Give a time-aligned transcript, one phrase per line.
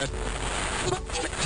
[0.00, 1.45] よし!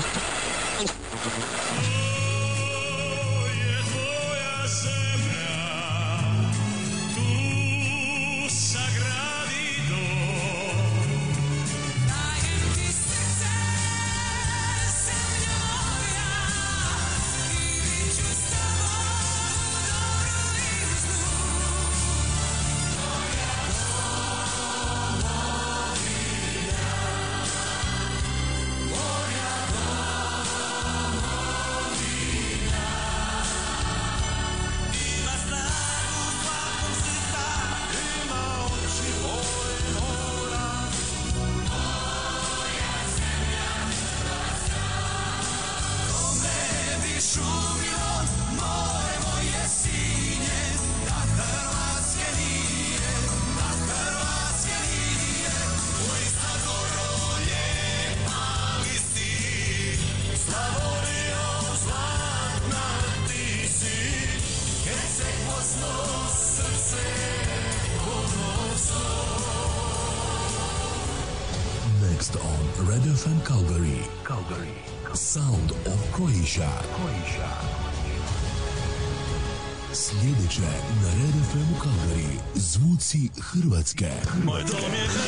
[83.11, 84.11] Zvuci Hrvatske.
[84.45, 85.20] Moj dom je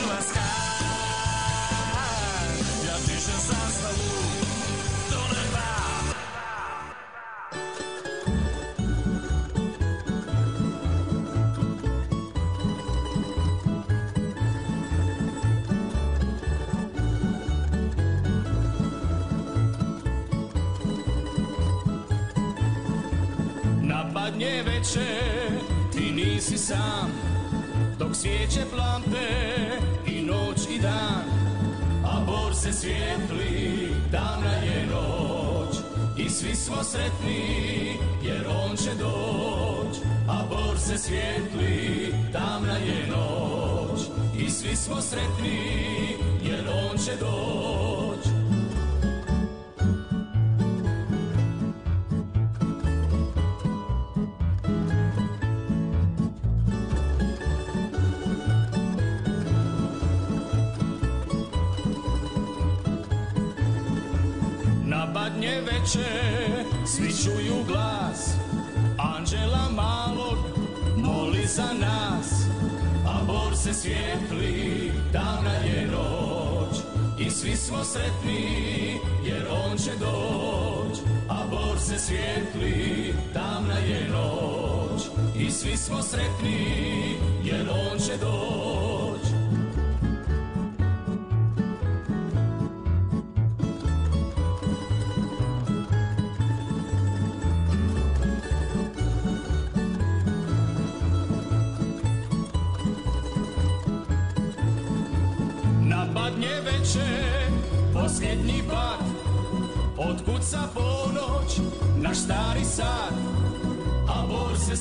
[77.85, 80.99] sretni, jer on će doć
[81.29, 85.03] A bor se svijetli, davna je noć.
[85.39, 88.72] I svi smo sretni, jer on će doć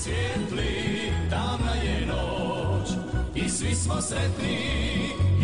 [0.04, 2.90] svijetli, tamna je noć
[3.36, 4.60] I svi smo sretni,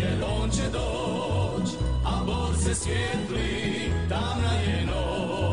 [0.00, 1.70] jer on će doć
[2.04, 5.48] A bor se svijetli, tamna je noć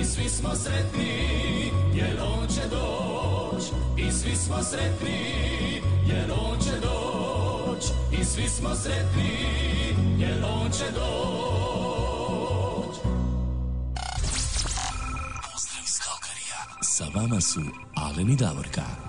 [0.00, 3.64] I svi smo sretni, jer on će doć.
[3.98, 7.84] I svi smo sretni, jer on će doć.
[8.20, 9.30] I svi smo sretni,
[10.18, 11.34] jer on će doć.
[16.82, 17.60] Sa vama su
[18.14, 19.03] Alen i Davorka.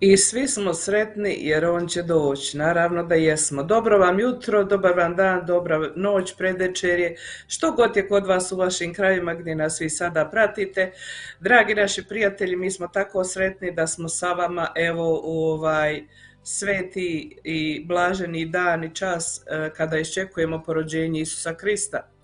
[0.00, 2.58] I svi smo sretni jer on će doći.
[2.58, 3.62] Naravno da jesmo.
[3.62, 7.16] Dobro vam jutro, dobar vam dan, dobra noć, predvečerje,
[7.48, 10.92] što god je kod vas u vašim krajevima gdje nas vi sada pratite.
[11.40, 16.02] Dragi naši prijatelji, mi smo tako sretni da smo sa vama evo u ovaj
[16.42, 22.17] sveti i blaženi dan i čas eh, kada iščekujemo porođenje Isusa Krista.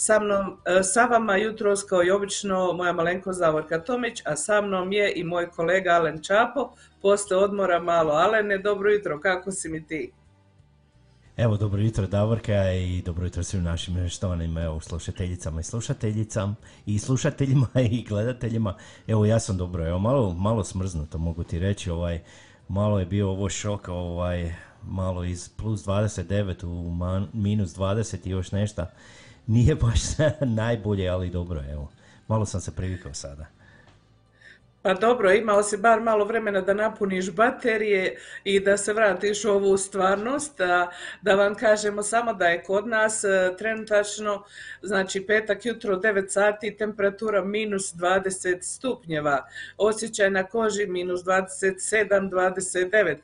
[0.00, 4.60] Sa mnom, e, sa vama jutros kao i obično moja malenko Zavorka Tomić, a sa
[4.60, 6.72] mnom je i moj kolega Alen Čapo.
[7.02, 8.12] Posle odmora malo.
[8.12, 10.12] Alene, dobro jutro, kako si mi ti?
[11.36, 16.54] Evo, dobro jutro Davorka i dobro jutro svim našim štovanim evo, slušateljicama i slušateljicama
[16.86, 18.76] i slušateljima i gledateljima.
[19.06, 22.20] Evo, ja sam dobro, evo, malo, malo smrznuto mogu ti reći, ovaj,
[22.68, 28.30] malo je bio ovo šok, ovaj, malo iz plus 29 u man, minus 20 i
[28.30, 28.86] još nešto.
[29.46, 30.00] Nije baš
[30.60, 31.90] najbolje, ali dobro, evo.
[32.28, 33.46] Malo sam se privikao sada.
[34.82, 39.50] Pa dobro, imao si bar malo vremena da napuniš baterije i da se vratiš u
[39.50, 40.58] ovu stvarnost.
[41.22, 44.44] Da vam kažemo samo da je kod nas e, trenutačno,
[44.82, 53.16] znači petak jutro 9 sati, temperatura minus 20 stupnjeva, osjećaj na koži minus 27, 29.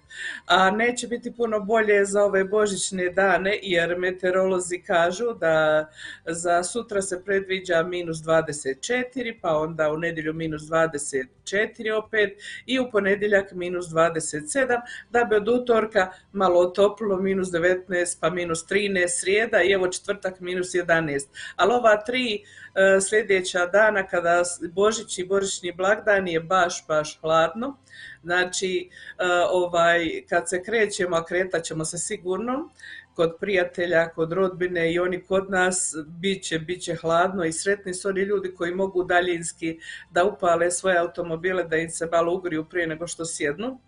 [0.46, 5.86] A neće biti puno bolje za ove božićne dane jer meteorolozi kažu da
[6.26, 12.80] za sutra se predviđa minus 24, pa onda u nedjelju minus 20 4 opet i
[12.80, 19.08] u ponedjeljak minus 27, da bi od utorka malo otoplilo minus 19 pa minus 13
[19.08, 21.26] srijeda i evo četvrtak minus 11.
[21.56, 27.76] Ali ova tri e, sljedeća dana kada Božić i Božićni blagdan je baš, baš hladno.
[28.22, 32.70] Znači, e, ovaj, kad se krećemo, a kretat ćemo se sigurno,
[33.16, 37.94] kod prijatelja, kod rodbine i oni kod nas bit će, bit će hladno i sretni
[37.94, 39.78] su oni ljudi koji mogu daljinski
[40.10, 43.80] da upale svoje automobile da im se malo ugriju prije nego što sjednu.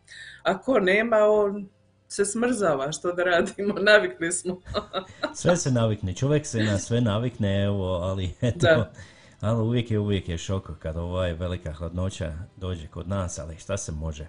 [0.42, 1.68] Ako nema, on
[2.08, 4.60] se smrzava, što da radimo, navikli smo.
[5.40, 8.92] sve se navikne, čovjek se na sve navikne, evo, ali eto, da.
[9.40, 13.76] ali uvijek je, uvijek je šok kad ovaj velika hladnoća dođe kod nas, ali šta
[13.76, 14.26] se može.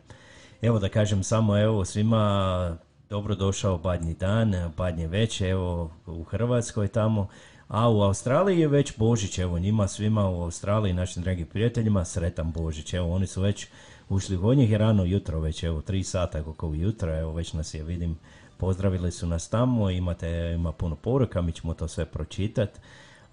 [0.61, 2.77] Evo da kažem samo, evo svima
[3.09, 7.27] dobro došao badnji dan, badnje već, evo u Hrvatskoj tamo,
[7.67, 12.51] a u Australiji je već Božić, evo njima svima u Australiji, našim dragim prijateljima, sretan
[12.51, 13.67] Božić, evo oni su već
[14.09, 17.73] ušli kod njih je rano jutro, već evo tri sata kako jutro, evo već nas
[17.73, 18.17] je vidim,
[18.57, 22.79] pozdravili su nas tamo, imate, ima puno poruka, mi ćemo to sve pročitati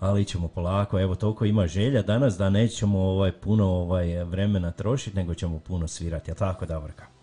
[0.00, 5.16] ali ćemo polako, evo toliko ima želja danas da nećemo ovaj, puno ovaj, vremena trošiti,
[5.16, 7.15] nego ćemo puno svirati, jel tako Davorka?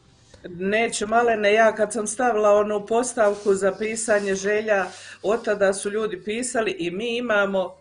[0.50, 4.86] Neću malene, ja kad sam stavila onu postavku za pisanje želja,
[5.22, 7.76] od tada su ljudi pisali i mi imamo,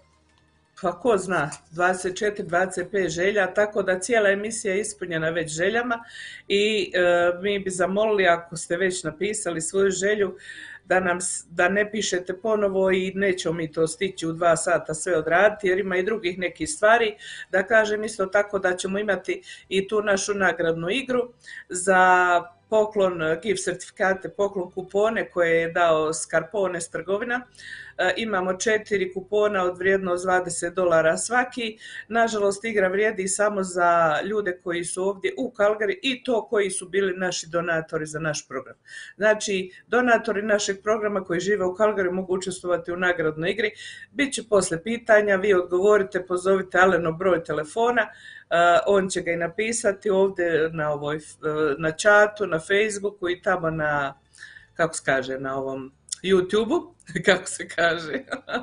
[0.82, 6.04] pa ko zna, 24-25 želja, tako da cijela emisija je ispunjena već željama
[6.48, 7.00] i e,
[7.42, 10.36] mi bi zamolili ako ste već napisali svoju želju,
[10.84, 11.18] da, nam,
[11.50, 15.78] da ne pišete ponovo i nećemo mi to stići u dva sata sve odraditi jer
[15.78, 17.16] ima i drugih nekih stvari.
[17.50, 21.32] Da kažem isto tako da ćemo imati i tu našu nagradnu igru
[21.68, 22.42] za
[22.72, 27.40] poklon gift certifikate, poklon kupone koje je dao Scarpone s trgovina.
[28.02, 31.78] E, imamo četiri kupona od vrijednost 20 dolara svaki.
[32.08, 36.88] Nažalost, igra vrijedi samo za ljude koji su ovdje u Kalgari i to koji su
[36.88, 38.76] bili naši donatori za naš program.
[39.16, 43.70] Znači, donatori našeg programa koji žive u Kalgari mogu učestvovati u nagradnoj igri.
[44.10, 48.08] Biće posle pitanja, vi odgovorite, pozovite Aleno broj telefona, e,
[48.86, 51.20] on će ga i napisati ovdje na, ovoj, e,
[51.78, 54.20] na čatu, na Facebooku i tamo na,
[54.74, 56.91] kako se kaže, na ovom youtube
[57.26, 58.12] kako se kaže,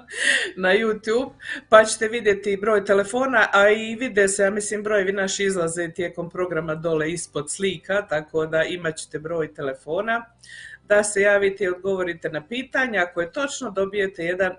[0.63, 1.31] na YouTube,
[1.69, 6.29] pa ćete vidjeti broj telefona, a i vide se, ja mislim, brojevi naši izlaze tijekom
[6.29, 10.25] programa dole ispod slika, tako da imat ćete broj telefona
[10.89, 13.05] da se javite i odgovorite na pitanja.
[13.09, 14.55] Ako je točno, dobijete jedan e,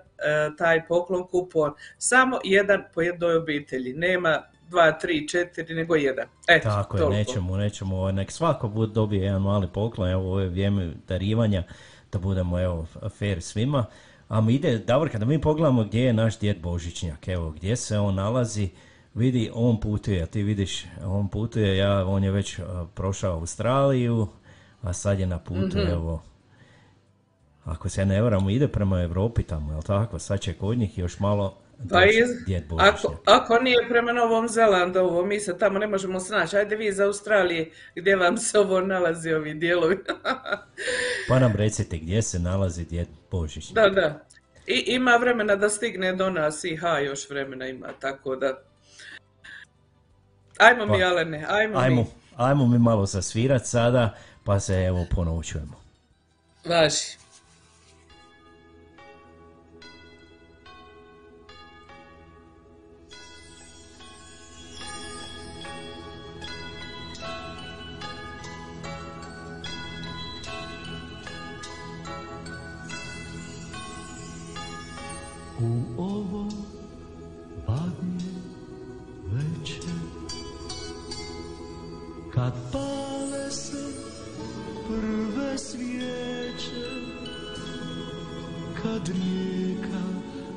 [0.57, 1.73] taj poklon kupon.
[1.97, 3.93] Samo jedan po jednoj obitelji.
[3.93, 6.25] Nema dva, tri, četiri, nego jedan.
[6.47, 10.39] Eto, Tako je, nećemo, nećemo, ovaj, nek svako bude dobije jedan mali poklon, evo ovo
[10.39, 11.63] je vrijeme darivanja,
[12.11, 13.85] da budemo evo fair svima.
[14.27, 17.99] A mi ide, Davorka, da mi pogledamo gdje je naš djed Božićnjak, evo gdje se
[17.99, 18.69] on nalazi,
[19.13, 22.59] vidi on putuje, ti vidiš on putuje, ja, on je već
[22.93, 24.27] prošao Australiju,
[24.81, 26.21] a sad je na putu, mm evo,
[27.63, 30.19] ako se ne varam, ide prema Europi tamo, jel tako?
[30.19, 31.57] Sad će kod njih još malo
[31.89, 32.29] pa iz,
[32.79, 36.57] ako, ako nije prema Novom Zelandovu, mi se tamo ne možemo snaći.
[36.57, 39.97] Ajde vi iz Australije, gdje vam se ovo nalazi, ovi dijelovi.
[41.29, 43.71] pa nam recite gdje se nalazi djed Božić.
[43.71, 44.25] Da, da.
[44.67, 48.61] I ima vremena da stigne do nas i ha, još vremena ima, tako da...
[50.57, 52.07] Ajmo pa, mi, Alene, ajmo, ajmo mi.
[52.37, 55.81] Ajmo mi malo zasvirat sada, pa se evo ponovo čujemo.
[56.65, 57.20] Važi.
[82.41, 83.83] Kad pale se
[84.87, 86.87] prve svijeće
[88.83, 90.03] kad rijeka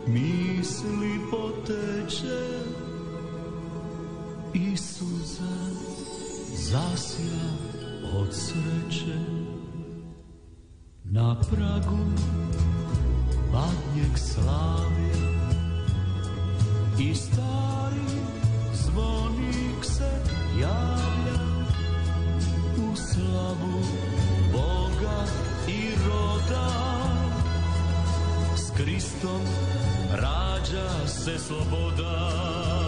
[0.06, 2.60] misli poteče
[4.54, 5.56] i suza
[6.56, 7.42] zasja
[8.16, 9.18] od sreće.
[11.04, 11.98] Na pragu
[13.52, 15.34] badnjeg slavlja
[16.98, 18.20] i stari
[18.74, 20.10] zvonik se
[20.60, 21.43] javlja
[23.14, 23.82] slavu
[24.52, 25.24] Boga
[25.68, 26.70] i roda.
[28.56, 29.40] S Kristom
[30.12, 32.83] rađa se sloboda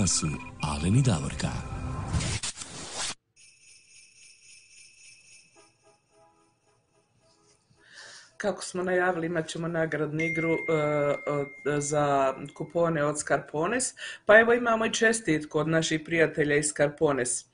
[0.00, 1.48] vama Alen i Davorka.
[8.36, 10.56] Kako smo najavili, imat ćemo nagradnu igru e,
[11.26, 13.84] od- za kupone od Scarpones,
[14.26, 17.44] pa evo imamo i čestitku od naših prijatelja iz Scarpones.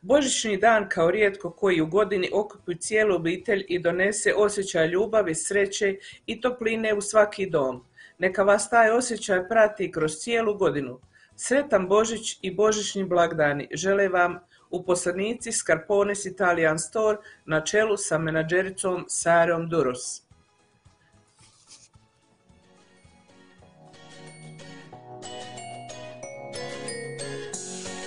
[0.00, 5.96] Božićni dan kao rijetko koji u godini okupi cijelu obitelj i donese osjećaj ljubavi, sreće
[6.26, 7.84] i topline u svaki dom.
[8.18, 11.00] Neka vas taj osjećaj prati kroz cijelu godinu.
[11.44, 14.38] Sretan Božić i božićni blagdani žele vam
[14.70, 20.22] uposlenici Scarpones Italian Store na čelu sa menadžericom Sarom Duros.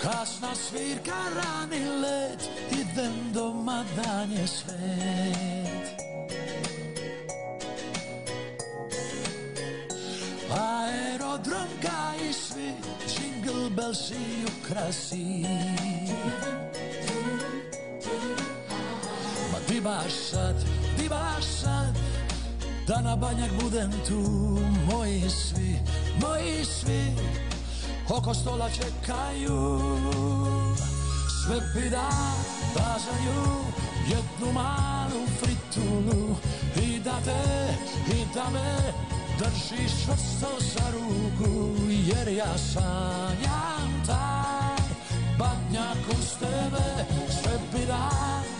[0.01, 5.85] Kasna svirka rani let Idem doma dan je svet
[10.51, 12.71] Aerodrom ga i svi
[13.65, 15.45] Jingle bellsi ukrasi
[19.51, 20.55] Ma di baš sad,
[20.97, 21.97] di baš sad
[22.87, 24.21] Da na banjak budem tu
[24.91, 25.79] Moji svi,
[26.21, 27.15] moji svi
[28.09, 29.79] oko stola čekaju.
[31.43, 32.09] Sve bi da
[32.75, 33.65] bazaju
[34.07, 36.35] jednu malu fritulu
[36.75, 37.73] I da te,
[38.13, 44.85] i da me držiš čvrsto za ruku Jer ja sanjam taj
[45.39, 47.85] badnjak uz tebe Sve bi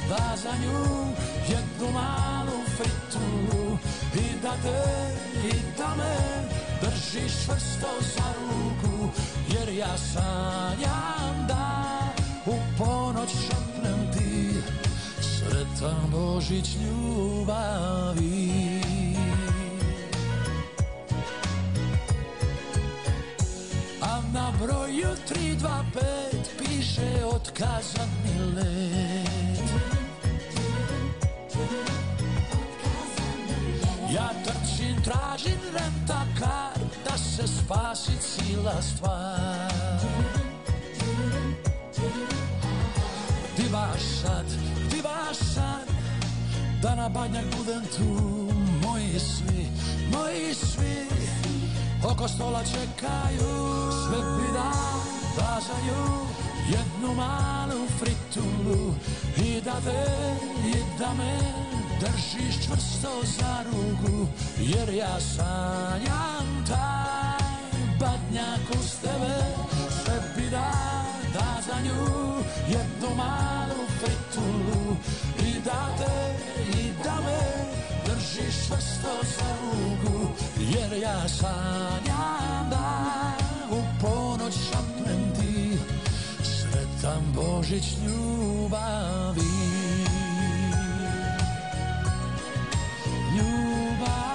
[0.10, 1.14] da za nju
[1.50, 3.78] jednu malu fritulu
[4.14, 4.84] I da te,
[5.48, 6.16] i da me
[6.82, 9.10] držiš čvrsto za ruku
[9.50, 11.96] Jer ja sanjam da
[12.46, 14.54] u ponoć šapnem ti
[15.22, 18.85] Sretan Božić ljubavi
[24.66, 25.68] broju 325
[26.58, 29.60] piše otkazani let
[34.14, 36.80] Ja trčim, tražim rentakar
[37.10, 40.00] da se spasi cila stvar.
[43.58, 44.46] Di vaš sad,
[44.92, 45.88] di vaš sad
[46.82, 48.46] da na banjak budem tu
[48.84, 49.68] Moji svi,
[50.12, 51.06] moji svi.
[52.04, 54.72] Oko stola čekaju Sve bi da
[55.38, 56.26] dažaju
[56.70, 58.94] Jednu malu fritulu.
[59.38, 60.06] I da te,
[60.68, 61.38] i da me
[62.00, 64.28] Držiš čvrsto za ruku
[64.60, 67.46] Jer ja sanjam taj
[68.00, 69.38] Badnjak uz tebe.
[70.04, 70.96] Sve bi da
[71.68, 72.26] za nju
[72.68, 74.96] jednu malu fritulu.
[75.48, 76.36] I da te
[76.80, 77.40] i da me
[78.06, 79.65] držiš čvrsto za
[80.74, 83.36] jer ja sanjam da
[83.72, 85.78] u ponoć šapnem ti
[86.44, 89.42] sretan Božić ljubavi.
[93.38, 94.26] Ljubavi.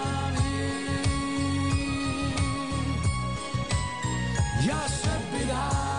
[4.68, 5.90] Ja sebi dam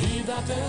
[0.00, 0.64] i da te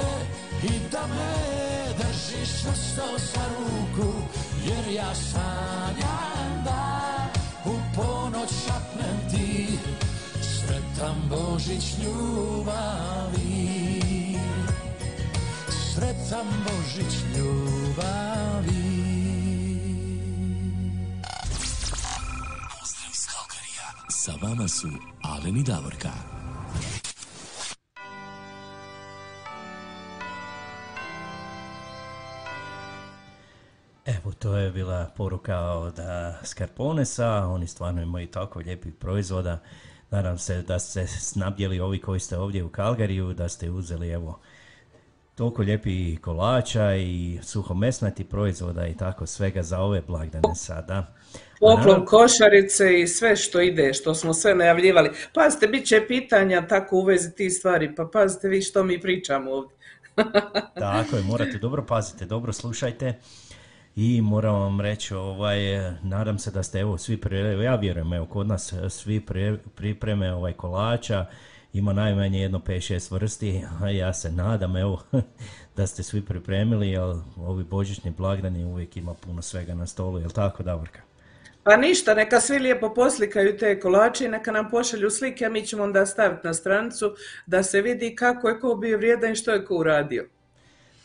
[0.63, 1.57] i da me
[1.97, 3.03] držiš čvrsto
[3.49, 4.36] ruku
[4.67, 7.07] jer ja sanjam da
[7.65, 9.67] u ponoć šapnem ti
[10.41, 13.67] sretan Božić ljubavi
[15.69, 18.87] sretan Božić ljubavi
[22.79, 23.87] Pozdrav iz Kalkarija.
[24.09, 24.87] Sa vama su
[25.23, 26.36] Alen i Davorka.
[34.27, 39.59] Evo, to je bila poruka od a, Scarponesa, oni stvarno imaju tako lijepih proizvoda.
[40.11, 44.39] Nadam se da ste snabdjeli ovi koji ste ovdje u Kalgariju, da ste uzeli evo
[45.35, 51.15] toliko lijepih kolača i suhomesnati proizvoda i tako svega za ove blagdane sada.
[51.59, 55.11] Poklon košarice i sve što ide, što smo sve najavljivali.
[55.33, 59.51] Pazite, bit će pitanja tako u vezi tih stvari, pa pazite vi što mi pričamo
[59.51, 59.77] ovdje.
[60.79, 63.19] Tako je, morate dobro pazite, dobro slušajte.
[63.99, 65.57] I moram vam reći, ovaj,
[66.03, 70.33] nadam se da ste evo svi pre, ja vjerujem, evo kod nas svi pre- pripreme
[70.33, 71.25] ovaj kolača,
[71.73, 75.03] ima najmanje jedno 5-6 vrsti, a ja se nadam evo
[75.77, 77.01] da ste svi pripremili, jer
[77.37, 80.99] ovi božićni blagdani uvijek ima puno svega na stolu, jel tako Davorka?
[81.63, 85.65] Pa ništa, neka svi lijepo poslikaju te kolače i neka nam pošalju slike, a mi
[85.65, 89.51] ćemo onda staviti na stranicu da se vidi kako je ko bio vrijedan i što
[89.51, 90.27] je ko uradio.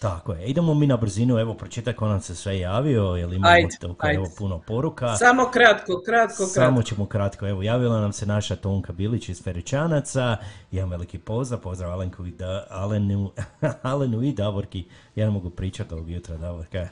[0.03, 3.55] Tako je, idemo mi na brzinu, evo pročitaj ko nam se sve javio, jer imamo
[3.55, 4.17] Ajde, toliko, ajde.
[4.17, 5.17] evo, puno poruka.
[5.17, 6.47] Samo kratko, kratko, kratko.
[6.47, 10.37] Samo ćemo kratko, evo javila nam se naša Tonka Bilić iz Feričanaca,
[10.71, 13.31] jedan veliki pozdrav, pozdrav Alenku i da, Alenu,
[13.83, 14.85] Alenu i Davorki,
[15.17, 16.88] ja ne mogu pričati ovog jutra Davorka.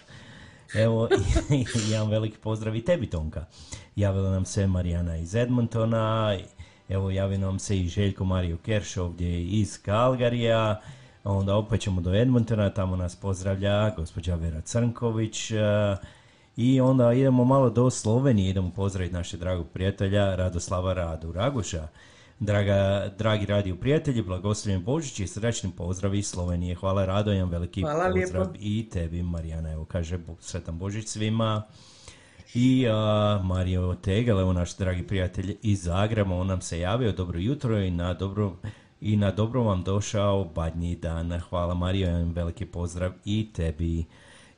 [0.75, 1.09] Evo,
[1.91, 3.45] jedan veliki pozdrav i tebi Tonka.
[3.97, 6.39] Javila nam se Marijana iz Edmontona,
[6.89, 10.81] evo javio nam se i Željko Mario Kerš ovdje iz Kalgarija,
[11.25, 15.97] onda opet ćemo do Edmontona, tamo nas pozdravlja gospođa Vera Crnković, eh,
[16.57, 21.89] i onda idemo malo do Slovenije, idemo pozdraviti našeg dragog prijatelja Radoslava Radu Raguša.
[22.41, 26.75] Draga, dragi radio prijatelji, blagoslovljen Božić i srećni pozdrav iz Slovenije.
[26.75, 28.59] Hvala Rado, jedan veliki Hvala pozdrav lijepo.
[28.61, 29.73] i tebi Marijana.
[29.73, 31.63] Evo kaže sretan Božić svima.
[32.55, 37.39] I a, Mario Tegel, evo naš dragi prijatelj iz Zagreba, on nam se javio, dobro
[37.39, 38.57] jutro i na dobro,
[39.01, 41.41] i na dobro vam došao badnji dan.
[41.41, 44.05] Hvala Mario, jedan veliki pozdrav i tebi.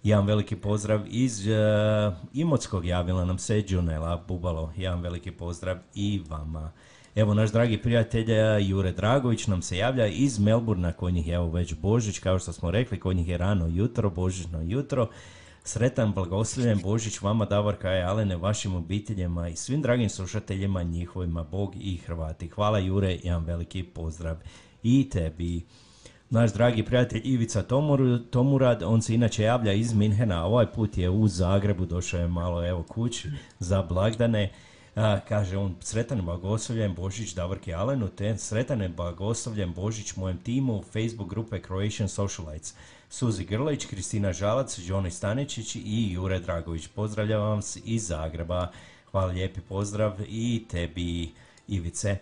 [0.03, 4.73] Jedan veliki pozdrav iz uh, Imotskog javila nam se Đunela Bubalo.
[4.77, 6.73] Jedan veliki pozdrav i vama.
[7.15, 11.35] Evo naš dragi prijatelj uh, Jure Dragović nam se javlja iz Melburna, kod njih je
[11.35, 15.09] evo već Božić, kao što smo rekli, kod njih je rano jutro, Božićno jutro.
[15.65, 21.75] Sretan, blagoslovljen Božić vama, Davorka i Alene, vašim obiteljima i svim dragim slušateljima, njihovima, Bog
[21.77, 22.49] i Hrvati.
[22.49, 24.37] Hvala Jure, jedan veliki pozdrav
[24.83, 25.67] i tebi.
[26.31, 30.99] Naš dragi prijatelj Ivica Tomur, Tomurad, on se inače javlja iz Minhena, a ovaj put
[30.99, 34.53] je u Zagrebu, došao je malo evo kući za blagdane.
[34.97, 40.83] A, kaže on, sretan blagoslovljen Božić Davorki Alenu, te sretan i blagoslovljen Božić mojem timu
[40.93, 42.75] Facebook grupe Croatian Socialites.
[43.13, 46.89] Suzi Grlić, Kristina Žalac, Đoni Staničić i Jure Dragović.
[46.89, 48.71] Pozdravljam vas iz Zagreba.
[49.11, 51.33] Hvala lijepi pozdrav i tebi
[51.69, 52.17] Ivice.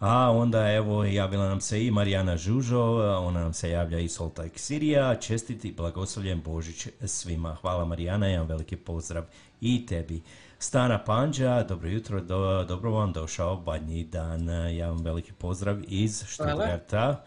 [0.00, 2.82] A onda evo javila nam se i Marijana Žužo,
[3.18, 7.54] ona nam se javlja i Soltajk Sirija, čestiti blagoslovljen Božić svima.
[7.60, 9.24] Hvala Marijana, jedan veliki pozdrav
[9.60, 10.22] i tebi.
[10.58, 17.24] Stana Panđa, dobro jutro, do, dobro vam došao badnji dan, jedan veliki pozdrav iz Stuttgarta.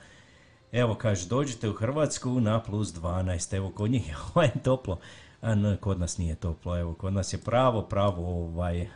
[0.74, 4.16] Evo kaže, dođite u Hrvatsku na plus 12, evo kod njih je
[4.64, 5.00] toplo,
[5.42, 8.88] a kod nas nije toplo, evo kod nas je pravo, pravo ovaj,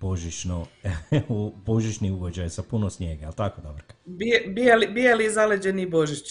[0.00, 0.66] božićno,
[1.66, 3.84] božićni uvođaj sa puno snijega, ali tako dobro?
[4.46, 6.24] bijeli, bijeli zaleđeni Božić.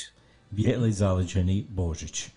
[0.49, 2.29] Bijeli zaleđeni Božić.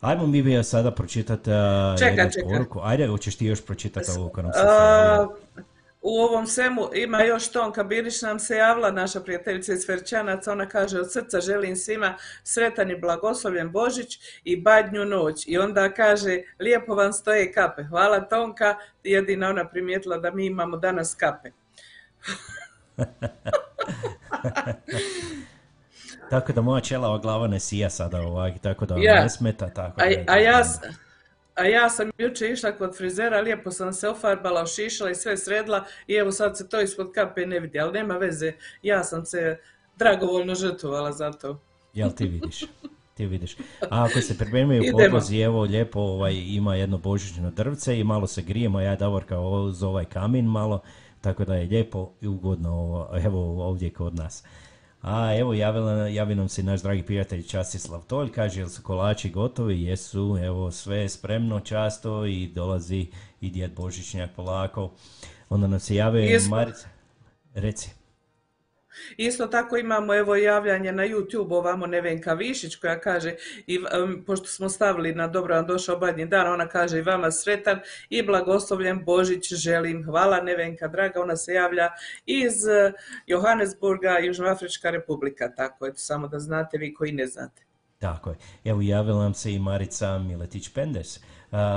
[0.00, 2.48] Ajmo mi bi sada pročitati uh, čeka, čeka.
[2.48, 2.80] poruku.
[2.82, 4.60] Ajde, hoćeš ti još pročitati ovo nam se
[6.00, 10.68] u ovom svemu ima još Tonka Birić nam se javila, naša prijateljica iz Verčanaca, ona
[10.68, 15.44] kaže od srca želim svima sretan i blagoslovljen Božić i badnju noć.
[15.46, 17.84] I onda kaže lijepo vam stoje kape.
[17.84, 21.50] Hvala Tonka, jedina ona primijetila da mi imamo danas kape.
[26.30, 29.22] tako da moja čelava glava ne sija sada ovak, tako da ja.
[29.22, 29.70] ne smeta.
[29.70, 30.64] Tako a, a ja,
[31.58, 35.84] a ja sam jučer išla kod frizera, lijepo sam se ofarbala, ošišala i sve sredla
[36.06, 39.58] i evo sad se to ispod kape ne vidi, ali nema veze, ja sam se
[39.96, 41.60] dragovoljno žrtvovala za to.
[41.94, 42.64] Jel ti vidiš?
[43.14, 43.56] Ti vidiš.
[43.90, 48.42] A ako se pripremaju podlozi, evo lijepo ovaj, ima jedno božićno drvce i malo se
[48.42, 50.82] grijemo, ja Davorka uz ovaj kamin malo,
[51.20, 54.44] tako da je lijepo i ugodno evo ovdje kod nas.
[55.02, 55.54] A evo
[56.10, 60.70] javi nam se naš dragi prijatelj Častislav Tolj, kaže jel su kolači gotovi, jesu, evo
[60.70, 63.06] sve je spremno často i dolazi
[63.40, 64.90] i djed Božićnjak polako.
[65.48, 66.88] Onda nam se jave Marica,
[67.54, 67.97] reci.
[69.16, 73.34] Isto tako imamo evo javljanje na YouTube ovamo Nevenka Višić koja kaže,
[73.66, 73.80] i,
[74.26, 77.80] pošto smo stavili na dobro vam došao badnji dan, ona kaže i vama sretan
[78.10, 80.04] i blagoslovljen Božić želim.
[80.04, 81.88] Hvala Nevenka draga, ona se javlja
[82.26, 82.92] iz eh,
[83.26, 87.62] Johannesburga, Južnoafrička republika, tako je, samo da znate vi koji ne znate.
[87.98, 88.36] Tako je.
[88.64, 91.20] Evo javila nam se i Marica Miletić Pendes.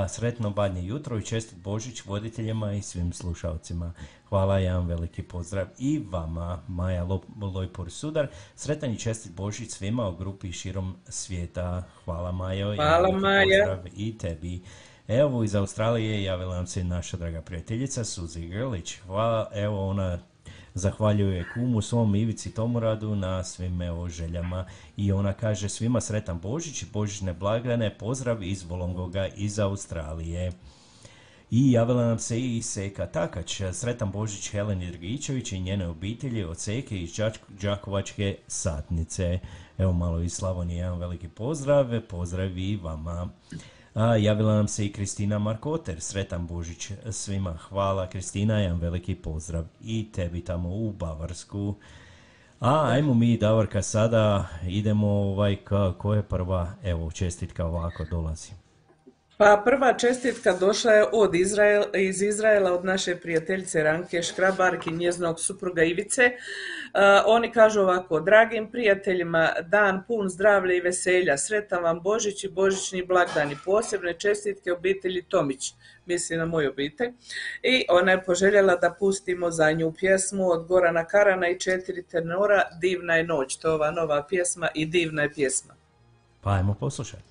[0.09, 3.93] Sretno badnje jutro i čestit Božić voditeljima i svim slušalcima.
[4.29, 7.07] Hvala, jedan veliki pozdrav i vama, Maja
[7.53, 8.27] Lojpor Sudar.
[8.55, 11.83] Sretan i čestit Božić svima u grupi širom svijeta.
[12.05, 12.75] Hvala Majo.
[12.75, 13.65] Hvala Maja.
[13.65, 14.61] Pozdrav i tebi.
[15.07, 18.97] Evo iz Australije javila nam se naša draga prijateljica Suzi Grlić.
[18.97, 20.19] Hvala, evo ona
[20.73, 24.65] zahvaljuje kumu svom Ivici Tomoradu na svim evo željama
[24.97, 30.51] i ona kaže svima sretan Božić i Božićne blagdane, pozdrav iz Volongoga iz Australije.
[31.51, 36.59] I javila nam se i Seka Takač, sretan Božić Heleni Drgičević i njene obitelji od
[36.59, 37.19] Seke iz
[37.61, 39.39] Đakovačke satnice.
[39.77, 43.29] Evo malo iz Slavonije, jedan veliki pozdrav, pozdrav i vama.
[43.93, 47.53] A, javila nam se i Kristina Markoter, sretan Božić svima.
[47.53, 51.75] Hvala Kristina, jedan veliki pozdrav i tebi tamo u Bavarsku.
[52.59, 55.57] A, ajmo mi, Davorka, sada idemo, ovaj,
[55.97, 58.60] ko je prva, evo, čestitka ovako dolazi.
[59.41, 64.93] Pa prva čestitka došla je od Izrael, iz Izraela od naše prijateljice Ranke Škrabarki i
[64.93, 66.21] njezinog supruga Ivice.
[66.25, 72.49] Uh, oni kažu ovako, dragim prijateljima, dan pun zdravlja i veselja, sretan vam Božić i
[72.49, 75.73] Božićni blagdani, posebne čestitke obitelji Tomić,
[76.05, 77.09] misli na moju obitelj.
[77.63, 82.63] I ona je poželjela da pustimo za nju pjesmu od Gorana Karana i četiri tenora,
[82.81, 85.73] Divna je noć, to je ova nova pjesma i divna je pjesma.
[86.41, 87.30] Pa ajmo poslušati.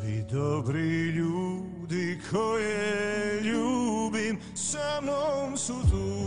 [0.00, 6.26] Svi dobri ljudi koje ljubim sa mnom su tu.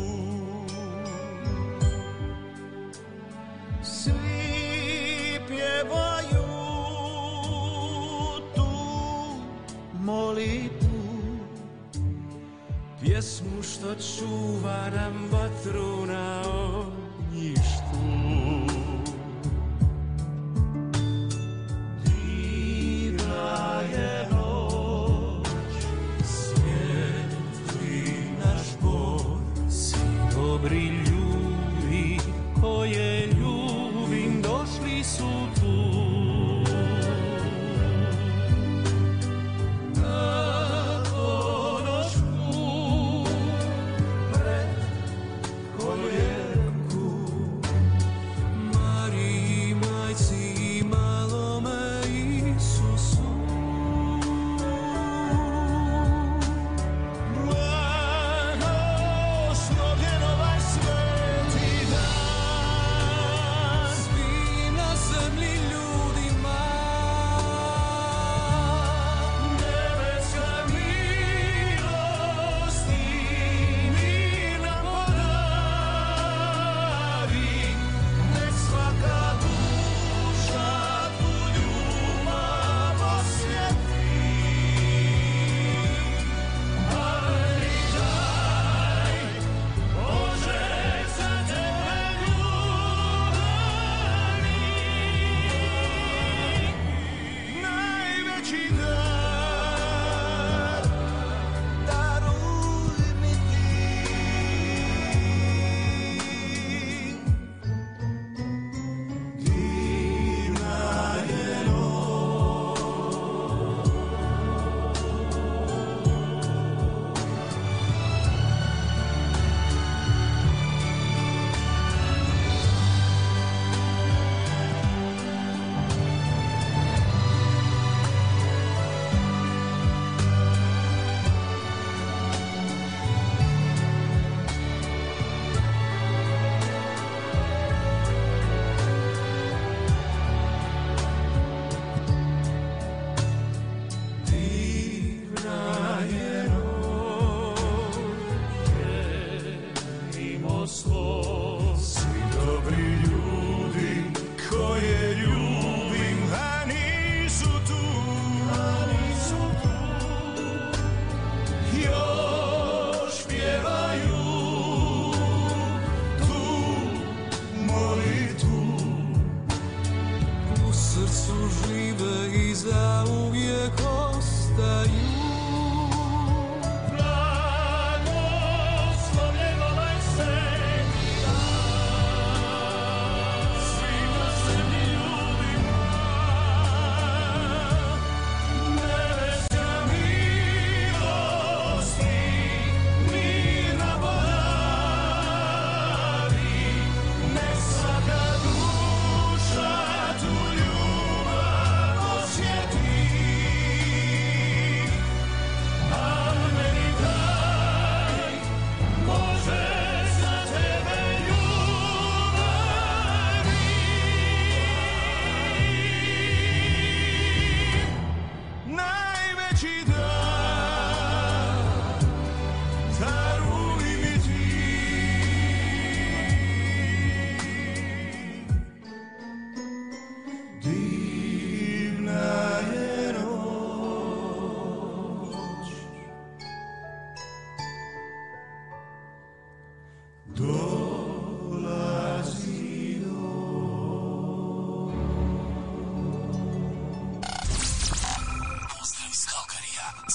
[3.83, 6.47] Svi pjevaju
[8.55, 8.69] tu
[9.93, 10.85] molitu
[13.01, 17.88] Pjesmu što čuva nam vatru na ognjištu.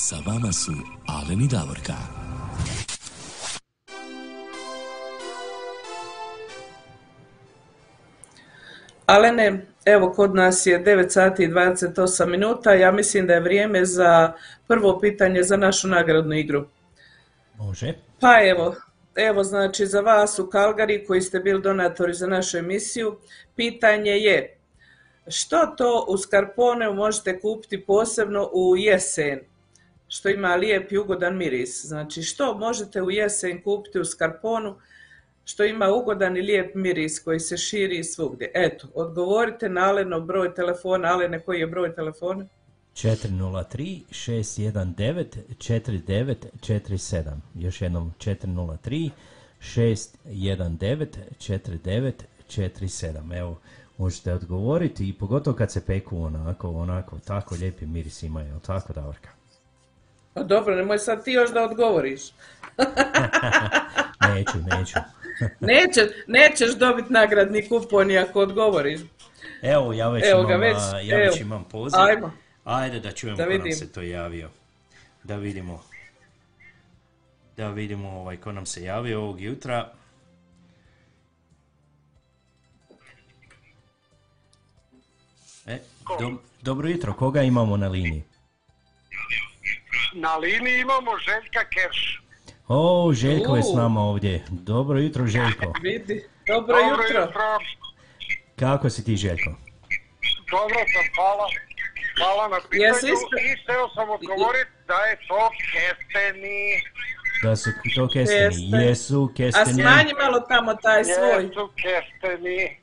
[0.06, 0.72] Sa vama su
[1.06, 1.94] Alen i Davorka.
[9.06, 13.84] Alene, evo kod nas je 9 sati i 28 minuta, ja mislim da je vrijeme
[13.84, 14.32] za
[14.66, 16.66] prvo pitanje za našu nagradnu igru.
[17.58, 17.94] Može.
[18.20, 18.74] Pa evo,
[19.16, 23.16] evo znači za vas u Kalgari koji ste bili donatori za našu emisiju,
[23.56, 24.58] pitanje je
[25.28, 29.53] što to u Skarponeu možete kupiti posebno u jesen,
[30.08, 31.84] što ima lijep i ugodan miris.
[31.84, 34.76] Znači što možete u jesen kupiti u Skarponu
[35.44, 38.50] što ima ugodan i lijep miris koji se širi svugdje.
[38.54, 41.08] Eto, odgovorite na Alenov broj telefona.
[41.08, 42.46] Alene, koji je broj telefona?
[42.94, 45.26] 403 619
[45.58, 47.36] 4947.
[47.54, 49.10] Još jednom 403
[49.60, 51.08] 619
[52.48, 53.38] 4947.
[53.38, 53.60] Evo,
[53.98, 59.28] možete odgovoriti i pogotovo kad se peku onako, onako, tako lijepi miris imaju, tako Davorka?
[60.34, 62.22] Pa dobro, nemoj sad ti još da odgovoriš.
[64.34, 64.98] neću, neću.
[66.26, 69.00] nećeš dobiti nagradni kupon ako odgovoriš.
[69.62, 72.00] Evo, ja već evo imam, već, ja već imam poziv.
[72.00, 72.32] Ajmo.
[72.64, 74.50] Ajde da čujemo da ko nam se to javio.
[75.22, 75.82] Da vidimo.
[77.56, 79.92] Da vidimo ovaj, ko nam se javio ovog jutra.
[85.66, 85.78] E,
[86.62, 88.22] dobro jutro, koga imamo na liniji?
[90.14, 92.22] Na liniji imamo Željka Kerš.
[92.68, 94.44] O, Željko je s nama ovdje.
[94.50, 95.72] Dobro jutro, Željko.
[95.82, 97.28] Vidi, dobro, jutro.
[98.56, 99.50] Kako si ti, Željko?
[100.50, 101.46] Dobro sam, hvala.
[102.18, 106.82] Hvala na pitanju i htio sam odgovoriti da je to kesteni.
[107.42, 109.82] Da su to kesteni, jesu kesteni.
[109.82, 111.42] A smanji malo tamo taj svoj.
[111.42, 112.76] Jesu kesteni.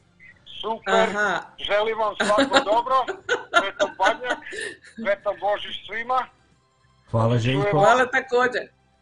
[0.62, 1.42] Super, Aha.
[1.68, 2.96] želim vam svako dobro,
[4.96, 6.28] Sveto Božić svima.
[7.12, 7.70] Hvala Željko.
[7.72, 8.62] Hvala također.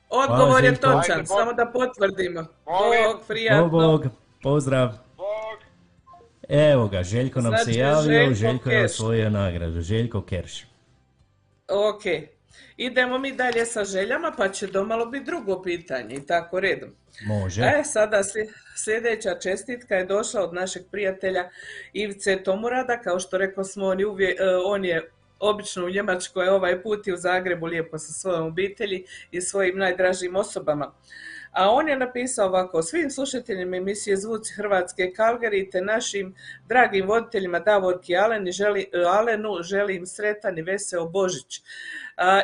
[0.10, 2.46] Odgovor je točan, samo da potvrdimo.
[2.66, 3.70] Bog, prijatno.
[3.70, 4.06] Bog,
[4.44, 4.90] pozdrav.
[5.18, 5.60] Bog.
[6.50, 9.82] Evo ga, Željko nam se javio, Željko, je osvojio nagradu.
[9.82, 10.66] Željko Kerš.
[11.68, 12.04] Ok.
[12.78, 16.90] Idemo mi dalje sa željama, pa će domalo biti drugo pitanje i tako redom.
[17.28, 17.62] Može.
[17.62, 18.22] E, sada
[18.76, 21.50] sljedeća čestitka je došla od našeg prijatelja
[21.94, 26.84] Ivice Tomurada, kao što rekao smo, on je, uvijek, on je obično u Njemačkoj, ovaj
[26.84, 30.94] put i u Zagrebu lijepo sa svojom obitelji i svojim najdražim osobama.
[31.52, 36.36] A on je napisao ovako, svim slušateljima emisije Zvuci Hrvatske Kalgari te našim
[36.68, 41.62] dragim voditeljima Davorki Aleni, želi, Alenu želim sretan i veseo Božić.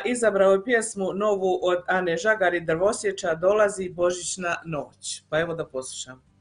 [0.04, 5.22] Izabrao je pjesmu novu od Ane Žagari Drvosječa, dolazi Božićna noć.
[5.30, 6.35] Pa evo da poslušam.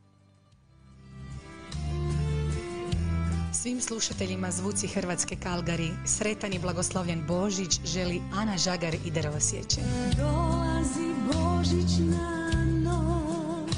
[3.65, 9.81] Svim slušateljima Zvuci Hrvatske Kalgari sretan i blagoslovljen Božić želi Ana Žagar i Drvosjeće.
[10.17, 12.51] Dolazi Božićna
[12.83, 13.75] noć,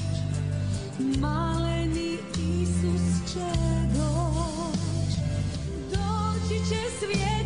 [1.19, 2.17] maleni
[2.61, 3.49] Isus će
[3.93, 5.13] doć,
[5.91, 7.36] doći će svjetlo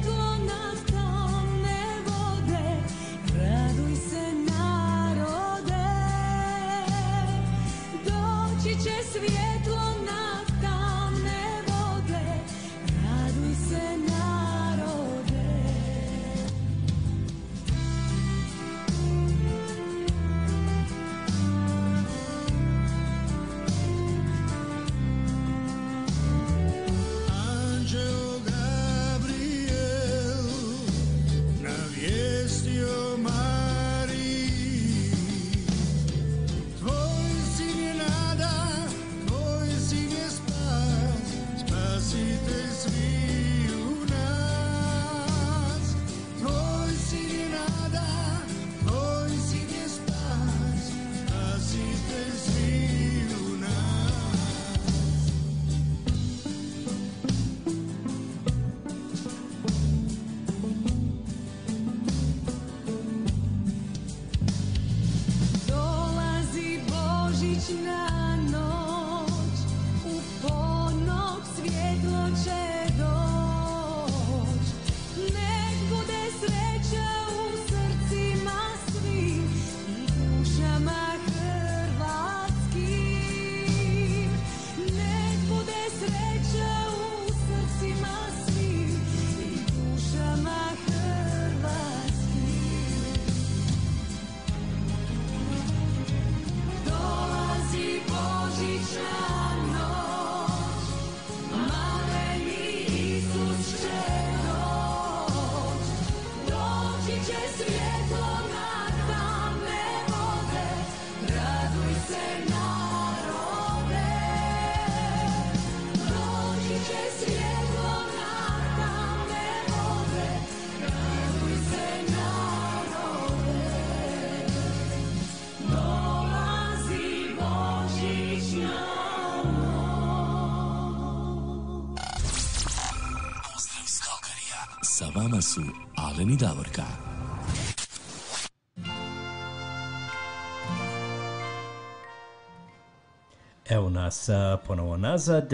[143.72, 144.30] Evo nas
[144.68, 145.54] ponovo nazad.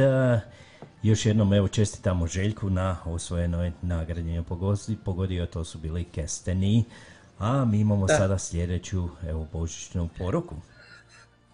[1.03, 4.43] Još jednom evo čestitamo Željku na osvojenoj nagradi.
[5.05, 6.83] Pogodio to su bili Kesteni.
[7.39, 10.55] A mi imamo sada sljedeću evo božićnu poruku.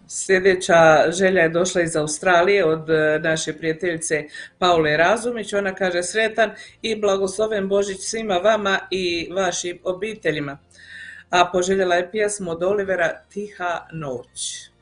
[0.08, 4.24] Sljedeća želja je došla iz Australije od e, naše prijateljice
[4.58, 5.52] Paule Razumić.
[5.52, 6.50] Ona kaže sretan
[6.82, 10.58] i blagosloven Božić svima vama i vašim obiteljima.
[11.30, 14.73] a poželjela je pjesmu od Olivera Tiha noć.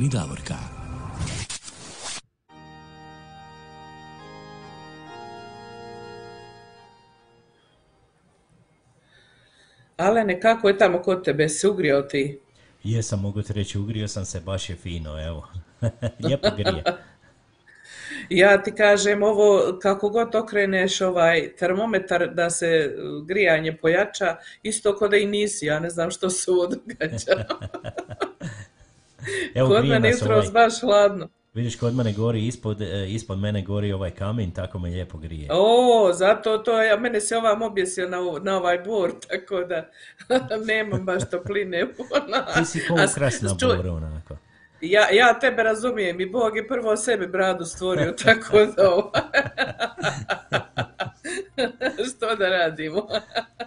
[0.00, 0.54] Aleni Davorka.
[9.96, 11.48] Alene, kako je tamo kod tebe?
[11.48, 12.40] Se ugrio ti?
[12.84, 15.48] Jesam, mogu ti reći, ugrio sam se, baš je fino, evo.
[16.24, 16.82] Lijepo grije.
[18.30, 22.96] ja ti kažem ovo, kako god okreneš ovaj termometar da se
[23.26, 27.44] grijanje pojača, isto kod da i nisi, ja ne znam što se ovo događa.
[29.54, 31.28] Evo, kod mene jutro ovaj, baš hladno.
[31.54, 35.48] Vidiš, kod mene gori, ispod, e, ispod mene gori ovaj kamin, tako me lijepo grije.
[35.52, 39.90] O, zato to, ja, mene se ovam objesio na, na ovaj bor, tako da
[40.68, 41.86] nemam baš topline.
[42.58, 44.36] Ti si ukrasna bor, onako.
[44.80, 49.22] Ja, ja tebe razumijem i Bog je prvo sebe bradu stvorio, tako da ovaj.
[52.16, 53.08] što da radimo.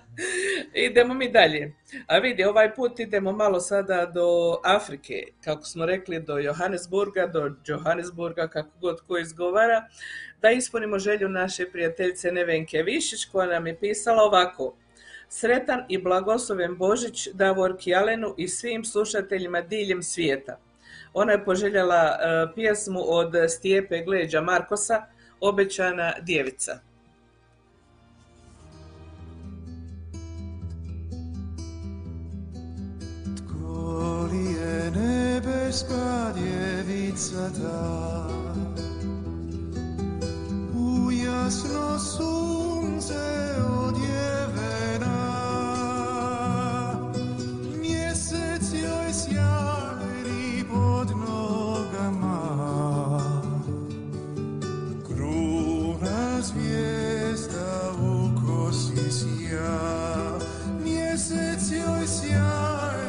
[0.89, 1.75] idemo mi dalje.
[2.07, 7.51] A vidi, ovaj put idemo malo sada do Afrike, kako smo rekli, do Johannesburga, do
[7.65, 9.87] Johannesburga, kako god ko izgovara,
[10.41, 14.75] da ispunimo želju naše prijateljice Nevenke Višić, koja nam je pisala ovako.
[15.29, 20.59] Sretan i blagosloven Božić Davorki Alenu i svim slušateljima diljem svijeta.
[21.13, 25.05] Ona je poželjela e, pjesmu od Stijepe Gleđa Markosa,
[25.39, 26.79] Obećana djevica.
[33.37, 38.29] Tko li je nebeska djevica ta?
[40.75, 43.23] U jasno sunce
[43.87, 45.23] odjevena
[47.81, 49.92] Mjesec joj sjajni
[50.73, 52.39] pod nogama.
[55.07, 60.39] Kruna zvijezda u kosi sija
[60.83, 63.02] Mjesec joj sjaje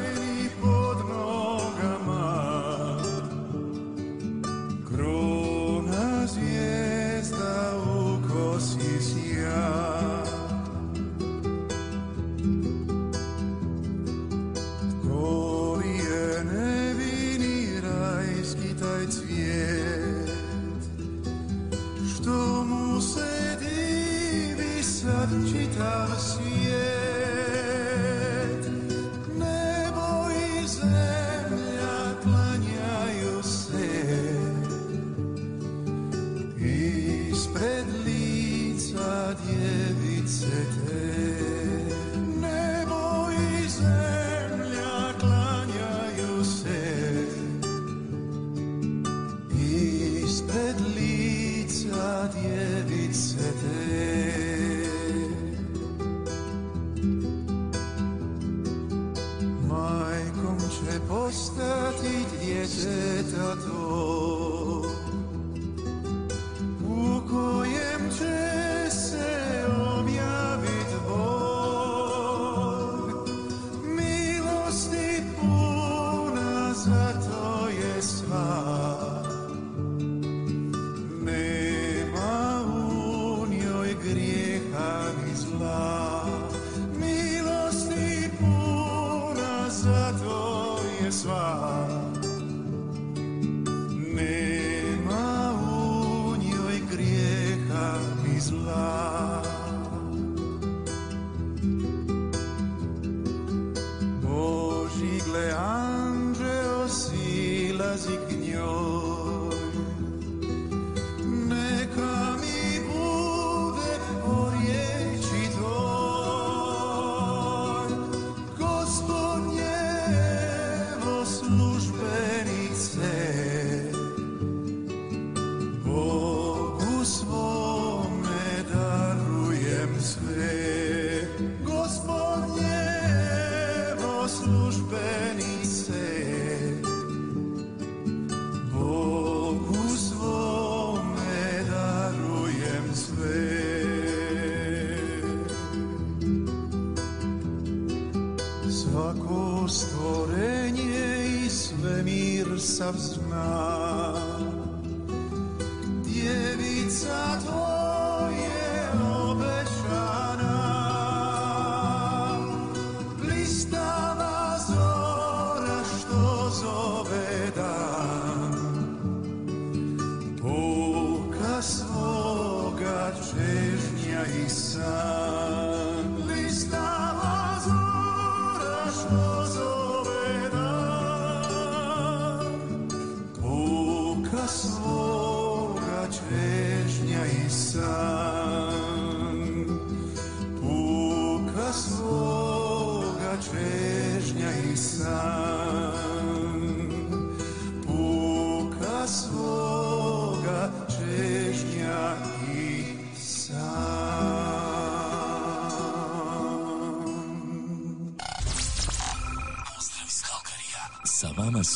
[62.66, 64.13] djeteta to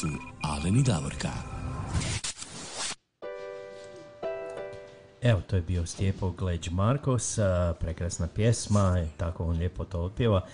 [0.00, 0.08] su
[0.42, 1.28] Alen i Davorka.
[5.22, 7.38] Evo, to je bio Stjepo Gleđ Markos,
[7.80, 10.46] prekrasna pjesma, tako on lijepo to otpjeva.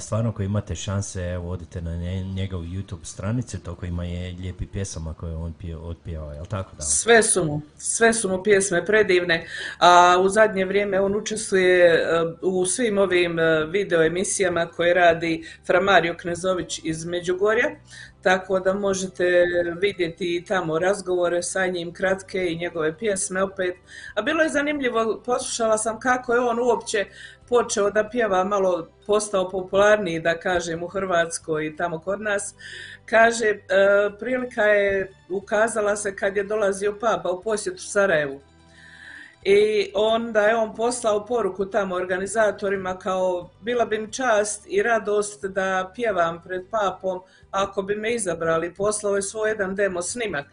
[0.00, 4.66] Stvarno, ako imate šanse, evo, odite na nje- njegovu YouTube stranicu, toliko ima je lijepi
[4.66, 6.82] pjesama koje on pije, otpjeva, jel tako da?
[6.82, 9.46] Sve su mu, sve su mu pjesme predivne,
[9.78, 12.02] a u zadnje vrijeme on učestvuje e,
[12.42, 17.70] u svim ovim e, video emisijama koje radi Fra Mario Knezović iz Međugorja,
[18.22, 19.24] tako da možete
[19.80, 23.74] vidjeti i tamo razgovore sa njim, kratke i njegove pjesme opet.
[24.14, 27.06] A bilo je zanimljivo, poslušala sam kako je on uopće
[27.50, 32.54] počeo da pjeva, malo postao popularniji, da kažem, u Hrvatskoj i tamo kod nas.
[33.06, 33.58] Kaže, e,
[34.18, 38.40] prilika je ukazala se kad je dolazio papa u posjetu Sarajevu.
[39.42, 45.44] I onda je on poslao poruku tamo organizatorima kao bila bi mi čast i radost
[45.44, 47.20] da pjevam pred papom
[47.50, 48.74] ako bi me izabrali.
[48.74, 50.46] Poslao je svoj jedan demo snimak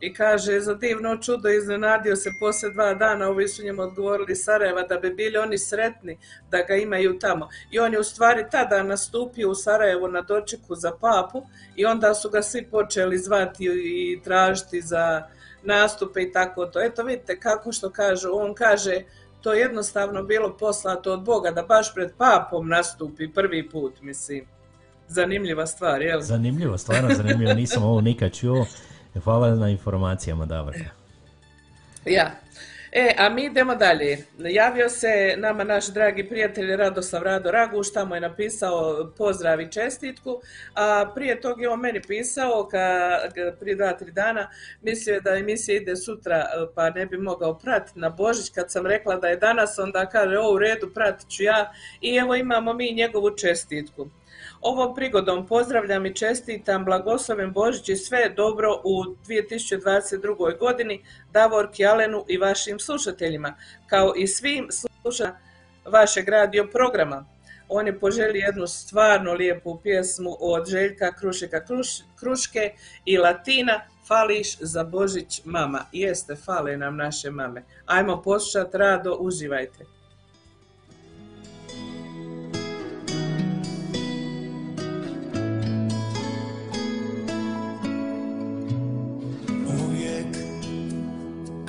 [0.00, 4.82] i kaže za divno čudo iznenadio se poslije dva dana, ovi su njemu odgovorili Sarajeva
[4.82, 6.18] da bi bili oni sretni
[6.50, 7.48] da ga imaju tamo.
[7.70, 11.42] I on je u stvari tada nastupio u Sarajevu na dočeku za papu
[11.76, 15.22] i onda su ga svi počeli zvati i tražiti za
[15.62, 16.82] nastupe i tako to.
[16.82, 19.02] Eto vidite kako što kažu, on kaže
[19.40, 24.46] to je jednostavno bilo poslato od Boga da baš pred papom nastupi prvi put, mislim.
[25.08, 26.20] Zanimljiva stvar, jel?
[26.20, 28.66] Zanimljivo, stvarno zanimljivo, nisam ovo nikad čuo.
[29.24, 30.84] Hvala na informacijama, Davorka.
[32.04, 32.30] Ja.
[32.92, 34.18] E, a mi idemo dalje.
[34.38, 40.40] Javio se nama naš dragi prijatelj Radoslav Rado Raguš, tamo je napisao pozdrav i čestitku,
[40.74, 43.18] a prije tog je on meni pisao, ka,
[43.60, 44.50] prije dva, tri dana,
[44.82, 48.86] mislio je da emisija ide sutra, pa ne bi mogao pratiti na Božić, kad sam
[48.86, 52.72] rekla da je danas, onda kaže, o, u redu, pratit ću ja, i evo imamo
[52.72, 54.08] mi njegovu čestitku.
[54.60, 60.58] Ovom prigodom pozdravljam i čestitam blagosloven Božić i sve dobro u 2022.
[60.58, 63.54] godini Davorki Alenu i vašim slušateljima,
[63.86, 65.48] kao i svim slušateljima
[65.90, 67.24] vašeg radio programa.
[67.68, 72.72] On je poželio jednu stvarno lijepu pjesmu od Željka Krušika Kruš- Kruške
[73.04, 75.84] i Latina Fališ za Božić mama.
[75.92, 77.62] Jeste, fale nam naše mame.
[77.86, 79.97] Ajmo poslušat rado, uživajte.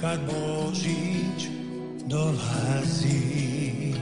[0.09, 1.49] Kad Božić
[2.05, 3.93] dolazi.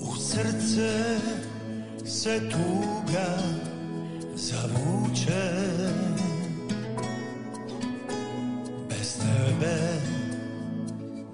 [0.00, 1.18] U srce
[2.04, 3.38] se tuga
[4.34, 5.52] zavuče.
[8.88, 9.76] Bez tebe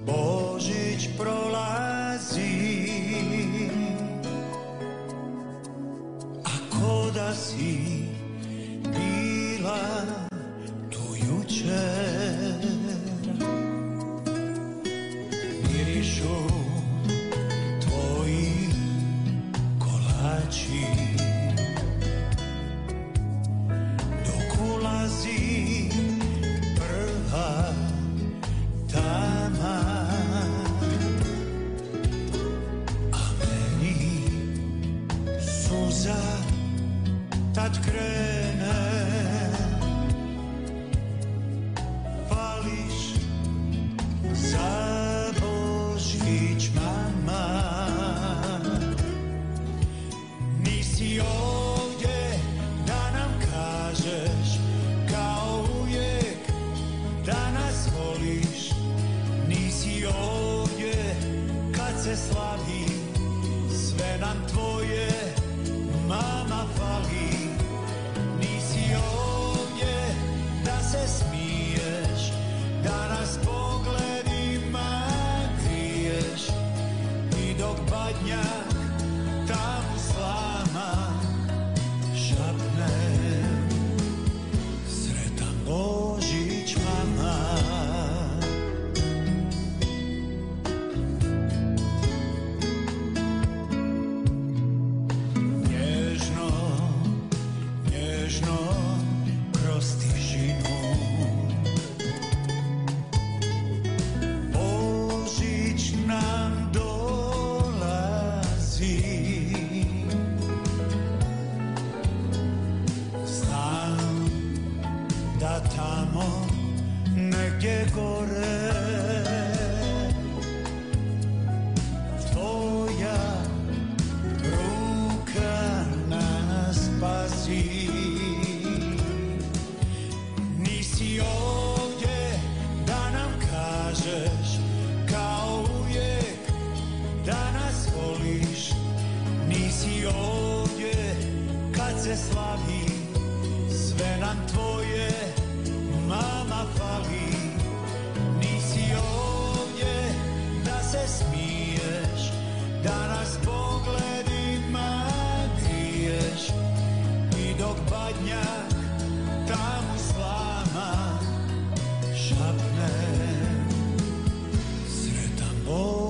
[0.06, 2.88] Božić prolazi.
[6.44, 8.04] Ako da si
[8.82, 10.27] bila
[11.58, 12.17] jučer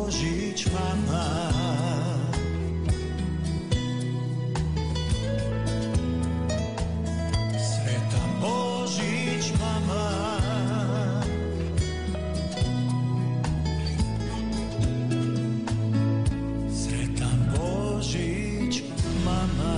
[0.09, 1.25] Božić mama
[7.59, 10.11] Sretan Božić mama
[16.73, 18.83] Sretan Božić
[19.25, 19.77] mama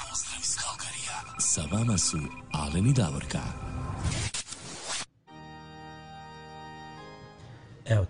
[0.00, 1.20] Pozdrav iz Kalkarija.
[1.38, 2.18] Sa vama su
[2.52, 3.59] Alen i Davorka.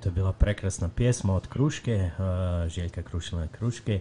[0.01, 4.01] To je bila prekrasna pjesma od Kruške, uh, Željka Krušina Kruške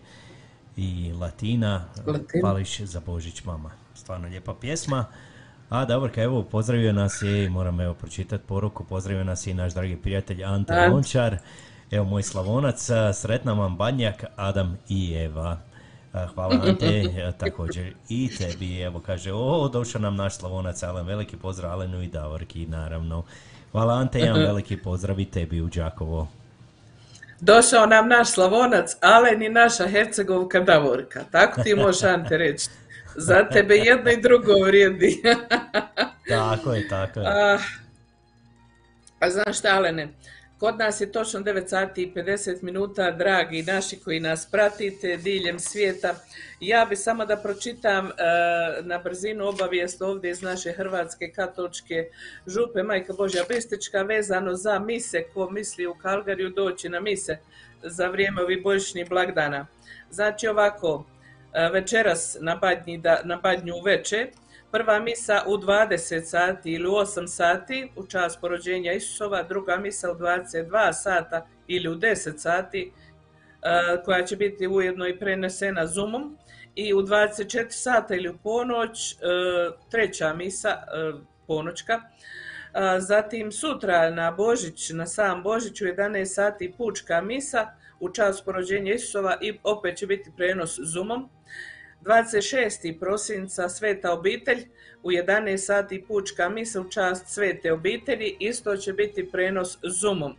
[0.77, 2.41] i Latina, Latina.
[2.41, 3.71] Pališ za Božić mama.
[3.93, 5.05] Stvarno lijepa pjesma.
[5.69, 9.53] A Davorka, evo, pozdravio nas je, i moram evo pročitati poruku, pozdravio nas je i
[9.53, 10.87] naš dragi prijatelj Ante.
[10.91, 11.37] Lončar,
[11.91, 15.57] evo moj Slavonac, a, sretna vam Banjak, Adam i Eva.
[16.13, 17.03] A, Hvala Ante,
[17.39, 22.07] također i tebi, evo kaže, o, došao nam naš Slavonac, Alen, veliki pozdrav Alenu i
[22.07, 23.23] Davorki, naravno.
[23.71, 26.27] Hvala Ante, jedan veliki pozdrav i tebi u Đakovo.
[27.39, 31.23] Došao nam naš Slavonac, Alen i naša Hercegovka Davorka.
[31.31, 32.69] Tako ti možeš Ante reći.
[33.15, 35.21] Za tebe jedno i drugo vrijedi.
[36.27, 37.27] Tako je, tako je.
[37.27, 37.57] a,
[39.19, 40.07] a znaš šta, Alene?
[40.59, 45.59] Kod nas je točno 9 sati i 50 minuta, dragi naši koji nas pratite diljem
[45.59, 46.15] svijeta.
[46.59, 48.11] Ja bi samo da pročitam e,
[48.81, 52.09] na brzinu obavijest ovdje iz naše Hrvatske katoličke
[52.47, 57.37] župe Majka Božja Bistička vezano za mise, ko misli u Kalgariju doći na mise
[57.83, 59.67] za vrijeme ovih božićnih blagdana.
[60.09, 61.05] Znači ovako,
[61.53, 63.73] e, večeras na, badnji, na badnju
[64.71, 70.11] Prva misa u 20 sati ili u 8 sati u čas porođenja Isusova, druga misa
[70.11, 72.91] u 22 sata ili u 10 sati
[73.61, 76.37] e, koja će biti ujedno i prenesena Zoomom
[76.75, 79.15] i u 24 sata ili u ponoć
[79.89, 80.77] treća misa,
[81.47, 82.01] ponoćka,
[82.97, 87.67] Zatim sutra na Božić, na sam Božić u 11 sati pučka misa
[87.99, 91.29] u čas porođenja Isusova i opet će biti prenos Zoomom.
[92.01, 92.99] 26.
[92.99, 94.67] prosinca Sveta obitelj
[95.03, 100.35] u 11 sati pučka misa u čast Svete obitelji, isto će biti prenos Zoomom.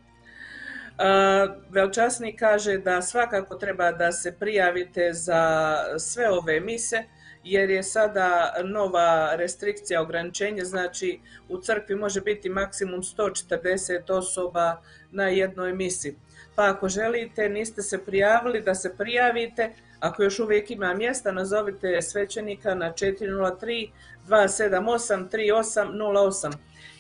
[1.71, 7.05] Velčasnik kaže da svakako treba da se prijavite za sve ove mise,
[7.45, 15.29] jer je sada nova restrikcija ograničenja, znači u crkvi može biti maksimum 140 osoba na
[15.29, 16.17] jednoj misi.
[16.55, 19.71] Pa ako želite, niste se prijavili, da se prijavite,
[20.01, 23.91] ako još uvijek ima mjesta, nazovite svećenika na 403
[24.29, 26.53] 278 3808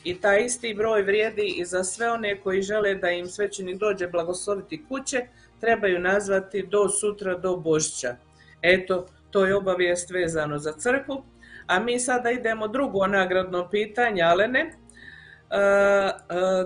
[0.05, 4.09] i taj isti broj vrijedi i za sve one koji žele da im svećenik dođe
[4.09, 5.27] blagosloviti kuće,
[5.61, 8.17] trebaju nazvati do sutra do Božića.
[8.63, 11.25] Eto, to je obavijest vezano za crkvu.
[11.67, 14.61] A mi sada idemo drugo nagradno pitanje, Alene.
[14.61, 16.13] E, e,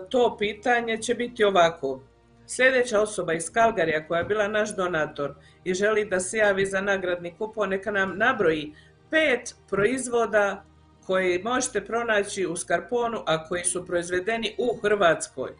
[0.08, 2.00] to pitanje će biti ovako.
[2.46, 5.34] Sljedeća osoba iz Kalgarija koja je bila naš donator
[5.64, 8.72] i želi da se javi za nagradni kupon, neka nam nabroji
[9.10, 10.64] pet proizvoda
[11.06, 15.50] koji možete pronaći u Skarponu, a koji su proizvedeni u Hrvatskoj.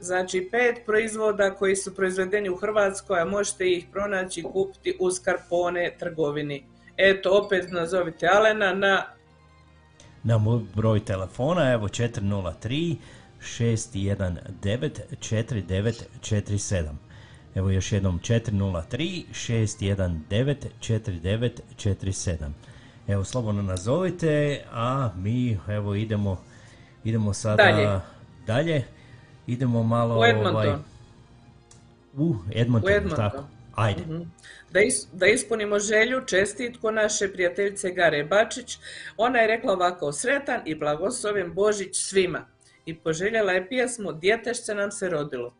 [0.00, 5.10] Znači pet proizvoda koji su proizvedeni u Hrvatskoj, a možete ih pronaći i kupiti u
[5.10, 6.66] Skarpone trgovini.
[6.96, 9.04] Eto, opet nazovite Alena na...
[10.22, 10.40] Na
[10.74, 12.96] broj telefona, evo 403
[13.40, 14.88] 619
[15.20, 16.84] 4947.
[17.54, 22.50] Evo još jednom 403 619 4947.
[23.08, 26.40] Evo slobodno nazovite, a mi evo idemo,
[27.04, 28.00] idemo sada dalje.
[28.46, 28.84] dalje.
[29.46, 30.20] Idemo malo...
[30.20, 30.56] U Edmonton.
[30.56, 30.74] Ovaj,
[32.16, 33.30] u Edmonton, u Edmonton.
[33.30, 33.44] tako.
[33.74, 34.02] Ajde.
[34.02, 34.22] Mhm.
[34.70, 34.80] Da,
[35.12, 38.78] da ispunimo želju, čestitku naše prijateljice Gare Bačić.
[39.16, 42.46] Ona je rekla ovako, sretan i blagosloven Božić svima.
[42.88, 45.54] I poželjela je pjesmu Djetešće nam se rodilo.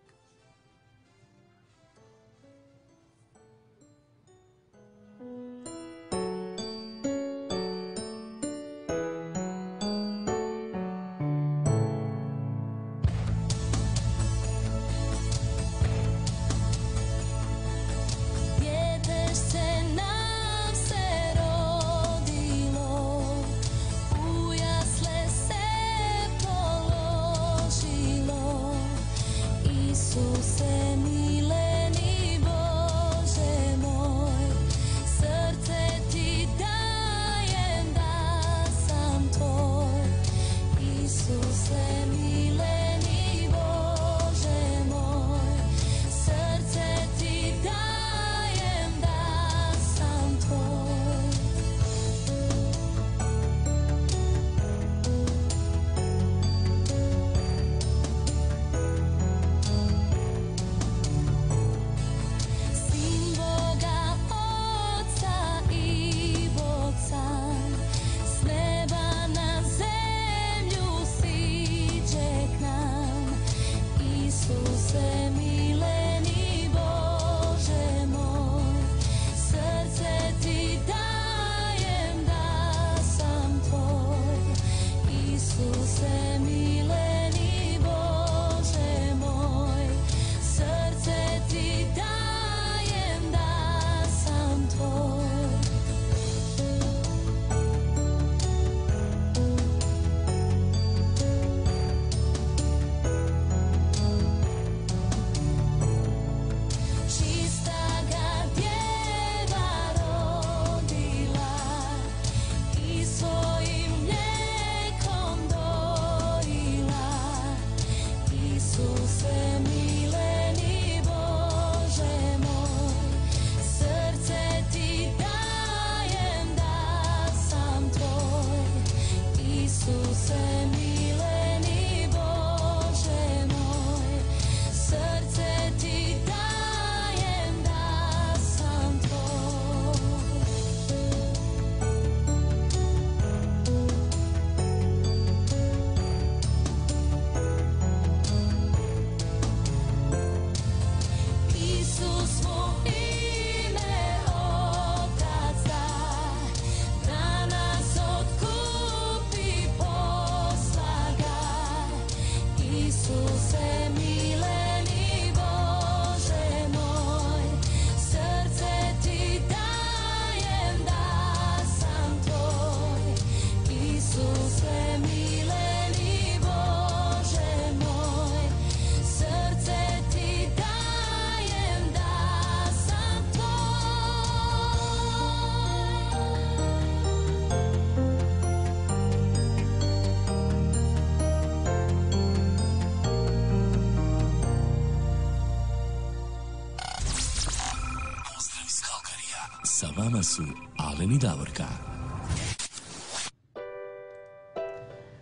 [200.08, 200.42] Vama su
[200.78, 201.64] Alen i Davorka.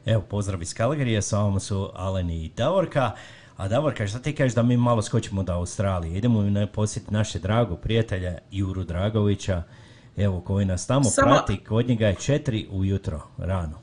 [0.06, 3.10] Evo, pozdrav iz Kalgarije, sa vama su Alen i Davorka.
[3.56, 6.18] A Davorka, šta ti kažeš da mi malo skočimo do Australije?
[6.18, 9.62] Idemo na posjetiti naše drago prijatelja Juru Dragovića,
[10.16, 13.78] evo koji nas tamo Samo- prati, kod njega je četiri ujutro, rano.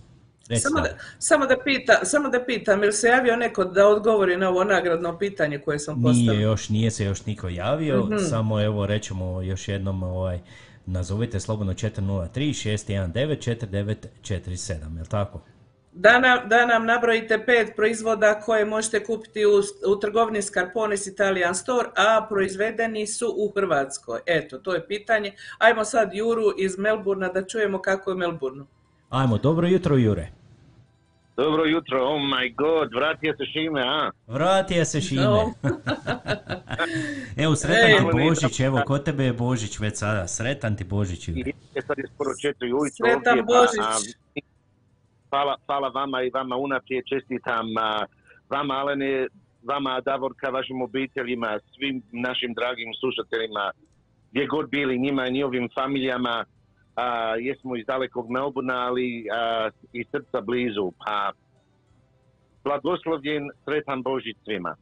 [0.56, 0.90] Samo da,
[1.20, 5.18] samo, da pita, samo da pitam, jel se javio neko da odgovori na ovo nagradno
[5.18, 6.34] pitanje koje sam postavila?
[6.34, 8.18] Nije još, nije se još niko javio, Mhm.
[8.20, 10.40] samo evo rećemo još jednom ovaj,
[10.86, 15.42] nazovite slobodno 403 619 4947, jel tako?
[15.96, 21.56] Da nam, da nam nabrojite pet proizvoda koje možete kupiti u, u trgovini Scarpones Italian
[21.56, 24.20] Store, a proizvedeni su u Hrvatskoj.
[24.26, 25.34] Eto, to je pitanje.
[25.58, 28.66] Ajmo sad Juru iz Melburna da čujemo kako je u Melbourneu.
[29.10, 30.43] Ajmo, dobro jutro Jure.
[31.38, 34.12] Dobro jutro, oh my god, vratio se Šime, a?
[34.28, 35.22] Vratio se Šime.
[35.22, 35.54] No.
[37.44, 37.98] evo, sretan Ej.
[37.98, 40.28] ti Božić, evo, kod tebe je Božić već sada.
[40.28, 41.28] Sretan ti Božić.
[41.28, 41.54] I
[41.88, 43.80] sad je skoro četiri ujutro Sretan ovdje, pa, Božić.
[43.82, 44.44] a,
[45.30, 48.06] hvala, hvala vama i vama unaprijed čestitam a,
[48.50, 49.28] vama Alene,
[49.64, 53.72] vama Davorka, vašim obiteljima, svim našim dragim slušateljima,
[54.32, 56.46] gdje god bili njima i njihovim familijama,
[56.96, 61.32] a, jesmo iz dalekog Melburna, ali a, iz srca blizu, pa
[62.64, 64.76] blagoslovljen, sretan Božić svima.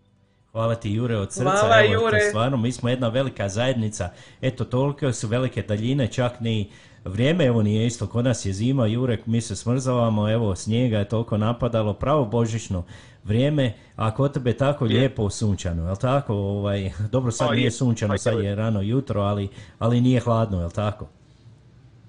[0.51, 2.19] Hvala ti Jure od srca, Hvala, evo, to Jure.
[2.19, 4.09] stvarno, mi smo jedna velika zajednica,
[4.41, 6.69] eto toliko su velike daljine, čak ni
[7.05, 11.09] vrijeme evo nije isto, kod nas je zima, Jure, mi se smrzavamo, evo snijega je
[11.09, 12.83] toliko napadalo, pravo božićno
[13.23, 16.33] vrijeme, a kod tebe tako lijepo sunčano, jel tako?
[16.33, 17.71] Ovaj, dobro, sad Pa, nije je.
[17.71, 18.45] sunčano, sad je.
[18.45, 19.49] je rano jutro, ali,
[19.79, 21.07] ali nije hladno, jel tako?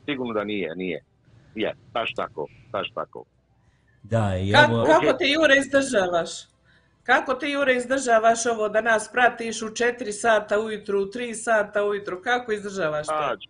[0.05, 1.05] Sigurno da nije, nije.
[1.55, 3.24] Je, baš tako, baš tako.
[4.03, 6.30] Da, i Ka- evo, kako te Jure izdržavaš?
[7.03, 11.84] Kako te Jure izdržavaš ovo da nas pratiš u 4 sata ujutru, u 3 sata
[11.84, 12.20] ujutru?
[12.24, 13.12] Kako izdržavaš to?
[13.12, 13.44] Pač,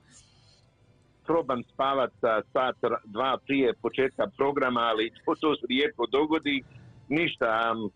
[1.26, 6.62] probam spavat sa sat, dva prije početka programa, ali to, to se rijetko dogodi.
[7.09, 7.90] Ništa, um,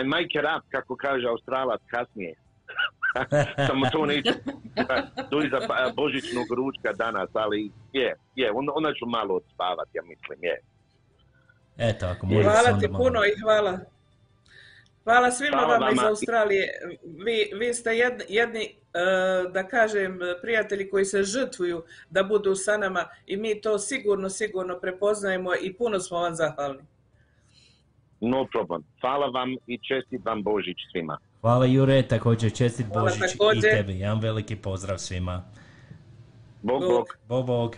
[0.00, 2.34] I make it up, kako kaže Australac kasnije.
[3.68, 4.32] Samo to neću.
[5.30, 9.88] To je za pa- božićnog ručka danas, ali je, je, onda, onda ću malo odspavat,
[9.92, 10.60] ja mislim, je.
[11.78, 13.78] eto, ako možeš se Hvala ti malo- puno i hvala.
[15.04, 15.98] Hvala svima Hvala vama iz.
[16.00, 16.68] Australije.
[17.16, 18.74] Vi, vi ste jedni, jedni,
[19.52, 24.78] da kažem, prijatelji koji se žrtvuju da budu sa nama i mi to sigurno, sigurno
[24.80, 26.82] prepoznajemo i puno smo vam zahvalni.
[28.20, 28.82] No problem.
[29.00, 31.18] Hvala vam i čestit vam Božić svima.
[31.46, 33.98] Hvala Jure, također čestit Hvala Božić i tebi.
[33.98, 35.42] Jedan veliki pozdrav svima.
[36.62, 36.90] Bog, Bog.
[36.90, 37.06] bog.
[37.28, 37.76] Bog, bog.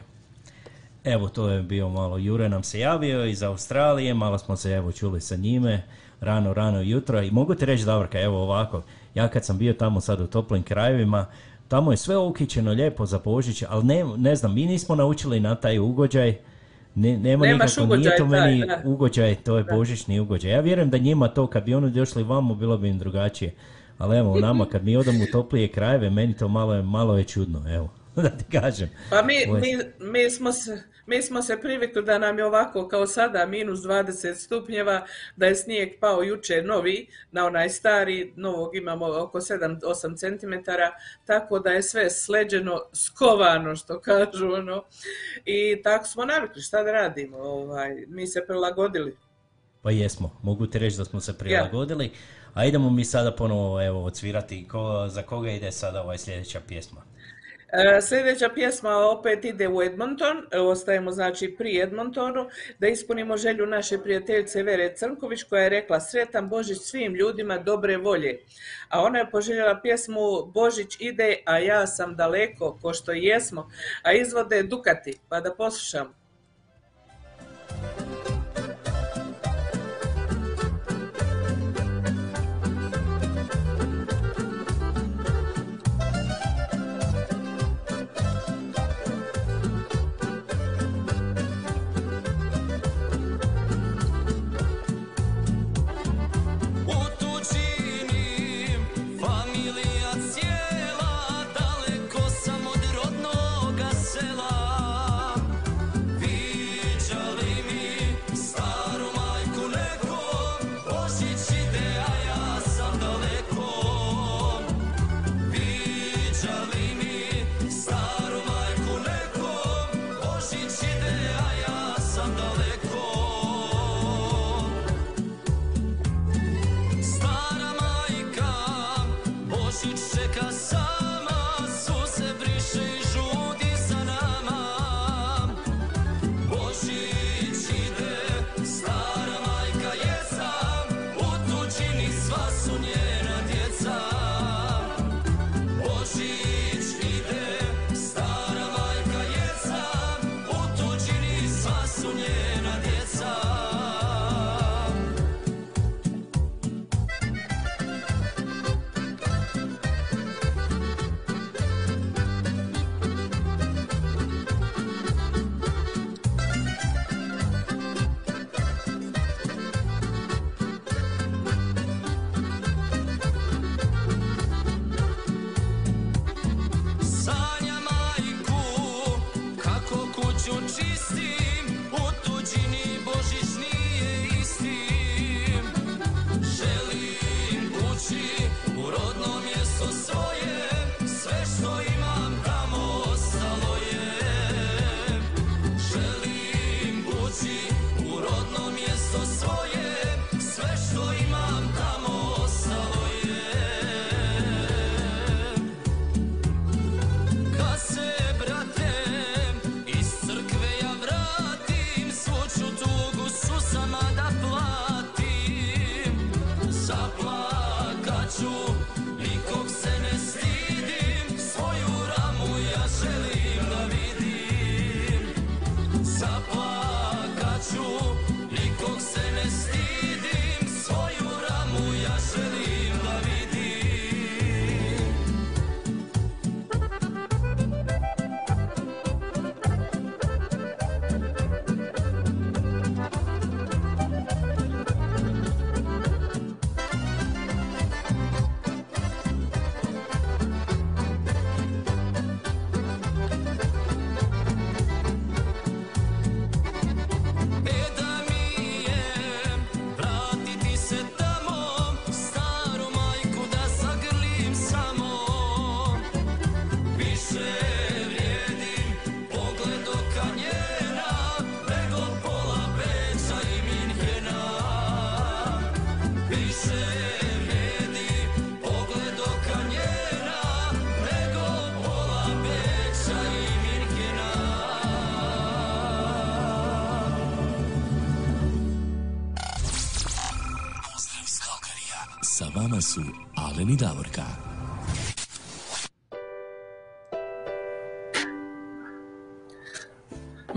[1.04, 4.92] Evo, to je bio malo, Jure nam se javio iz Australije, malo smo se evo
[4.92, 5.82] čuli sa njime,
[6.20, 8.82] rano, rano jutro i mogu ti reći, Davorka, evo ovako,
[9.14, 11.26] ja kad sam bio tamo sad u toplim krajevima,
[11.68, 15.54] tamo je sve ukićeno lijepo za Božić, ali ne, ne znam, mi nismo naučili na
[15.54, 16.38] taj ugođaj,
[16.98, 18.82] ne, nema Nemaš nikako, nije to meni da.
[18.84, 20.50] ugođaj, to je božićni ugođaj.
[20.50, 23.54] Ja vjerujem da njima to, kad bi oni došli vamo, bilo bi im drugačije.
[23.98, 27.24] Ali evo, nama, kad mi odemo u toplije krajeve, meni to malo je, malo je
[27.24, 27.88] čudno, evo,
[28.22, 28.88] da ti kažem.
[29.10, 29.78] Pa mi, mi,
[30.10, 34.34] mi, smo se, mi smo se privikli da nam je ovako kao sada minus 20
[34.34, 35.06] stupnjeva,
[35.36, 40.70] da je snijeg pao jučer novi, na onaj stari, novog imamo oko 7-8 cm,
[41.26, 44.84] tako da je sve sleđeno, skovano što kažu ono.
[45.44, 49.16] I tako smo navikli, šta da radimo, ovaj, mi se prilagodili.
[49.82, 52.10] Pa jesmo, mogu ti reći da smo se prilagodili,
[52.54, 57.02] a idemo mi sada ponovo evo odsvirati ko, za koga ide sada ovaj sljedeća pjesma.
[57.72, 62.48] E, Sljedeća pjesma opet ide u Edmonton, e, ostajemo znači pri Edmontonu,
[62.78, 67.96] da ispunimo želju naše prijateljice Vere Crnković koja je rekla sretan Božić svim ljudima dobre
[67.96, 68.38] volje.
[68.88, 73.70] A ona je poželjela pjesmu Božić ide, a ja sam daleko, ko što jesmo,
[74.02, 76.27] a izvode Dukati, pa da poslušamo.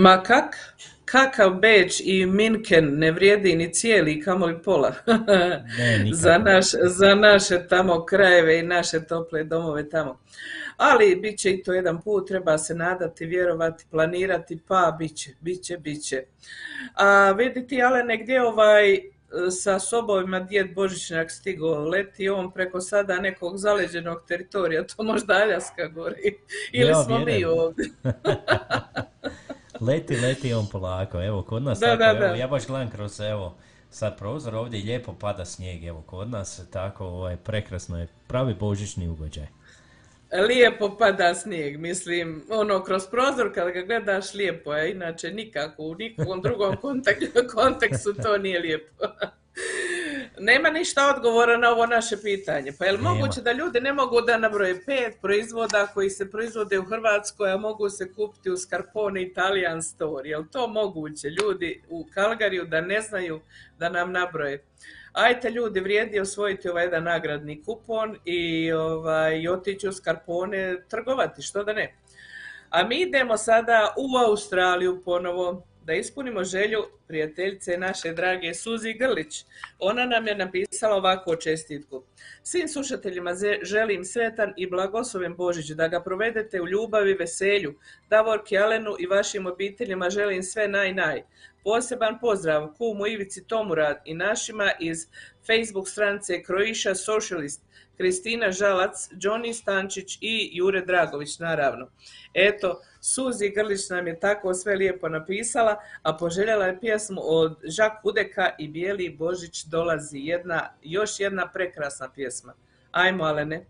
[0.02, 0.56] Ma kak,
[1.06, 4.94] kakav Beč i Minken ne vrijedi ni cijeli, kamoli pola.
[6.22, 10.20] za, naš, za naše tamo krajeve i naše tople domove tamo.
[10.78, 15.32] Ali bit će i to jedan put, treba se nadati, vjerovati, planirati, pa bit će,
[15.42, 16.24] bit će, bit će.
[16.94, 19.00] A vidite, Alene, gdje ovaj
[19.62, 25.88] sa sobovima djed Božićnjak stigo, leti on preko sada nekog zaleđenog teritorija, to možda Aljaska
[25.88, 26.38] gori,
[26.72, 27.86] ili smo mi ovdje.
[29.82, 33.56] leti, leti on polako, evo kod nas da, tako, evo, ja baš gledam kroz, evo,
[33.90, 39.08] sad prozor ovdje lijepo pada snijeg, evo kod nas tako, ovaj, prekrasno je, pravi božićni
[39.10, 39.48] ugođaj
[40.32, 45.96] lijepo pada snijeg, mislim, ono, kroz prozor kad ga gledaš lijepo je, inače nikako, u
[45.96, 46.76] nikom drugom
[47.56, 49.06] kontekstu to nije lijepo.
[50.44, 52.72] Nema ništa odgovora na ovo naše pitanje.
[52.80, 56.80] Pa je li moguće da ljudi ne mogu da nabroje pet proizvoda koji se proizvode
[56.80, 60.30] u Hrvatskoj, a mogu se kupiti u Scarpone Italian Store?
[60.30, 61.30] Je li to moguće?
[61.30, 63.42] Ljudi u Kalgariju da ne znaju
[63.78, 64.64] da nam nabroje
[65.14, 71.64] ajte ljudi, vrijedi osvojiti ovaj jedan nagradni kupon i ovaj, otići u Skarpone trgovati, što
[71.64, 71.96] da ne.
[72.70, 79.46] A mi idemo sada u Australiju ponovo da ispunimo želju prijateljice naše drage Suzi Grlić.
[79.80, 82.04] Ona nam je napisala ovakvu čestitku.
[82.44, 87.74] Svim slušateljima želim sretan i blagosloven Božić, da ga provedete u ljubavi, veselju.
[88.10, 91.24] Davorki, Alenu i vašim obiteljima želim sve naj naj.
[91.64, 95.08] Poseban pozdrav kumu Ivici Tomurad i našima iz
[95.48, 97.62] Facebook stranice Croatia Socialist,
[98.02, 101.88] Kristina Žalac, Johnny Stančić i Jure Dragović, naravno.
[102.34, 108.06] Eto, Suzi Grlić nam je tako sve lijepo napisala, a poželjela je pjesmu od Žak
[108.06, 110.20] Udeka i Bijeli Božić dolazi.
[110.20, 112.54] Jedna, još jedna prekrasna pjesma.
[112.92, 113.66] Ajmo, Alene.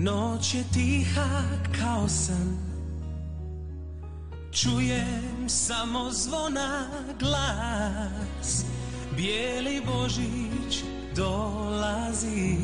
[0.00, 1.42] Noć je tiha
[1.80, 2.58] kao san.
[4.52, 6.86] Čujem samo zvona
[7.20, 8.64] glas.
[9.16, 10.84] Bijeli Božić
[11.16, 12.56] dolazi.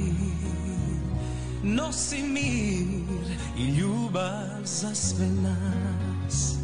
[1.63, 6.55] Nosi mir i ljubav za sve nas.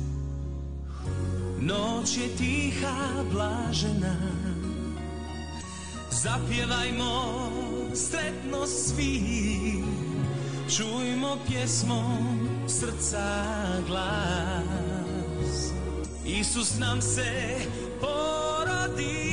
[1.60, 4.16] Noć je tiha, blažena.
[6.10, 7.50] Zapjevajmo
[7.94, 9.20] sretno svi
[10.76, 13.46] Čujmo pjesmom srca
[13.86, 15.72] glas.
[16.24, 17.56] Isus nam se
[18.00, 19.30] porodi.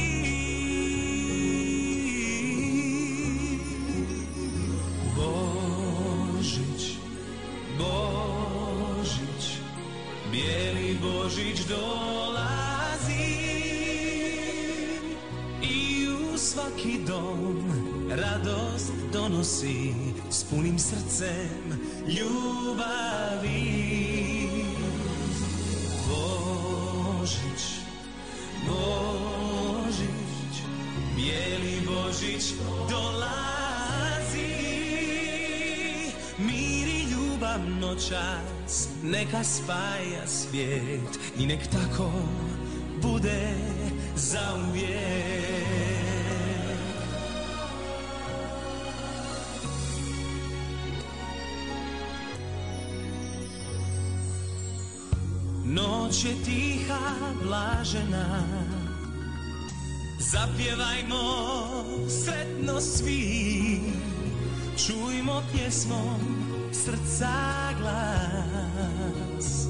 [5.15, 6.97] Božić,
[7.77, 9.45] Božić
[10.31, 12.47] Bijeli Božić dolazi.
[16.37, 19.93] Svaki dom radost donosi
[20.29, 23.87] s punim srcem ljubavi.
[26.07, 27.63] Božić,
[28.67, 30.07] Božić,
[31.15, 32.53] bijeli Božić
[32.89, 33.27] dolazi.
[36.37, 42.11] Mir i ljubav noćas neka spaja svijet i nek tako
[43.01, 43.53] bude
[44.15, 45.56] zauvijek.
[55.77, 57.09] Noć je tiha,
[57.43, 58.43] blažena.
[60.19, 61.23] Zapjevajmo
[62.09, 63.79] sretno svi.
[64.85, 66.19] Čujmo pjesmom
[66.71, 69.67] srca glas.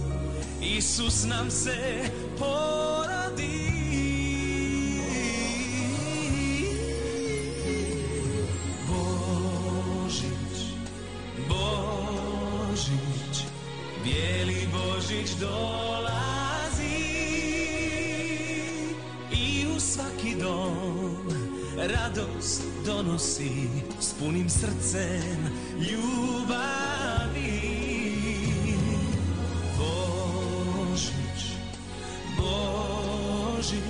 [0.61, 3.76] Isus nam se porodi
[15.07, 16.97] Božić dolazi
[19.31, 21.17] I u svaki dom
[21.77, 23.69] radost donosi
[23.99, 25.37] S punim srcem
[25.79, 27.61] ljubavi.
[29.77, 31.43] Božić,
[32.37, 33.81] Božić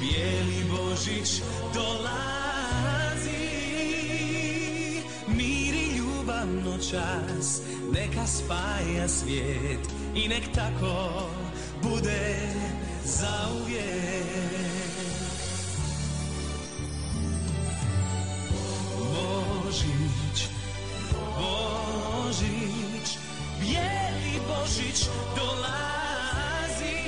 [0.00, 1.42] Bijeli Božić
[1.74, 3.38] dolazi.
[5.28, 7.62] Mir i ljubav noćas
[7.92, 11.30] neka spaja svijet i nek tako
[11.82, 12.36] bude
[13.04, 14.26] zauvijek.
[18.98, 20.48] Božić,
[21.38, 23.18] Božić,
[23.60, 26.98] bijeli Božić dolazi.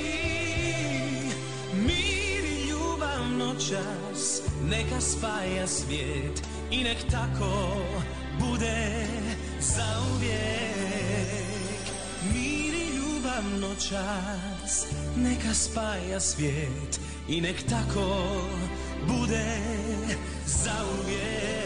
[1.73, 7.77] Mir i ljubav noćas neka spaja svijet i nek tako
[8.39, 9.07] bude
[9.59, 10.70] zauvijek.
[13.41, 14.85] Ljubav noćas
[15.17, 18.25] neka spaja svijet i nek tako
[19.07, 19.57] bude
[20.45, 21.61] zauvijek.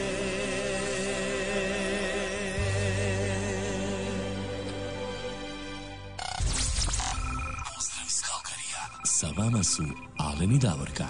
[7.75, 9.03] Pozdrav iz Kalkarija.
[9.05, 9.83] Sa vama su
[10.17, 11.07] Alen i Davorka.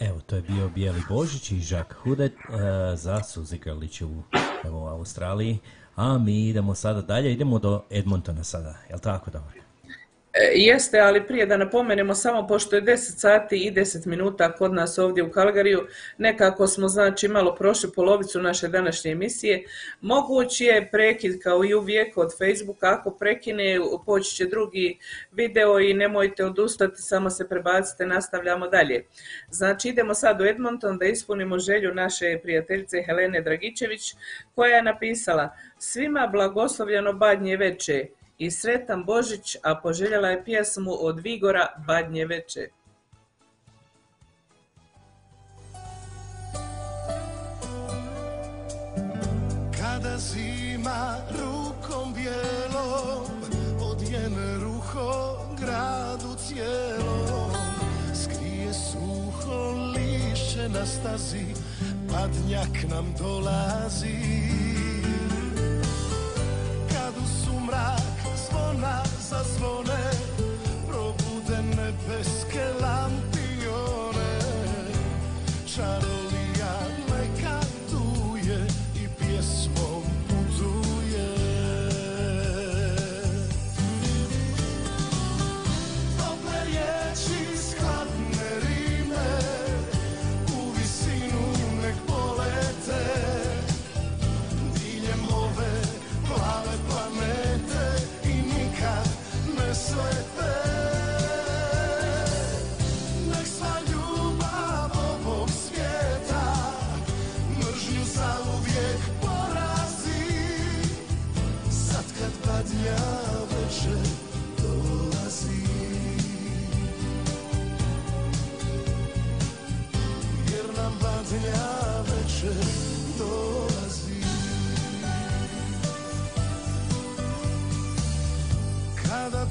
[0.00, 2.54] Evo, to je bio Bijeli Božić i Žak Hudet uh,
[2.94, 4.22] za Suzi Grlić u,
[4.64, 5.58] evo, u Australiji.
[5.96, 9.65] A mi idemo sada dalje, idemo do Edmontona sada, jel tako dobro?
[10.38, 14.72] E, Jeste, ali prije da napomenemo samo pošto je 10 sati i 10 minuta kod
[14.72, 15.86] nas ovdje u Kalgariju,
[16.18, 19.64] nekako smo znači malo prošli polovicu naše današnje emisije.
[20.00, 24.98] Mogući je prekid kao i uvijek od Facebooka, ako prekine poći će drugi
[25.32, 29.04] video i nemojte odustati, samo se prebacite, nastavljamo dalje.
[29.50, 34.14] Znači idemo sad u Edmonton da ispunimo želju naše prijateljice Helene Dragičević
[34.54, 38.06] koja je napisala Svima blagoslovljeno badnje veče,
[38.38, 42.68] i sretan Božić, a poželjela je pjesmu od Vigora Badnje veče.
[49.80, 53.26] Kada zima rukom bijelom
[53.80, 57.50] odjene ruho gradu cijelom
[58.14, 61.46] skrije suho lišće na stazi
[62.12, 64.16] padnjak nam dolazi
[66.88, 68.15] kad u sumrak
[68.76, 70.10] zvona zazvone
[70.88, 73.25] probude nebeske lampione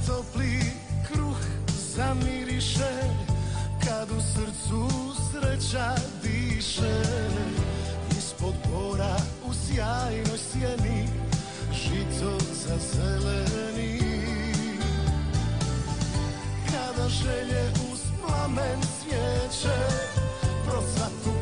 [0.06, 0.60] topli
[1.08, 1.38] kruh
[1.96, 2.94] zamiriše
[3.84, 4.90] Kad u srcu
[5.32, 7.02] sreća diše.
[8.18, 9.16] Ispod bora
[9.48, 11.08] u sjajnoj sjeni
[11.74, 14.00] Žito zazeleni.
[16.66, 19.78] Kada želje uz plamen svijeće
[20.66, 21.35] Procvatu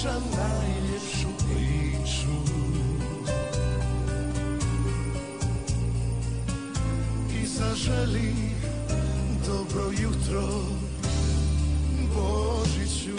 [0.00, 2.32] ispričam najljepšu priču
[7.42, 8.34] I zaželi
[9.46, 10.48] dobro jutro
[12.14, 13.16] Božiću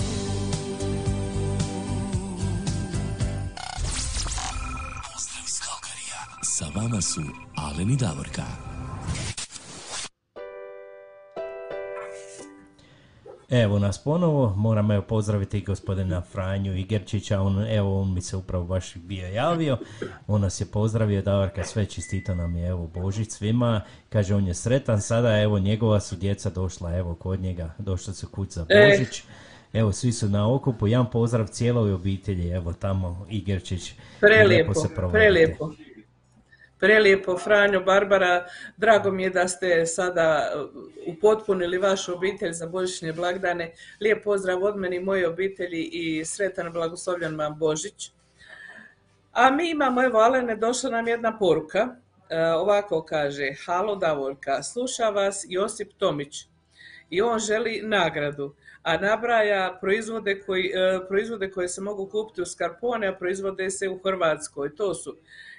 [5.14, 6.26] Pozdrav iz Kalkarija.
[6.44, 7.22] Sa vama su
[7.56, 8.71] Alen i Davorka.
[13.52, 18.66] Evo nas ponovo, moram evo pozdraviti gospodina Franju Igerčića, on, evo on mi se upravo
[18.66, 19.78] baš bio javio,
[20.28, 24.54] on nas je pozdravio, Davorka sve čistito nam je, evo Božić svima, kaže on je
[24.54, 25.42] sretan, sada.
[25.42, 28.90] Evo njegova su djeca došla, evo kod njega, došli su kuć za E.
[28.92, 29.24] Božić,
[29.74, 34.74] evo svi su na okupu, jedan pozdrav cijeloj obitelji, evo tamo Igerčić, Prelijepo,
[35.12, 35.72] prelijepo.
[36.82, 38.46] Prelijepo, Franjo, Barbara,
[38.78, 40.70] drago mi je da ste sada uh,
[41.14, 43.72] upotpunili vašu obitelj za božićne blagdane.
[44.00, 48.12] Lijep pozdrav od meni moje obitelji i sretan blagoslovljen vam Božić.
[49.34, 51.96] A mi imamo, evo, Alene, došla nam jedna poruka.
[52.30, 56.46] E, ovako kaže, halo Davorka, sluša vas Josip Tomić
[57.10, 62.46] i on želi nagradu, a nabraja proizvode, koji, e, proizvode koje se mogu kupiti u
[62.46, 64.76] Skarpone, a proizvode se u Hrvatskoj.
[64.76, 65.18] To su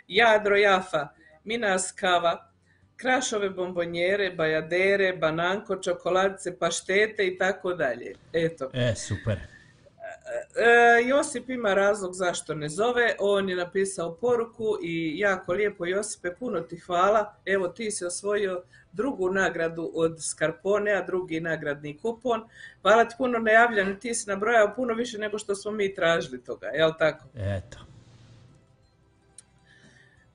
[0.09, 1.09] Jadro Jafa,
[1.45, 2.49] Minas kava,
[2.97, 8.15] krašove bombonjere, bajadere, bananko, čokoladice, paštete i tako dalje.
[8.33, 8.71] Eto.
[8.73, 9.39] E, super.
[10.57, 16.35] E, Josip ima razlog zašto ne zove, on je napisao poruku i jako lijepo Josipe,
[16.39, 17.35] puno ti hvala.
[17.47, 18.63] Evo ti si osvojio
[18.93, 22.49] drugu nagradu od Skarponea, drugi nagradni kupon.
[22.83, 26.45] Hvala ti puno na javljanju, ti si nabrojao puno više nego što smo mi tražili
[26.45, 27.25] toga, jel tako?
[27.35, 27.92] Eto.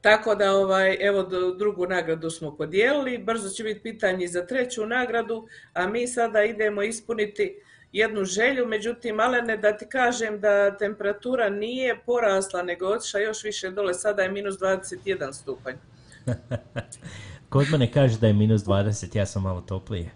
[0.07, 1.23] Tako da ovaj, evo
[1.57, 6.83] drugu nagradu smo podijelili, brzo će biti pitanje za treću nagradu, a mi sada idemo
[6.83, 7.61] ispuniti
[7.91, 13.71] jednu želju, međutim, Alene, da ti kažem da temperatura nije porasla, nego otišla još više
[13.71, 15.75] dole, sada je minus 21 stupanj.
[17.49, 20.11] Kod mene kaže da je minus 20, ja sam malo toplije.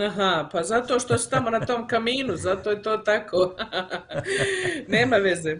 [0.00, 3.54] Aha, pa zato što si tamo na tom kaminu, zato je to tako.
[4.96, 5.56] Nema veze.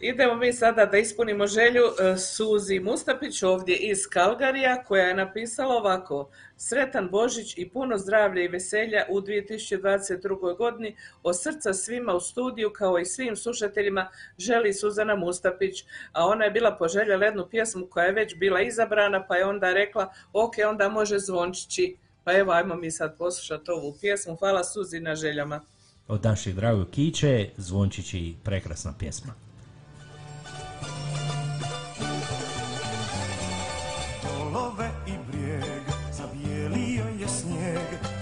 [0.00, 5.74] Idemo mi sada da ispunimo želju e, Suzi Mustapić ovdje iz Kalgarija koja je napisala
[5.74, 10.56] ovako Sretan Božić i puno zdravlja i veselja u 2022.
[10.56, 14.08] godini od srca svima u studiju kao i svim slušateljima
[14.38, 19.26] želi Suzana Mustapić, a ona je bila poželjela jednu pjesmu koja je već bila izabrana
[19.26, 21.96] pa je onda rekla ok, onda može zvončići.
[22.24, 24.36] Pa evo, ajmo mi sad poslušati ovu pjesmu.
[24.36, 25.60] Hvala Suzi na željama.
[26.08, 29.47] Od naših dragog Kiće, Zvončić i prekrasna pjesma.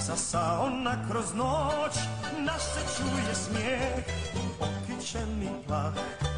[0.06, 1.94] Snijeg, sasao na kroz noć,
[2.38, 4.04] naš se čuje smijeh.
[4.60, 5.94] Okićeni plah,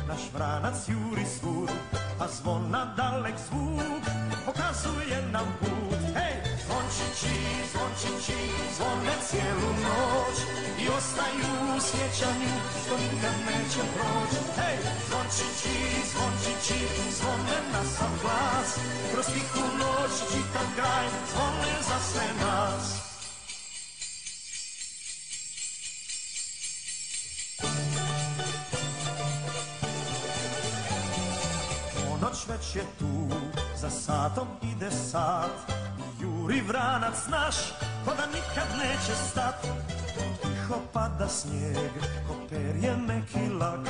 [0.09, 1.71] naš vranac juri svud,
[2.21, 4.05] a zvona dalek zvuk,
[4.47, 6.01] pokazuje nam put.
[6.17, 6.35] Hej,
[6.65, 7.37] zvončići,
[7.73, 8.39] zvončići,
[8.77, 10.37] zvone cijelu noć
[10.83, 14.41] i ostaju u sjećanju što nikad neće proći.
[14.61, 14.79] Hej,
[15.09, 15.77] zvončići,
[16.13, 16.81] zvončići,
[17.19, 18.71] zvone na sam glas,
[19.13, 23.09] kroz tihu noć čitav kraj, zvone za sve nas.
[32.29, 33.37] Ponoć već je tu,
[33.77, 35.73] za satom ide sat.
[36.21, 37.57] Juri vranac naš,
[38.05, 39.55] ko da nikad neće stat.
[40.43, 41.93] Tiho pada snijeg,
[42.29, 43.81] ko perje meki lag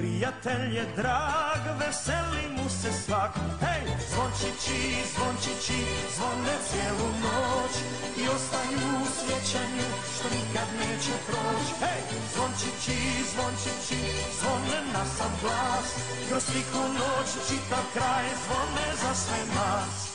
[0.00, 3.34] Prijatelj je drag, veseli mu se svak.
[3.64, 4.80] Hej, zvončići,
[5.12, 5.80] zvončići,
[6.16, 7.74] zvone cijelu noć
[8.20, 11.72] I ostaju u sjećanju, što nikad neće proći.
[11.82, 12.02] Hej,
[12.34, 12.98] zvončići,
[13.32, 14.00] zvončići,
[14.40, 15.88] zvone na sam glas.
[16.28, 20.09] Kroz tihu noć, čitav kraj, zvone za sve nas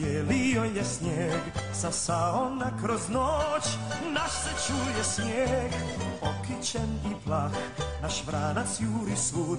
[0.00, 1.40] zabijelio je snijeg,
[1.72, 3.64] sasao na kroz noć,
[4.12, 5.72] naš se čuje smijeh,
[6.22, 7.52] okićen i plah,
[8.02, 9.58] Naš vranac juri svud,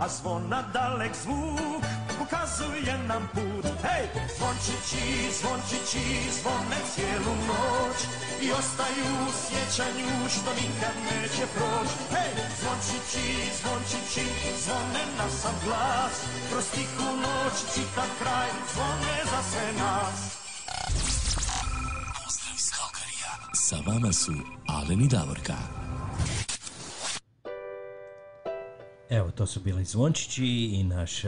[0.00, 3.66] a zvona dalek zvuk ukazuje nam put.
[3.86, 4.04] Hej,
[4.36, 5.04] zvončići,
[5.38, 6.04] zvončići,
[6.38, 7.98] zvone cijelu noć
[8.44, 11.88] i ostaju u sjećanju što nikad neće proć.
[12.14, 13.26] Hej, zvončići,
[13.60, 14.26] zvončići,
[14.64, 16.14] zvone na sam glas,
[16.50, 20.18] kroz tihu noć čita kraj, zvone za sve nas.
[22.16, 23.32] Pozdrav iz Kalkarija.
[23.66, 24.32] Sa vama su
[24.66, 25.87] Alen i Davorka.
[29.10, 31.22] Evo, to su bili zvončići i naš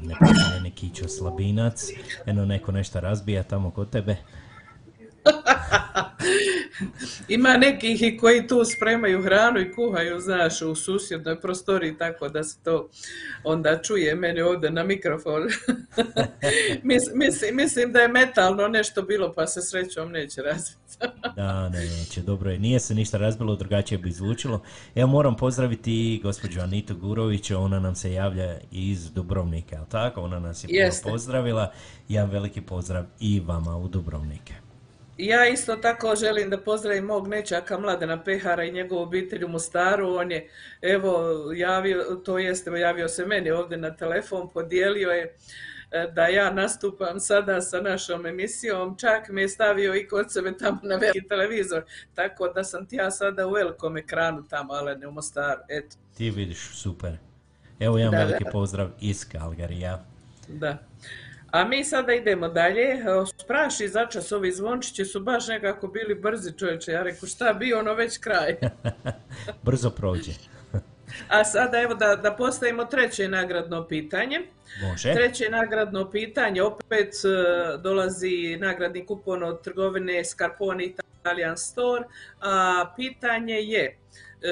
[0.00, 1.84] nepoznani Kićo Slabinac.
[2.26, 4.16] Eno, neko nešto razbija tamo kod tebe.
[7.28, 12.44] Ima nekih i koji tu spremaju hranu i kuhaju, znaš, u susjednoj prostoriji, tako da
[12.44, 12.88] se to
[13.44, 15.42] onda čuje meni ovdje na mikrofon.
[16.82, 20.80] mislim, mislim da je metalno nešto bilo, pa se srećom neće razviti.
[21.36, 22.58] da, ne, neće, dobro je.
[22.58, 24.62] Nije se ništa razbilo, drugačije bi zvučilo.
[24.94, 30.20] Ja moram pozdraviti gospođu Anitu Gurović, ona nam se javlja iz Dubrovnika, ali tako?
[30.20, 31.72] Ona nas je pozdravila.
[32.08, 34.65] Jedan veliki pozdrav i vama u Dubrovnike.
[35.18, 40.14] Ja isto tako želim da pozdravim mog nečaka Mladena Pehara i njegovu obitelj u Mostaru.
[40.14, 40.48] On je,
[40.82, 45.36] evo, javio, to jest, evo, javio se meni ovdje na telefon, podijelio je
[45.90, 50.56] e, da ja nastupam sada sa našom emisijom, čak me je stavio i kod sebe
[50.56, 51.82] tamo na veliki televizor,
[52.14, 55.96] tako da sam ti ja sada u velikom ekranu tamo, ali ne u Mostaru, eto.
[56.16, 57.16] Ti vidiš, super.
[57.80, 58.50] Evo jedan Da, veliki da.
[58.50, 60.04] pozdrav iz Kalgarija.
[60.48, 60.78] Da.
[61.56, 62.98] A mi sada idemo dalje.
[63.42, 66.92] Spraši začas ovi zvončići su baš nekako bili brzi čovječe.
[66.92, 68.56] Ja reku šta bi ono već kraj.
[69.66, 70.32] Brzo prođe.
[71.28, 74.40] A sada evo da, da postavimo treće nagradno pitanje.
[74.82, 75.14] Može.
[75.14, 82.04] Treće nagradno pitanje, opet e, dolazi nagradni kupon od trgovine Scarpone Italian Store,
[82.40, 83.98] a pitanje je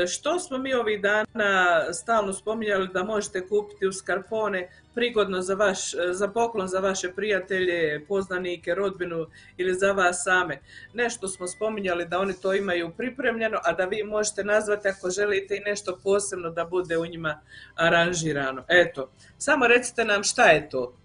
[0.09, 5.95] što smo mi ovih dana stalno spominjali da možete kupiti u Scarpone prigodno za, vaš,
[5.95, 10.59] e, za poklon za vaše prijatelje, poznanike, rodbinu ili za vas same.
[10.93, 15.57] Nešto smo spominjali da oni to imaju pripremljeno, a da vi možete nazvati ako želite
[15.57, 17.41] i nešto posebno da bude u njima
[17.75, 18.65] aranžirano.
[18.69, 20.97] Eto, samo recite nam šta je to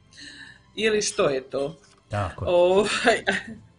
[0.76, 1.78] ili što je to.
[2.10, 2.46] Tako.
[2.48, 3.24] Ovaj,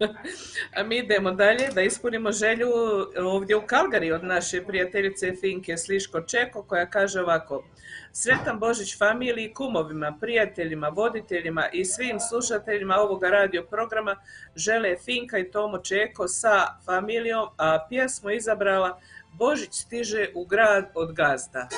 [0.76, 2.68] a mi idemo dalje da ispunimo želju
[3.16, 7.64] ovdje u Kalgari od naše prijateljice Finke Sliško Čeko koja kaže ovako
[8.12, 14.16] Sretan Božić familiji, kumovima, prijateljima, voditeljima i svim slušateljima ovoga radio programa
[14.56, 19.00] žele Finka i Tomo Čeko sa familijom, a pjesmu izabrala
[19.32, 21.68] Božić stiže u grad od gazda.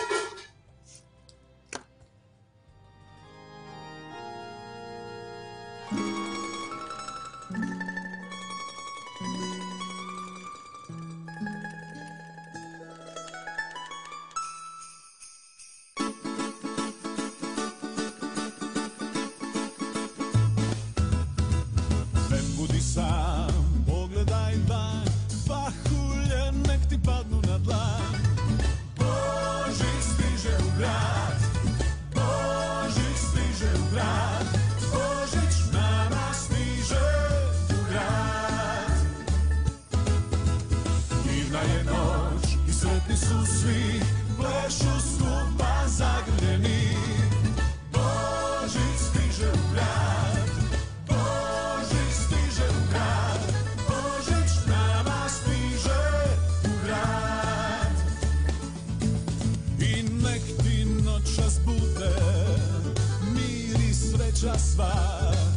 [64.82, 65.51] Sreća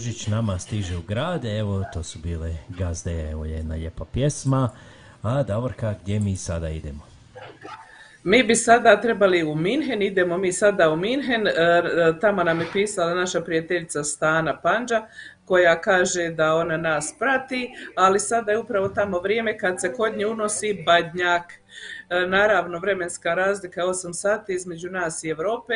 [0.00, 4.70] Božić nama stiže u grad, evo to su bile gazde, evo jedna lijepa pjesma.
[5.22, 7.00] A Davorka, gdje mi sada idemo?
[8.24, 11.52] Mi bi sada trebali u Minhen, idemo mi sada u Minhen, e,
[12.20, 15.02] tamo nam je pisala naša prijateljica Stana Panđa
[15.44, 20.16] koja kaže da ona nas prati, ali sada je upravo tamo vrijeme kad se kod
[20.16, 21.52] nje unosi badnjak.
[21.52, 25.74] E, naravno, vremenska razlika je 8 sati između nas i Europe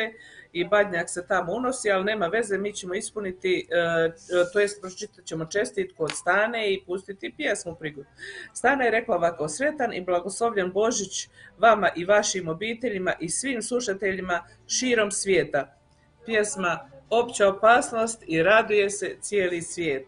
[0.55, 5.25] i badnjak se tamo unosi, ali nema veze, mi ćemo ispuniti, e, to jest pročitat
[5.25, 8.07] ćemo čestitku od Stane i pustiti pjesmu prigodu.
[8.53, 14.43] Stana je rekla ovako, sretan i blagoslovljen Božić vama i vašim obiteljima i svim slušateljima
[14.67, 15.77] širom svijeta.
[16.25, 20.07] Pjesma Opća opasnost i raduje se cijeli svijet.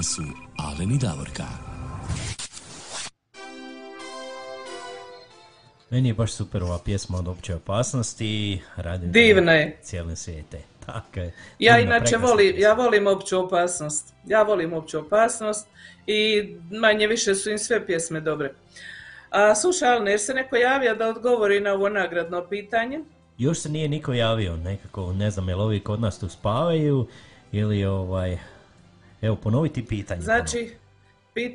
[0.00, 0.22] vama su
[0.56, 1.44] Alen i Davorka.
[5.90, 8.60] Meni je baš super ova pjesma od opće opasnosti.
[8.76, 9.78] Radim Divna je.
[9.82, 10.58] Cijelim svijete.
[10.86, 11.32] Tako je.
[11.58, 14.14] Ja inače volim, ja volim opću opasnost.
[14.26, 15.68] Ja volim opću opasnost
[16.06, 18.54] i manje više su im sve pjesme dobre.
[19.30, 23.00] A slušaj, Alne, jer se neko javio da odgovori na ovo nagradno pitanje?
[23.38, 27.06] Još se nije niko javio, nekako, ne znam, jel ovi kod nas tu spavaju
[27.52, 28.38] ili ovaj,
[29.22, 30.20] Evo, ponoviti pitanje.
[30.20, 30.70] Znači,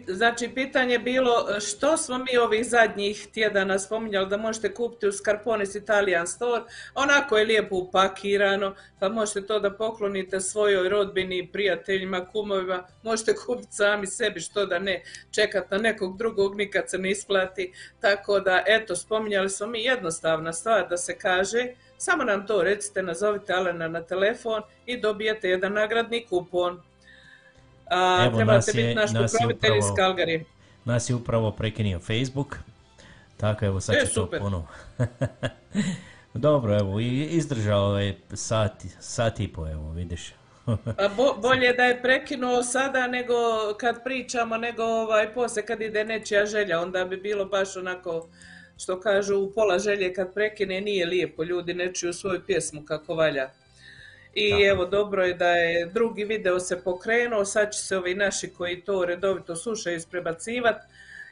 [0.07, 5.11] znači, pitanje je bilo što smo mi ovih zadnjih tjedana spominjali da možete kupiti u
[5.11, 6.63] Scarponis Italian Store.
[6.95, 12.83] Onako je lijepo upakirano, pa možete to da poklonite svojoj rodbini, prijateljima, kumovima.
[13.03, 17.73] Možete kupiti sami sebi, što da ne, čekati na nekog drugog, nikad se ne isplati.
[17.99, 21.67] Tako da, eto, spominjali smo mi jednostavna stvar da se kaže,
[21.97, 26.81] samo nam to recite, nazovite Alena na telefon i dobijete jedan nagradni kupon.
[27.87, 29.85] A, Evo, trebate nas je- biti naš nas pokrovitelj iz.
[30.85, 32.57] Nas je upravo prekinio Facebook,
[33.37, 34.67] tako evo sad E, će to ponovo.
[36.35, 40.33] Dobro, evo, izdržao je sat, sat i po, evo, vidiš.
[40.97, 43.33] Pa bo- bolje da je prekinuo sada nego
[43.77, 48.29] kad pričamo, nego ovaj, poslije kad ide nečija želja, onda bi bilo baš onako,
[48.77, 53.15] što kažu, u pola želje kad prekine nije lijepo, ljudi ne čuju svoju pjesmu kako
[53.15, 53.49] valja.
[54.35, 58.49] I evo, dobro je da je drugi video se pokrenuo, sad će se ovi naši
[58.49, 60.85] koji to redovito slušaju isprebacivati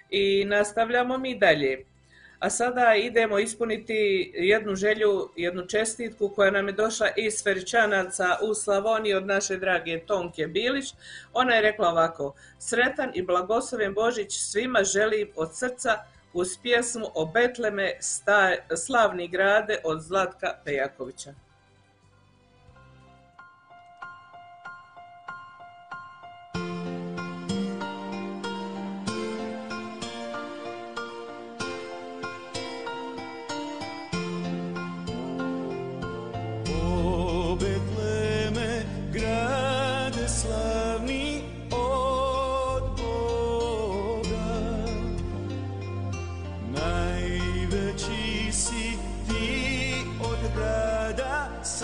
[0.10, 1.86] i nastavljamo mi dalje.
[2.40, 8.54] A sada idemo ispuniti jednu želju, jednu čestitku koja nam je došla iz Feričanaca u
[8.54, 10.94] Slavoniji od naše drage Tonke Bilić.
[11.34, 15.98] Ona je rekla ovako, sretan i blagosloven Božić svima želim od srca
[16.34, 17.92] uz pjesmu o Betleme
[18.76, 21.34] slavni grade od Zlatka Pejakovića.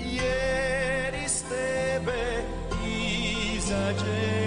[0.00, 2.44] jer iz tebe
[3.54, 4.43] izađe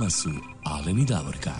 [0.00, 0.30] vama su
[0.64, 1.50] Alen i Davorka.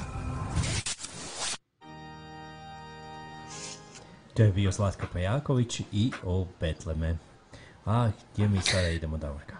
[4.35, 7.17] To je bio Zlatko Pejaković i o Betleme.
[7.87, 9.57] A gdje mi sada idemo, Davorka?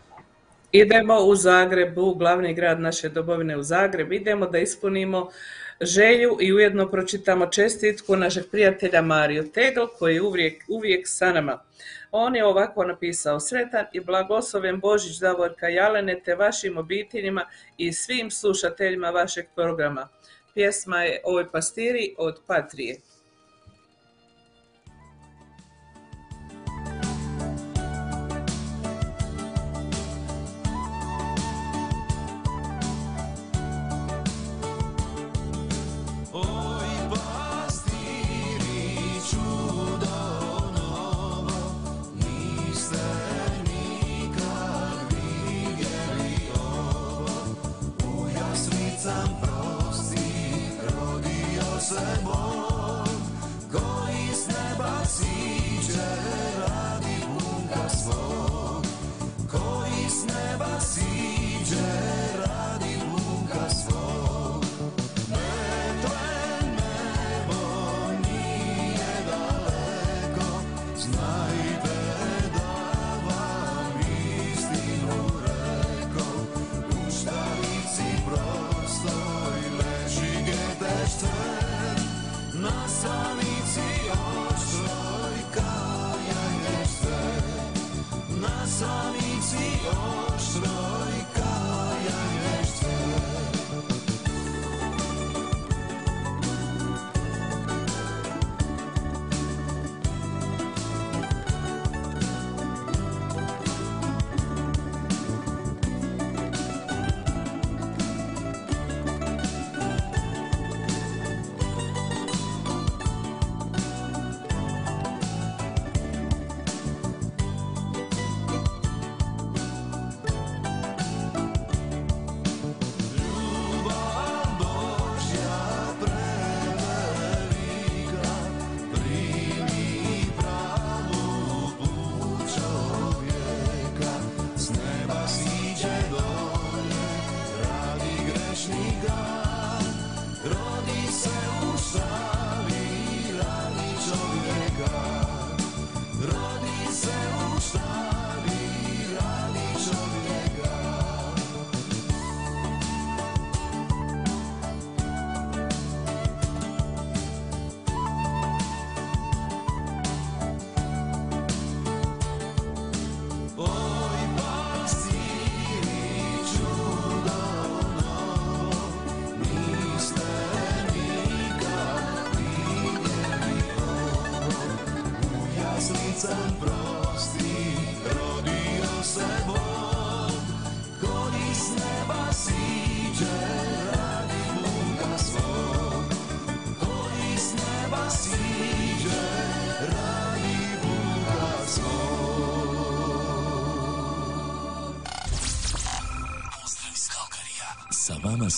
[0.73, 4.13] Idemo u Zagreb, u glavni grad naše dobovine u Zagreb.
[4.13, 5.29] Idemo da ispunimo
[5.81, 11.63] želju i ujedno pročitamo čestitku našeg prijatelja Mariju Tegl koji je uvijek, uvijek sa nama.
[12.11, 17.47] On je ovako napisao Sretan i blagosloven Božić Davorka Jalene te vašim obiteljima
[17.77, 20.09] i svim slušateljima vašeg programa.
[20.55, 22.97] Pjesma je Ovoj pastiri od Patrije.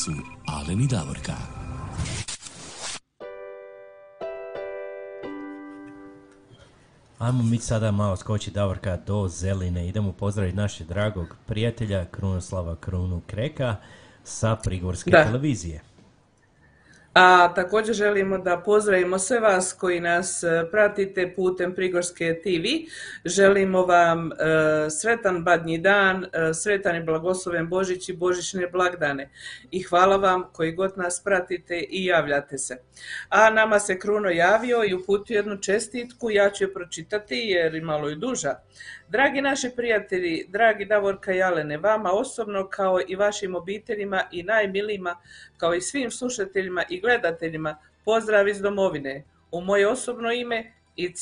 [0.05, 0.13] Su
[0.47, 1.33] Alen i Davorka.
[7.19, 9.89] Ajmo mi sada malo skoči Davorka do Zeline.
[9.89, 13.77] Idemo pozdraviti našeg dragog prijatelja Krunoslava Krunu Kreka
[14.25, 15.92] sa Prigorske televizije.
[17.15, 22.93] A također želimo da pozdravimo sve vas koji nas e, pratite putem Prigorske TV.
[23.25, 24.35] Želimo vam e,
[24.91, 29.31] sretan badnji dan, e, sretan i blagosloven Božić i Božićne blagdane.
[29.71, 32.77] I hvala vam koji god nas pratite i javljate se.
[33.29, 37.81] A nama se Kruno javio i uputio jednu čestitku, ja ću je pročitati jer je
[37.81, 38.55] malo i duža.
[39.13, 45.17] Dragi naši prijatelji, dragi Davorka i Alene, vama osobno kao i vašim obiteljima i najmilijima,
[45.57, 49.25] kao i svim slušateljima i gledateljima, pozdrav iz domovine.
[49.51, 51.13] U moje osobno ime i,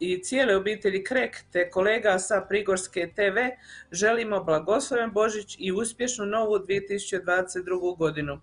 [0.00, 3.38] i, cijele obitelji Krek te kolega sa Prigorske TV
[3.92, 7.96] želimo blagosloven Božić i uspješnu novu 2022.
[7.96, 8.40] godinu.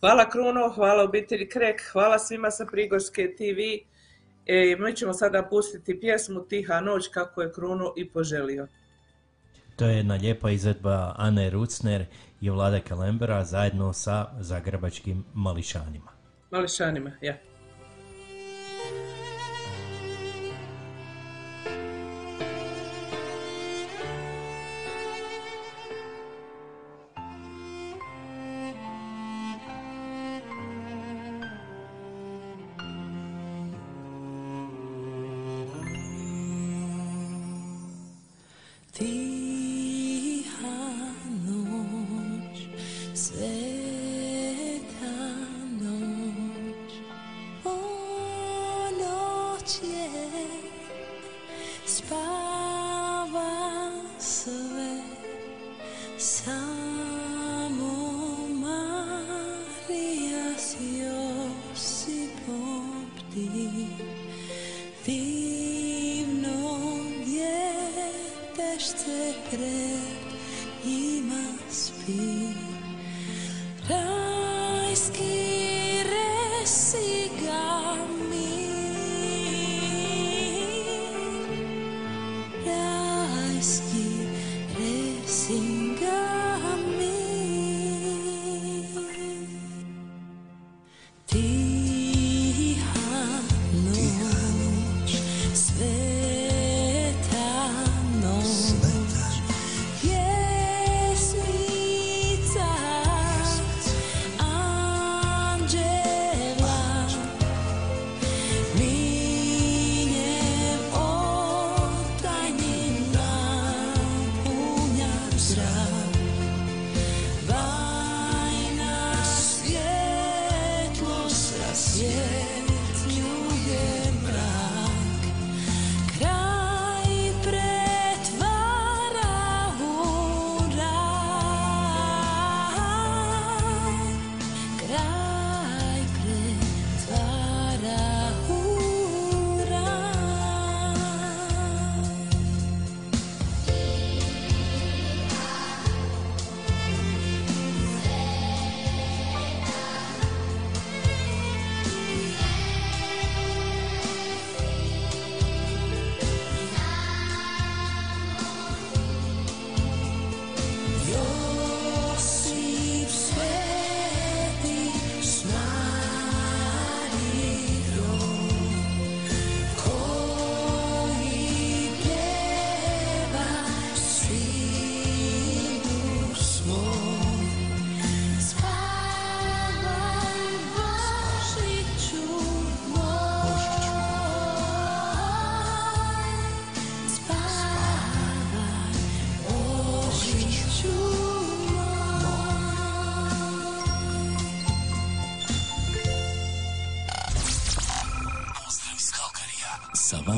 [0.00, 3.60] Hvala Kruno, hvala obitelji Krek, hvala svima sa Prigorske TV
[4.46, 8.66] E, mi ćemo sada pustiti pjesmu Tiha noć kako je Kruno i poželio.
[9.76, 12.04] To je jedna lijepa izvedba Ane Rucner
[12.40, 16.10] i Vlade Kalembera zajedno sa zagrebačkim mališanima.
[16.50, 17.36] Mališanima, ja.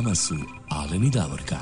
[0.08, 0.34] Vama su
[0.70, 1.56] Alen i Davorka.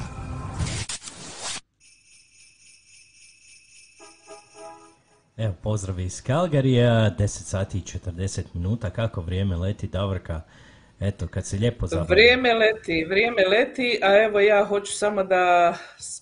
[5.36, 10.40] Evo, pozdrav iz Kalgarija, 10 sati i 40 minuta, kako vrijeme leti, Davorka,
[11.00, 12.08] eto, kad se lijepo zabavi.
[12.08, 15.76] Vrijeme leti, vrijeme leti, a evo ja hoću samo da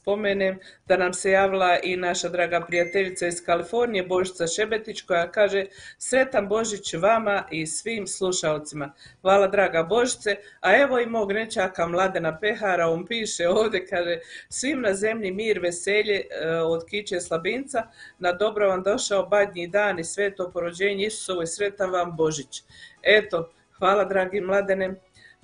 [0.04, 5.66] spomenem da nam se javila i naša draga prijateljica iz Kalifornije, Božica Šebetić, koja kaže
[5.98, 8.92] sretan Božić vama i svim slušalcima.
[9.20, 14.18] Hvala draga Božice, a evo i mog nečaka Mladena Pehara, on piše ovdje, kaže
[14.48, 17.82] svim na zemlji mir, veselje e, od Kiće Slabinca,
[18.18, 22.62] na dobro vam došao badnji dan i sveto porođenje Isusovo i sretan vam Božić.
[23.02, 24.94] Eto, hvala dragi Mladene,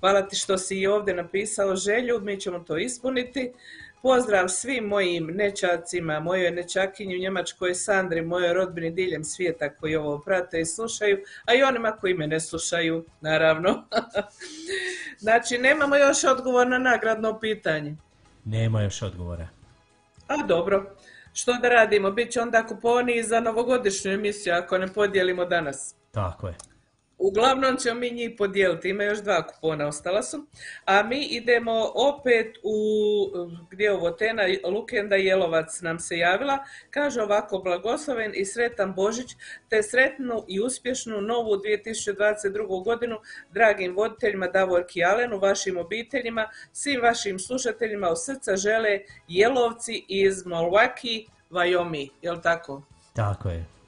[0.01, 3.53] hvala ti što si i ovdje napisao želju, mi ćemo to ispuniti.
[4.02, 10.18] Pozdrav svim mojim nečacima, mojoj nečakinji u Njemačkoj Sandri, mojoj rodbini diljem svijeta koji ovo
[10.18, 13.85] prate i slušaju, a i onima koji me ne slušaju, naravno.
[15.24, 17.97] znači, nemamo još odgovor na nagradno pitanje.
[18.44, 19.48] Nema još odgovora.
[20.27, 20.97] A dobro,
[21.32, 22.10] što da radimo?
[22.10, 25.94] Biće onda kuponi za novogodišnju emisiju ako ne podijelimo danas.
[26.10, 26.70] Tako je.
[27.23, 30.47] Uglavnom ćemo mi njih podijeliti, ima još dva kupona, ostala su.
[30.85, 32.77] A mi idemo opet u,
[33.71, 36.59] gdje je ovo, Tena Lukenda Jelovac nam se javila.
[36.91, 39.31] Kaže ovako, blagosloven i sretan Božić,
[39.69, 42.85] te sretnu i uspješnu novu 2022.
[42.85, 43.17] godinu
[43.53, 51.27] dragim voditeljima Davorki Alenu, vašim obiteljima, svim vašim slušateljima od srca žele Jelovci iz Milwaukee,
[51.51, 52.83] Wyoming, jel tako?
[53.15, 53.80] Tako je.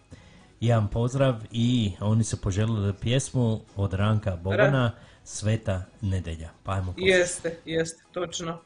[0.62, 4.92] Jedan pozdrav i oni su poželjeli pjesmu od Ranka Bogana,
[5.24, 6.50] Sveta nedelja.
[6.62, 6.94] Pa ajmo.
[6.96, 8.58] Jeste, jeste, točno.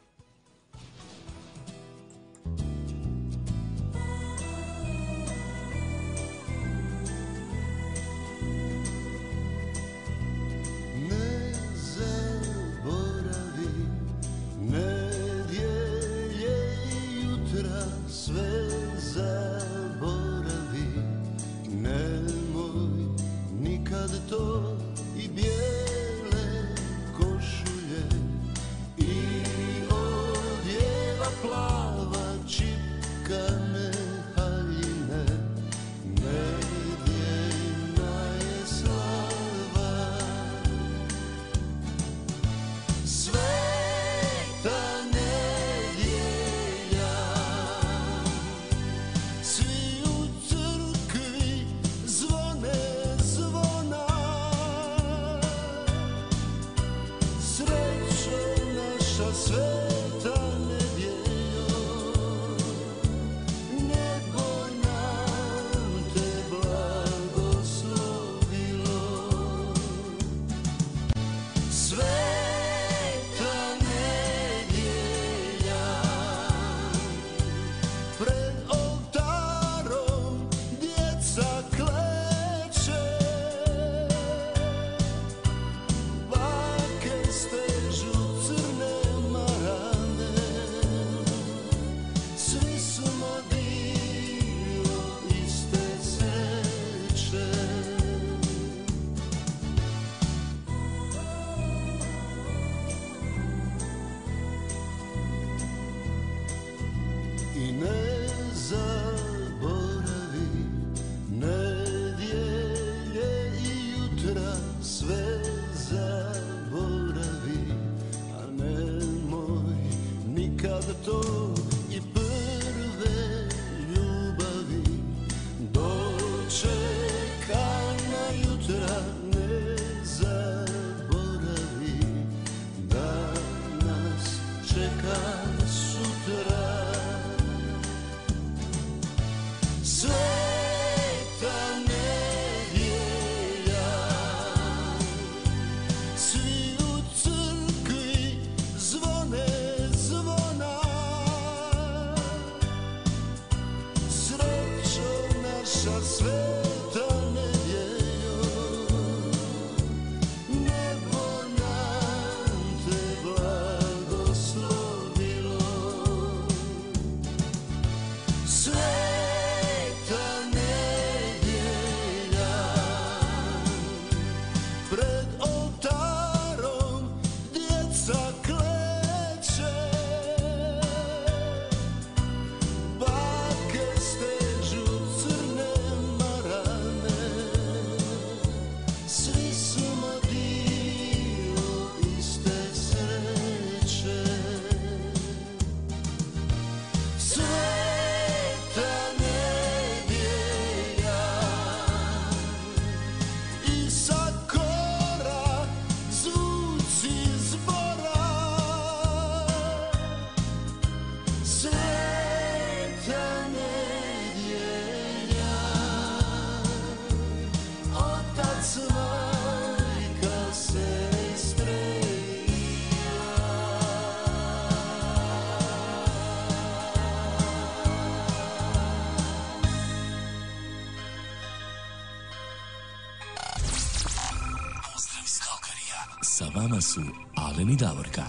[236.86, 237.00] Su
[237.36, 238.22] Alen i Davorka.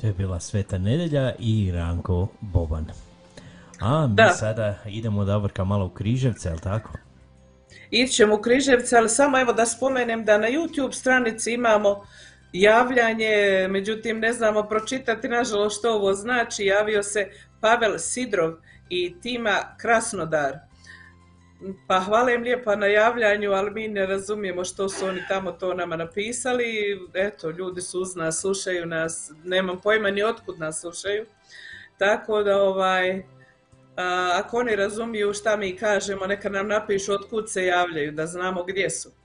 [0.00, 2.86] To je bila Sveta Nedelja i Ranko Boban.
[3.80, 4.28] A mi Da.
[4.30, 6.90] sada idemo Davorka malo u Križevce, jel tako?
[7.90, 12.04] Ići ćemo u Križevce, ali samo evo da spomenem da na YouTube stranici imamo
[12.52, 16.64] javljanje, međutim ne znamo pročitati nažalost što ovo znači.
[16.64, 18.52] Javio se Pavel Sidrov
[18.90, 20.58] i Tima Krasnodar.
[21.86, 25.74] Pa hvala im lijepa na javljanju, ali mi ne razumijemo što su oni tamo to
[25.74, 26.98] nama napisali.
[27.14, 31.26] Eto, ljudi su uz nas, slušaju nas, nemam pojma ni otkud nas slušaju.
[31.98, 33.22] Tako da ovaj,
[33.96, 38.64] a, ako oni razumiju šta mi kažemo, neka nam napišu otkud se javljaju, da znamo
[38.64, 39.17] gdje su.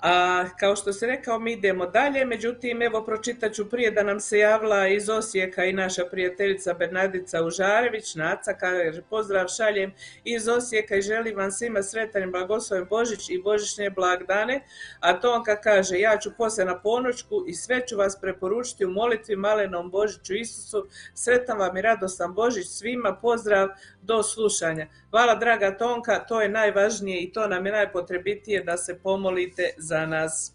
[0.00, 4.20] A kao što si rekao, mi idemo dalje, međutim, evo pročitat ću prije da nam
[4.20, 9.92] se javila iz Osijeka i naša prijateljica Bernardica Užarević, Naca, kaže pozdrav šaljem
[10.24, 14.60] iz Osijeka i želim vam svima sretan i blagosloven Božić i Božićne blagdane,
[15.00, 19.36] a Tonka kaže, ja ću poslije na ponoćku i sve ću vas preporučiti u molitvi
[19.36, 23.68] malenom Božiću Isusu, sretan vam i radostan Božić svima, pozdrav,
[24.08, 24.86] do slušanja.
[25.10, 30.06] Hvala draga Tonka, to je najvažnije i to nam je najpotrebitije da se pomolite za
[30.06, 30.52] nas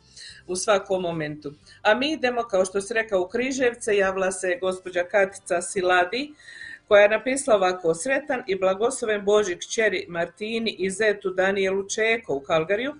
[0.47, 1.53] u svakom momentu.
[1.81, 6.33] A mi idemo, kao što si rekao, u Križevce, javila se gospođa Katica Siladi,
[6.87, 12.39] koja je napisala ovako, sretan i blagosloven Božik kćeri Martini i zetu Danielu Čeko u
[12.39, 12.93] Kalgariju,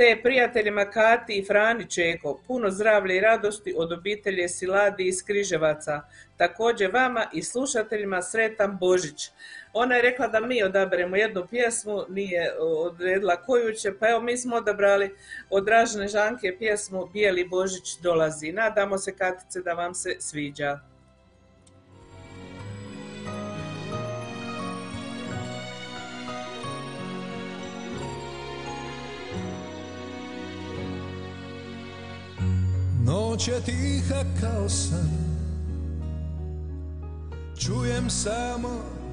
[0.00, 6.00] te prijateljima Kati i Frani Čeko, puno zdravlja i radosti od obitelje Siladi iz Križevaca.
[6.36, 9.30] Također vama i slušateljima sretan Božić.
[9.72, 14.36] Ona je rekla da mi odaberemo jednu pjesmu, nije odredila koju će, pa evo mi
[14.36, 15.14] smo odabrali
[15.50, 18.52] od Dražene Žanke pjesmu Bijeli Božić dolazi.
[18.52, 20.89] Nadamo se Katice da vam se sviđa.
[33.04, 35.10] Noć je tiha kao san.
[37.58, 38.68] Čujem samo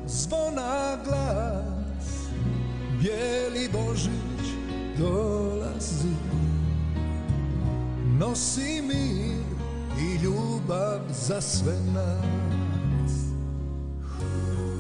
[0.08, 2.28] zvona glas.
[3.02, 4.48] Bijeli Božić
[4.98, 6.16] dolazi.
[8.20, 9.44] Nosi mir
[10.00, 13.12] i ljubav za sve nas.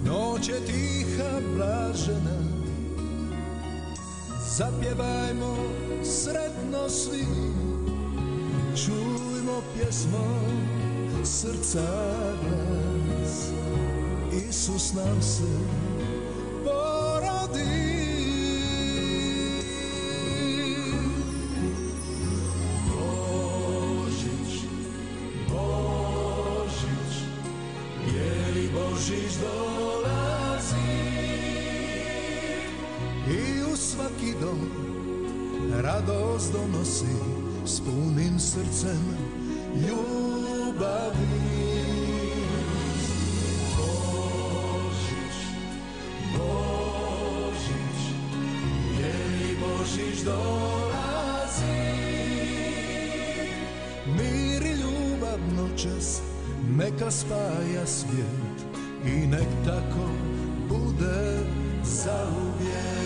[0.05, 2.38] Noć je tiha, blažena.
[4.57, 5.55] Zapjevajmo
[6.03, 7.25] sretno svi
[8.85, 10.67] Čujmo pjesmom
[11.23, 11.81] srca
[12.41, 13.49] glas
[14.49, 15.43] Isus nam se
[16.63, 17.97] porodi.
[22.89, 24.63] Božić,
[25.49, 27.13] Božić,
[28.05, 30.75] bijeli Božić dolazi?
[33.27, 34.69] I u svaki dom
[35.81, 37.36] radost donosi
[37.68, 39.18] s punim srcem
[39.76, 41.27] ljubavi
[43.77, 45.38] Božić,
[46.38, 47.99] Božić,
[48.98, 51.65] bijeli Božić dolazi
[54.06, 56.22] Mir i ljubav noćas
[56.77, 58.57] neka spaja svijet
[59.06, 60.10] i nek tako
[60.69, 61.45] bude
[61.84, 62.96] zauvijek.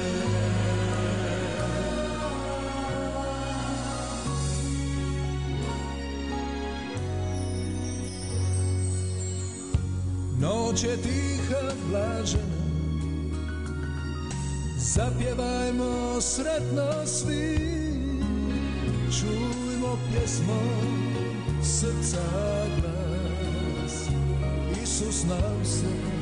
[10.71, 12.61] Noć je tiha, blažena,
[14.77, 17.57] zapjevajmo sretno svi,
[19.19, 21.13] čujmo pjesmom
[21.63, 22.23] srca
[22.75, 24.09] glas.
[24.83, 26.20] Isus nam se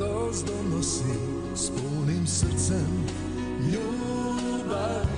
[0.00, 1.18] radost donosi
[1.54, 3.06] s punim srcem
[3.60, 5.15] ljubavi.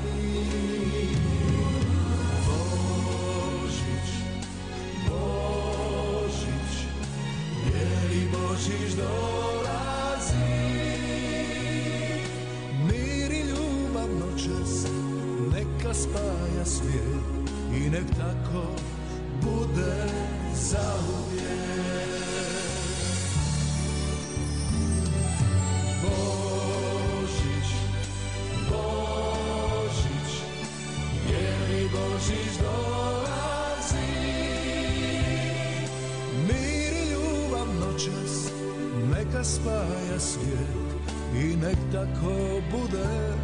[41.99, 43.35] Tako bude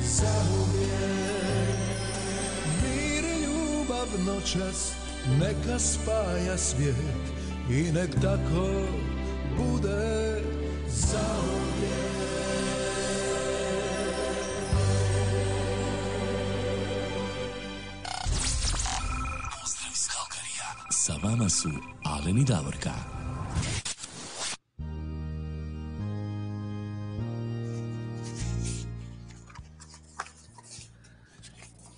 [0.00, 0.92] zauvijek.
[2.82, 4.92] Mir i ljubav noćas
[5.40, 7.22] neka spaja svijet
[7.70, 8.86] i nek tako
[9.56, 10.42] bude
[19.92, 20.74] iz Kalkarija.
[20.90, 21.70] Sa vama su
[22.04, 23.11] Alen i Davorka.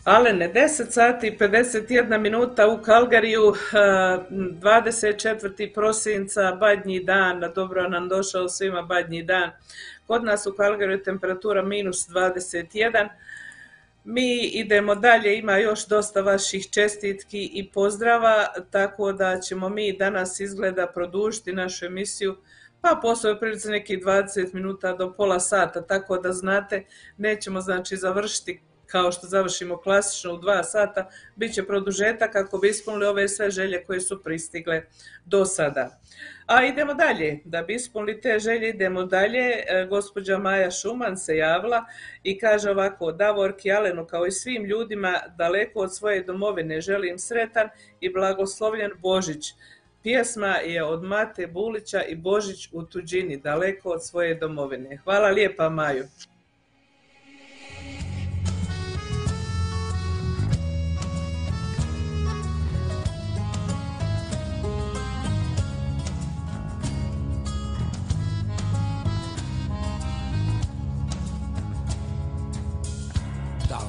[0.05, 5.73] Alene, 10 sati i 51 minuta u Kalgariju, eh, 24.
[5.75, 9.51] prosinca, badnji dan, dobro nam došao svima badnji dan.
[10.07, 13.09] Kod nas u Kalgariju temperatura minus 21.
[14.05, 20.41] Mi idemo dalje, ima još dosta vaših čestitki i pozdrava, tako da ćemo mi danas
[20.41, 22.37] izgleda produžiti našu emisiju
[22.81, 26.85] pa poslije prilici nekih 20 minuta do pola sata, tako da znate,
[27.17, 28.61] nećemo znači završiti
[28.95, 33.51] kao što završimo klasično u dva sata, bit će produžetak kako bi ispunili ove sve
[33.51, 34.83] želje koje su pristigle
[35.25, 35.99] do sada.
[36.47, 41.37] A idemo dalje, da bi ispunili te želje idemo dalje, E, gospođa Maja Šuman se
[41.37, 41.85] javila
[42.23, 47.69] i kaže ovako, Davorki Alenu kao i svim ljudima daleko od svoje domovine želim sretan
[48.01, 49.55] i blagoslovljen Božić.
[50.03, 54.97] Pjesma je od Mate Bulića i Božić u tuđini, daleko od svoje domovine.
[55.05, 56.05] Hvala lijepa Maju.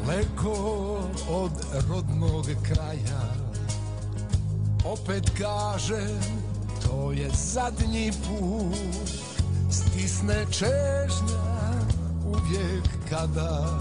[0.05, 0.99] Daleko
[1.29, 1.51] od
[1.89, 3.33] rodnog kraja.
[4.85, 6.19] Opet kažem,
[6.83, 9.09] to je zadnji put.
[9.71, 11.71] Stisne čežnja
[12.25, 13.79] uvijek kada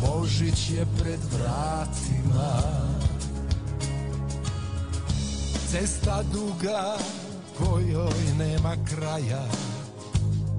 [0.00, 2.62] Božić je pred vratima.
[5.70, 6.96] Cesta duga
[7.58, 9.44] kojoj nema kraja.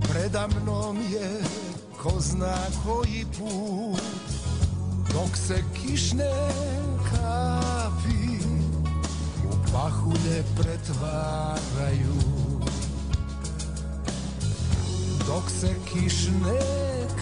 [0.10, 1.42] Preda mnom je
[2.02, 4.37] ko zna koji put
[5.14, 6.32] Dok se kišne
[7.10, 8.40] kapi
[9.46, 12.18] U pahulje pretvaraju.
[15.28, 16.60] Dok se kišne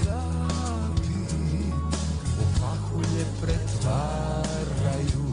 [0.03, 1.17] kapi
[2.39, 5.25] U pahulje pretvaraju.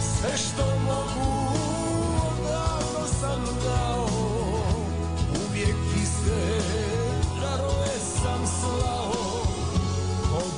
[0.00, 1.69] Sve što mogu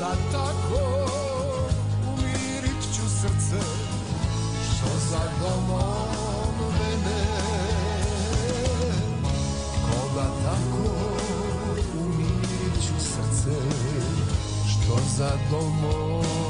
[0.03, 0.81] Da tako
[2.09, 3.61] umirit ću srce
[4.65, 7.25] Što za domom mene.
[9.85, 10.95] Ko da tako
[12.05, 13.57] umirit ću srce
[14.69, 16.42] Što za domom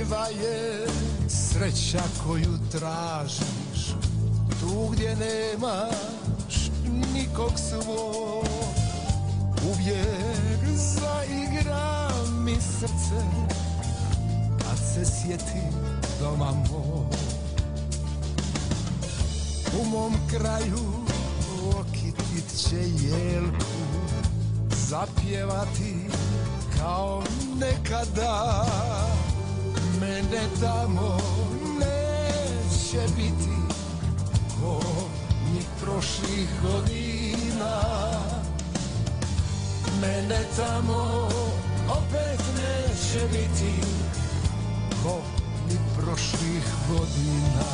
[0.00, 0.86] Marljiva je
[1.28, 3.94] sreća koju tražiš.
[4.60, 6.70] Tu gdje nemaš
[7.14, 8.46] nikog svog.
[9.70, 12.10] Uvijek zaigra
[12.44, 13.24] mi srce
[14.58, 15.62] Kad se sjeti
[16.20, 17.14] doma mog
[19.80, 21.06] U mom kraju
[21.80, 23.64] okitit će jelku
[24.88, 25.96] Zapjevati
[26.78, 27.22] kao
[27.58, 28.66] nekada
[30.00, 31.18] Mene tamo
[31.78, 33.56] neće biti.
[34.60, 34.80] Ko
[35.54, 37.80] ni prošlih godina.
[40.00, 41.28] Mene tamo
[41.88, 43.72] opet neće biti.
[45.02, 45.20] Ko
[45.68, 47.70] ni prošlih godina.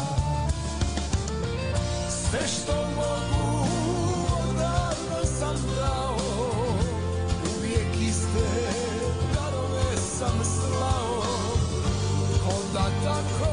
[2.11, 3.67] Sve što mogu
[4.51, 6.17] odavno sam dao.
[7.57, 8.71] Uvijek iste
[9.35, 11.06] darove sam slao
[12.77, 13.53] Da tako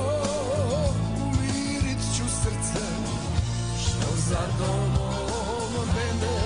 [1.26, 2.86] umirit ću srce
[3.82, 6.38] Što za domom mene.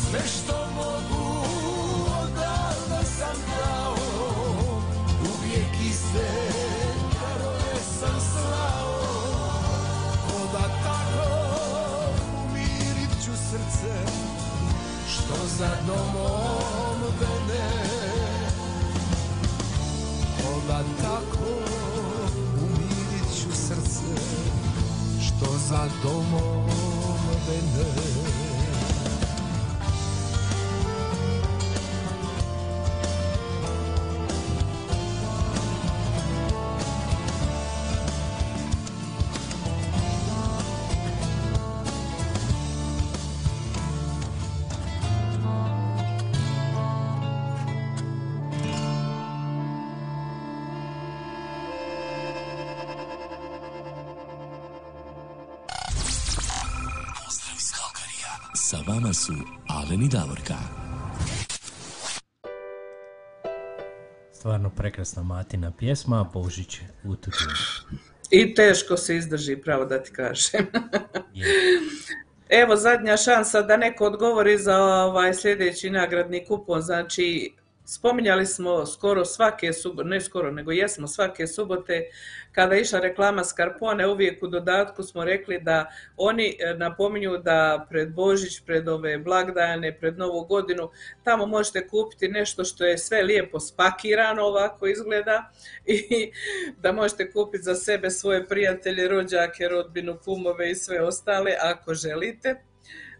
[0.00, 1.44] Sve što mogu
[2.22, 3.96] odavno sam dao
[5.20, 6.30] Uvijek iste
[7.14, 8.94] darove sam slao.
[10.26, 11.30] Ko da tako
[12.44, 14.12] umirit ću srce
[15.08, 16.63] Što za domom
[20.68, 21.48] Da tako
[22.62, 24.22] umirit ću srce
[25.20, 26.66] Što za domom
[27.46, 28.33] mene
[59.26, 59.32] su
[59.68, 60.54] Alen i Davorka.
[64.32, 67.44] Stvarno prekrasna Matina pjesma, Božić u tutu.
[68.30, 70.66] I teško se izdrži, pravo da ti kažem.
[72.62, 76.82] Evo zadnja šansa da neko odgovori za ovaj sljedeći nagradni kupon.
[76.82, 77.52] Znači,
[77.84, 82.10] spominjali smo skoro svake subote, ne skoro, nego jesmo svake subote,
[82.54, 87.86] kada je išla reklama Skarpone, uvijek u dodatku smo rekli da oni e, napominju da
[87.90, 90.90] pred Božić, pred ove blagdane, pred Novu godinu,
[91.24, 95.50] tamo možete kupiti nešto što je sve lijepo spakirano, ovako izgleda,
[95.86, 96.32] i
[96.78, 102.60] da možete kupiti za sebe, svoje prijatelje, rođake, rodbinu, kumove i sve ostale, ako želite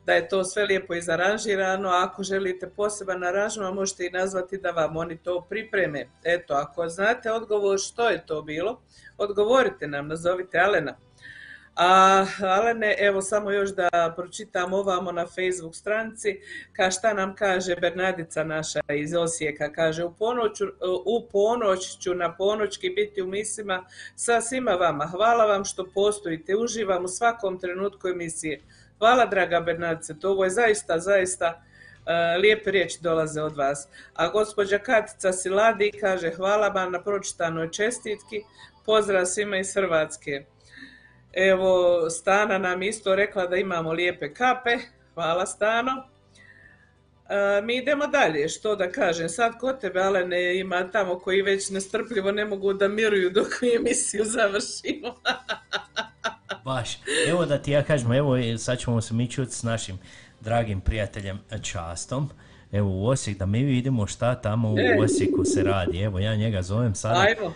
[0.06, 4.96] da je to sve lijepo izaranžirano, ako želite poseban aranžman možete i nazvati da vam
[4.96, 6.06] oni to pripreme.
[6.24, 8.80] Eto, ako znate odgovor što je to bilo,
[9.18, 10.96] odgovorite nam, nazovite Alena.
[11.76, 16.40] A Alene, evo samo još da pročitam ovamo na Facebook stranci,
[16.72, 20.64] ka šta nam kaže Bernadica naša iz Osijeka, kaže u, ponoću,
[21.06, 23.84] u ponoć ću na ponoćki biti u mislima
[24.16, 25.06] sa svima vama.
[25.06, 28.60] Hvala vam što postojite, uživam u svakom trenutku emisije.
[28.98, 31.62] Hvala draga Bernadice, to ovo je zaista, zaista
[32.06, 33.88] e, lijepe riječi dolaze od vas.
[34.14, 38.42] A gospođa Katica Siladi kaže hvala vam na pročitanoj čestitki,
[38.86, 40.44] pozdrav svima iz Hrvatske.
[41.32, 44.78] Evo, Stana nam isto rekla da imamo lijepe kape,
[45.14, 45.92] hvala Stano.
[47.28, 51.70] E, mi idemo dalje, što da kažem, sad kod tebe Alene ima tamo koji već
[51.70, 55.14] nestrpljivo ne mogu da miruju dok mi emisiju završimo.
[56.64, 56.98] Baš.
[57.28, 59.98] Evo da ti ja kažem, evo sad ćemo se mi čuti s našim
[60.40, 62.30] dragim prijateljem Častom.
[62.72, 64.98] evo u Osijek, da mi vidimo šta tamo u E.
[65.04, 66.00] Osijeku se radi.
[66.02, 67.20] Evo, ja njega zovem sada.
[67.20, 67.52] Ajmo.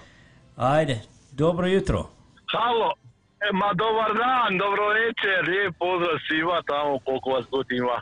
[0.57, 1.01] Ajde,
[1.33, 2.11] dobro jutro.
[2.53, 2.93] Halo,
[3.41, 8.01] e, ma dobar dan, dobro večer, lijep pozdrav svima tamo koliko vas god ima.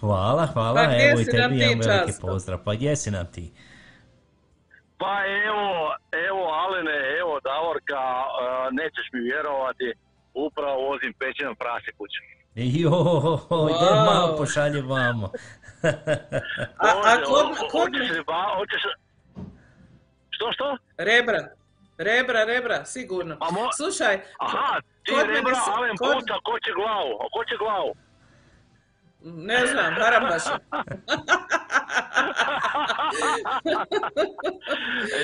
[0.00, 2.58] Hvala, hvala, Pa evo i tebi jedan veliki pozdrav.
[2.64, 3.52] Pa gdje si nam ti?
[4.98, 5.14] Pa
[5.48, 5.68] evo,
[6.28, 8.24] evo Alene, evo Davorka, e,
[8.78, 9.92] nećeš mi vjerovati,
[10.34, 12.20] upravo vozim pečenom prase kuću.
[12.54, 13.70] Jo, Wow.
[13.70, 15.30] idem malo pošalje vamo.
[16.78, 17.90] A, a kod, kod
[18.56, 18.82] hoćeš.
[20.30, 20.76] Što, što?
[20.98, 21.48] Rebra.
[21.98, 23.34] Rebra, rebra, sigurno.
[23.36, 27.44] Mo- Slušaj, Aha, ti kod rebra, se- Alen kod- Puca, ko će glavu, a ko
[27.44, 27.90] će glavu?
[29.24, 30.50] Ne znam, Harambaša.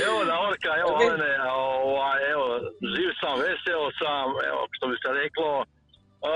[0.06, 2.46] evo Davorka, evo Vi- Alene, ovaj, evo,
[2.94, 5.64] živ sam, veseo sam, evo, što bi se reklo,
[6.16, 6.32] Uh,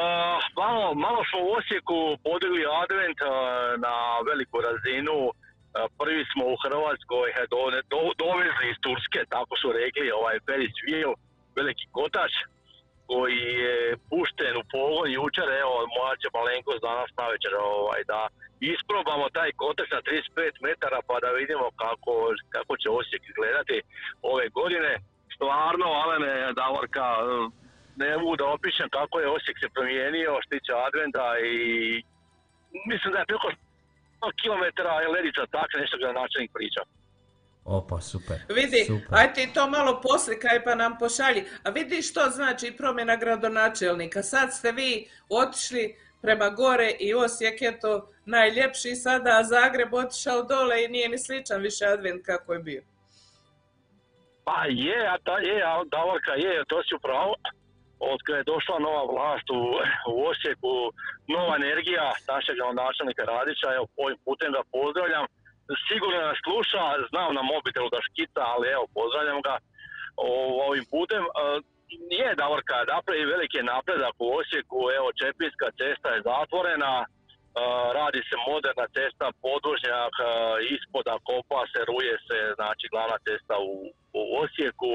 [0.63, 3.29] malo, malo smo u Osijeku podigli advent uh,
[3.87, 3.95] na
[4.29, 5.17] veliku razinu.
[5.27, 5.33] Uh,
[6.01, 7.61] prvi smo u Hrvatskoj do,
[7.93, 11.13] do, dovezli iz Turske, tako su rekli, ovaj Ferris wheel,
[11.57, 12.33] veliki kotač
[13.11, 13.77] koji je
[14.11, 18.21] pušten u pogon jučer, evo moja će malenkost danas navečer ovaj, da
[18.75, 22.15] isprobamo taj kotač na 35 metara pa da vidimo kako,
[22.55, 23.77] kako će Osijek izgledati
[24.33, 24.93] ove godine.
[25.35, 27.07] Stvarno, Alene, Davorka,
[28.03, 31.57] ne mogu da opišem kako je Osijek se promijenio što tiče adventa i
[32.91, 33.49] mislim da je preko
[34.21, 34.65] 100 km
[35.15, 36.09] ledica tak nešto ga
[36.57, 36.83] priča.
[37.65, 38.37] Opa, super.
[38.49, 39.19] Vidi, super.
[39.19, 41.45] aj ti to malo poslikaj pa nam pošalji.
[41.65, 44.23] A vidi što znači promjena gradonačelnika.
[44.23, 50.43] Sad ste vi otišli prema gore i Osijek je to najljepši sada, a Zagreb otišao
[50.43, 52.83] dole i nije ni sličan više advent kako je bio.
[54.45, 57.35] Pa je, a ta je, a Davorka je, to si upravo.
[58.13, 59.61] Od kada je došla nova vlast u,
[60.13, 60.75] u Osijeku,
[61.37, 65.25] nova energija našeg načelnika Radića, evo ovim putem ga pozdravljam.
[65.89, 69.55] Sigurno nas sluša, znam na mobitelu da škita, ali evo pozdravljam ga
[70.69, 71.23] ovim putem.
[71.25, 71.31] E,
[72.21, 77.07] je Davorka, napravi veliki napredak u Osijeku, evo Čepinska cesta je zatvorena, e,
[77.99, 80.27] radi se moderna cesta, podvožnjak, e,
[80.75, 83.55] ispoda kopa se, ruje se, znači glavna cesta
[84.19, 84.93] u Osijeku.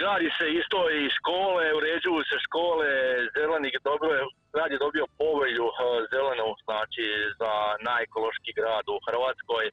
[0.00, 2.88] Gradi se isto i škole, uređuju se škole,
[3.36, 4.22] zelenik dobro je,
[4.54, 5.74] grad je dobio povelju e,
[6.12, 7.04] zelenu, znači
[7.40, 7.52] za
[7.88, 9.64] najekološki grad u Hrvatskoj.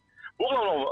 [0.46, 0.90] Uglavnom, uh,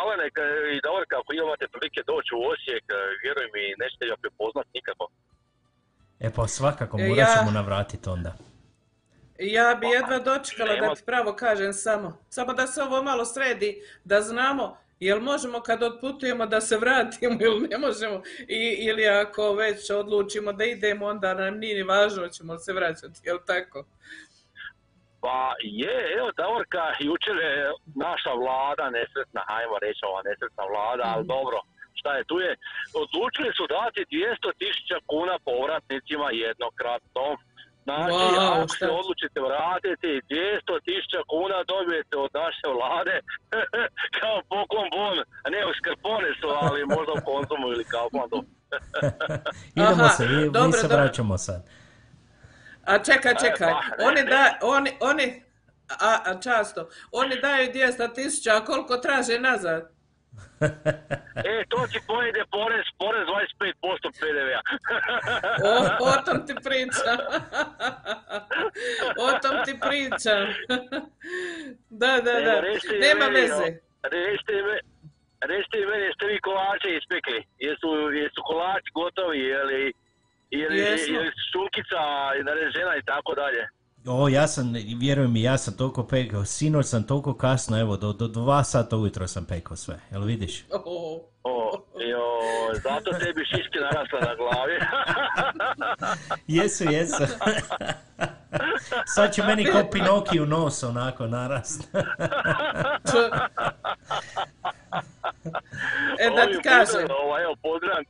[0.00, 0.26] Alene
[0.74, 5.04] i Davorka, ako imate prilike doći u Osijek, e, vjeruj mi, nećete ga prepoznat nikako.
[6.20, 8.32] E pa svakako, morat ja- ćemo navratiti onda.
[9.38, 12.18] Ja bi jedva dočekala da ti pravo kažem samo.
[12.28, 13.70] Samo da se ovo malo sredi,
[14.04, 14.76] da znamo
[15.06, 18.22] jel možemo kad otputujemo da se vratimo ili ne možemo.
[18.48, 23.20] I, ili ako već odlučimo da idemo, onda nam nije ni važno ćemo se vraćati,
[23.24, 23.84] jel tako?
[25.20, 27.72] Pa je, evo Davorka, jučer je
[28.06, 31.58] naša vlada nesretna, hajmo reći ova nesretna vlada, ali dobro,
[31.98, 32.52] šta je tu je,
[33.02, 37.24] odlučili su dati 200 tisuća kuna povratnicima jednokratno.
[37.84, 43.14] Znači, Wow, ako se odlučite vratiti, 200 tisuća kuna dobijete od naše vlade
[44.18, 48.38] kao poklon bon, a ne u Skrpone su, ali možda u konzumu ili Kauflandu.
[49.80, 50.42] Idemo Aha, se, mi,
[50.72, 50.96] se dobro.
[50.96, 51.60] vraćamo sad.
[52.90, 55.42] A čekaj, čekaj, E, pa, ne, oni da, oni, oni,
[56.00, 60.01] a, a často, oni daju 200 tisuća, a koliko traže nazad?
[61.50, 64.60] E, to ti pojede porez, porez 25% PDV-a.
[65.68, 65.72] O,
[66.10, 67.18] o tom ti pričam.
[69.26, 70.42] o tom ti pričam.
[72.02, 72.54] da, da, da.
[73.06, 73.66] Nema meni, veze.
[73.70, 74.74] no, Recite mi,
[75.50, 77.38] recite mi, jeste vi kolače ispekli?
[77.58, 77.88] Jesu,
[78.22, 79.92] jesu kolači gotovi, ili,
[80.50, 81.20] ili, Jesmo.
[81.20, 82.02] ili šunkica
[82.48, 83.68] narežena i tako dalje?
[84.06, 88.12] O, ja sam, vjeruj mi, ja sam toliko pekao, sinoć sam toliko kasno, evo, do,
[88.12, 90.64] do dva sata ujutro sam pekao sve, jel vidiš?
[90.84, 92.24] O, O, jo,
[92.74, 94.78] zato tebi šiške narasla na glavi.
[96.56, 97.24] Jesu, jesu.
[99.14, 101.88] Sad će meni ko Pinoki u nos onako narast.
[106.18, 107.08] E, da ti kažem.
[107.24, 108.04] Ovaj, evo, pozdravljam.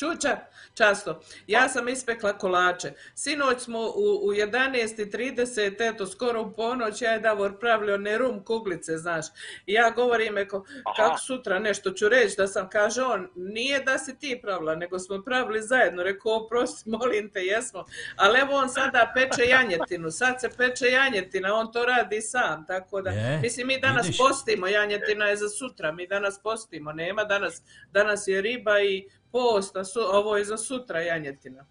[0.00, 0.36] Čuča,
[0.74, 1.20] často.
[1.46, 2.92] Ja sam ispekla kolače.
[3.14, 8.44] Sinoć smo u, u 11.30, eto, skoro u ponoć, ja je Davor pravlio ne rum
[8.44, 9.26] kuglice, znaš.
[9.66, 10.64] I ja govorim, eko,
[10.96, 14.98] kako sutra nešto ću reći, da sam, kaže on, nije da si ti pravila, nego
[14.98, 16.02] smo pravili zajedno.
[16.02, 17.84] Rekao, oprosti, molim te, jesmo.
[18.16, 23.02] Ali evo on sada peče janjetinu, sad se peče janjetina, on to radi sam, tako
[23.02, 24.18] da, Je, mislim, mi danas vidiš.
[24.18, 27.62] postimo, janjetina je za sutra, mi danas postimo, nema danas,
[27.92, 31.64] danas je riba i post, a su, ovo je za sutra janjetina.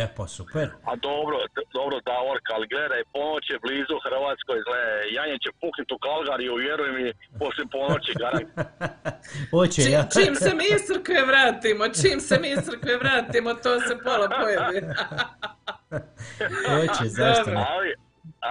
[0.00, 0.66] E, pa super.
[0.90, 1.36] A dobro,
[1.72, 6.90] dobro Davorka, ali gledaj, ponoć je blizu Hrvatskoj, gledaj, Janje će puknut u Kalgariju, vjeruj
[6.98, 7.06] mi,
[7.40, 8.50] poslije ponoći, garant.
[9.52, 10.02] Hoće, ja.
[10.12, 13.94] Čim, čim se mi iz crkve vratimo, čim se mi iz crkve vratimo, to se
[14.04, 14.80] pola pojavi.
[16.70, 17.64] Hoće, zašto ne?
[17.74, 17.90] Ali,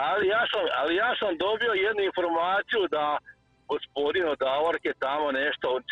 [0.10, 3.06] ali, ja sam, ali ja sam dobio jednu informaciju da
[3.74, 5.84] gospodin od Davorke tamo nešto od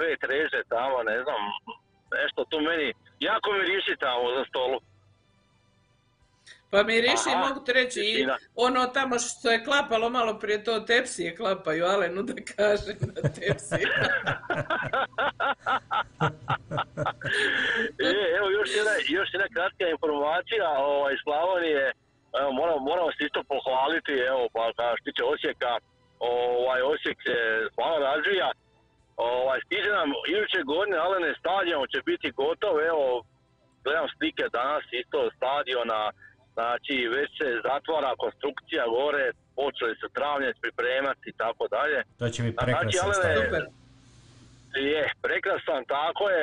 [0.00, 1.40] 45 reže tamo, ne znam,
[2.20, 4.78] nešto tu meni, jako mi riši tamo za stolu.
[6.70, 8.26] Pa mi riši, Aha, mogu ti reći, i
[8.56, 13.86] ono tamo što je klapalo malo prije to tepsije klapaju, Alenu da kažem na tepsije.
[18.08, 21.92] E, evo još jedna, još jedna kratka informacija ovaj, Slavonije.
[22.40, 25.72] Evo, moram, moramo se isto pohvaliti, evo, pa kao što tiče Osijeka,
[26.18, 27.36] ovaj, Osijek se
[27.72, 28.48] stvarno razvija.
[29.16, 33.24] Ovaj, stiže nam iduće godine Alene stadion će biti gotov, evo,
[33.84, 36.02] gledam slike danas isto stadiona,
[36.56, 39.24] znači već se zatvara konstrukcija gore,
[39.56, 41.98] počeli su travnjec pripremati i tako dalje.
[42.18, 43.66] To će biti Znači, prekrasan Alene, stadion.
[44.92, 46.42] je, prekrasan, tako je.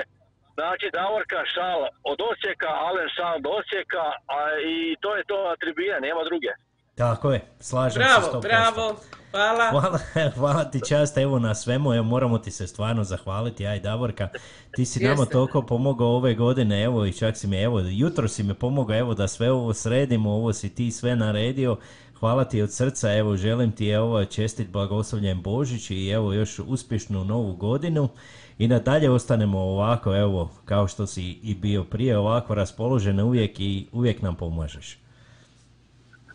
[0.58, 1.82] Znači, Davorka šal
[2.12, 4.06] od Osijeka, Alen šal do Osijeka,
[4.36, 4.38] a
[4.74, 6.52] i to je to na tribine, nema druge.
[7.00, 8.42] Tako je, slažem se Bravo, 100%.
[8.42, 8.96] bravo,
[9.32, 9.70] hvala.
[9.70, 10.00] Hvala,
[10.38, 14.28] hvala ti čast evo na svemu, evo moramo ti se stvarno zahvaliti, aj Davorka,
[14.76, 18.44] ti si nama toliko pomogao ove godine, evo i čak si mi, evo jutro si
[18.44, 21.78] me pomogao, evo da sve ovo sredimo, ovo si ti sve naredio,
[22.20, 27.26] hvala ti od srca, evo želim ti evo čestit blagoslovljen Božić i evo još uspješnu
[27.26, 28.10] novu godinu
[28.58, 33.88] i nadalje ostanemo ovako, evo kao što si i bio prije, ovako raspoložen uvijek i
[33.92, 34.99] uvijek nam pomažeš.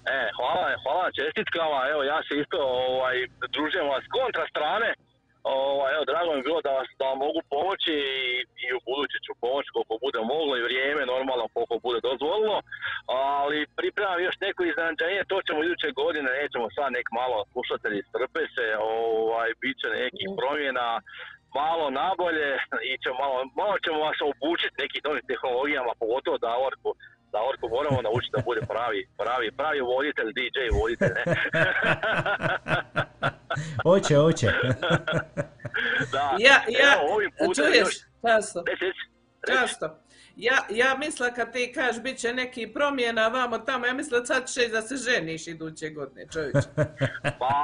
[0.07, 2.59] E, hvala, hvala čestitkama, evo ja se isto
[2.91, 3.17] ovaj,
[3.55, 4.91] družim vas kontra strane,
[5.43, 8.81] ovaj, evo drago mi je bilo da, vas, da vam mogu pomoći i, i u
[8.89, 12.59] buduće ću pomoći koliko bude moglo i vrijeme normalno koliko bude dozvolilo,
[13.31, 18.43] ali pripremam još neko iznenađenje, to ćemo iduće godine, nećemo sad nek malo slušatelji strpe
[18.55, 18.67] se,
[18.97, 20.89] ovaj, bit će nekih promjena,
[21.61, 22.51] malo nabolje
[22.91, 26.37] i ćemo malo, malo ćemo vas obučiti nekim novim tehnologijama, pogotovo
[27.37, 31.25] Davorku, Davorku moramo naučiti da bude pravi, pravi, pravi voditelj, DJ voditelj, ne?
[33.87, 34.47] Hoće, hoće.
[36.13, 37.95] da, Ja, ja, evo, ovim putem čuješ, još...
[38.27, 38.65] často,
[39.49, 39.87] často.
[40.39, 44.47] Ja, ja misla kad ti kažeš bit će neki promjena vamo tamo, ja misla sad
[44.47, 46.69] ćeš da se ženiš iduće godine, čovječe.
[47.41, 47.55] Pa,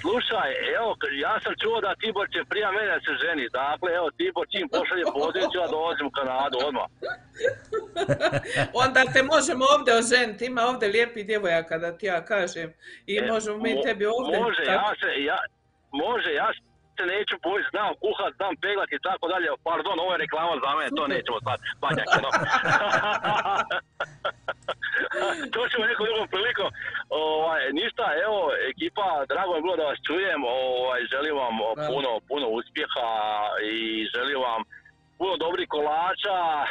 [0.00, 0.90] slušaj, evo,
[1.20, 3.48] ja sam čuo da Tibor će prije mene se ženi.
[3.52, 6.88] Dakle, evo, Tibor čim pošalje poziv, ću ja dolazim u Kanadu odmah.
[8.84, 12.72] Onda te možemo ovdje oženiti, ima ovdje lijepih djevojaka da ti ja kažem.
[13.06, 14.40] I E, možemo mi mo- tebi ovdje.
[14.40, 15.38] Može, tako- ja se, ja,
[15.92, 16.48] može, ja
[16.98, 19.48] se neću bojiti, znam kuhat, znam peglat i tako dalje.
[19.68, 21.58] Pardon, ovo je reklama za mene, to nećemo sad.
[21.82, 22.30] Banjak, no.
[25.54, 26.70] to ćemo nekom drugom prilikom.
[27.26, 30.40] Ovaj, ništa, evo, ekipa, drago je bilo da vas čujem.
[30.44, 31.54] Ovaj, želim vam
[31.88, 33.10] puno, puno uspjeha
[33.72, 33.74] i
[34.14, 34.62] želim vam
[35.18, 36.68] puno dobrih kolača eh,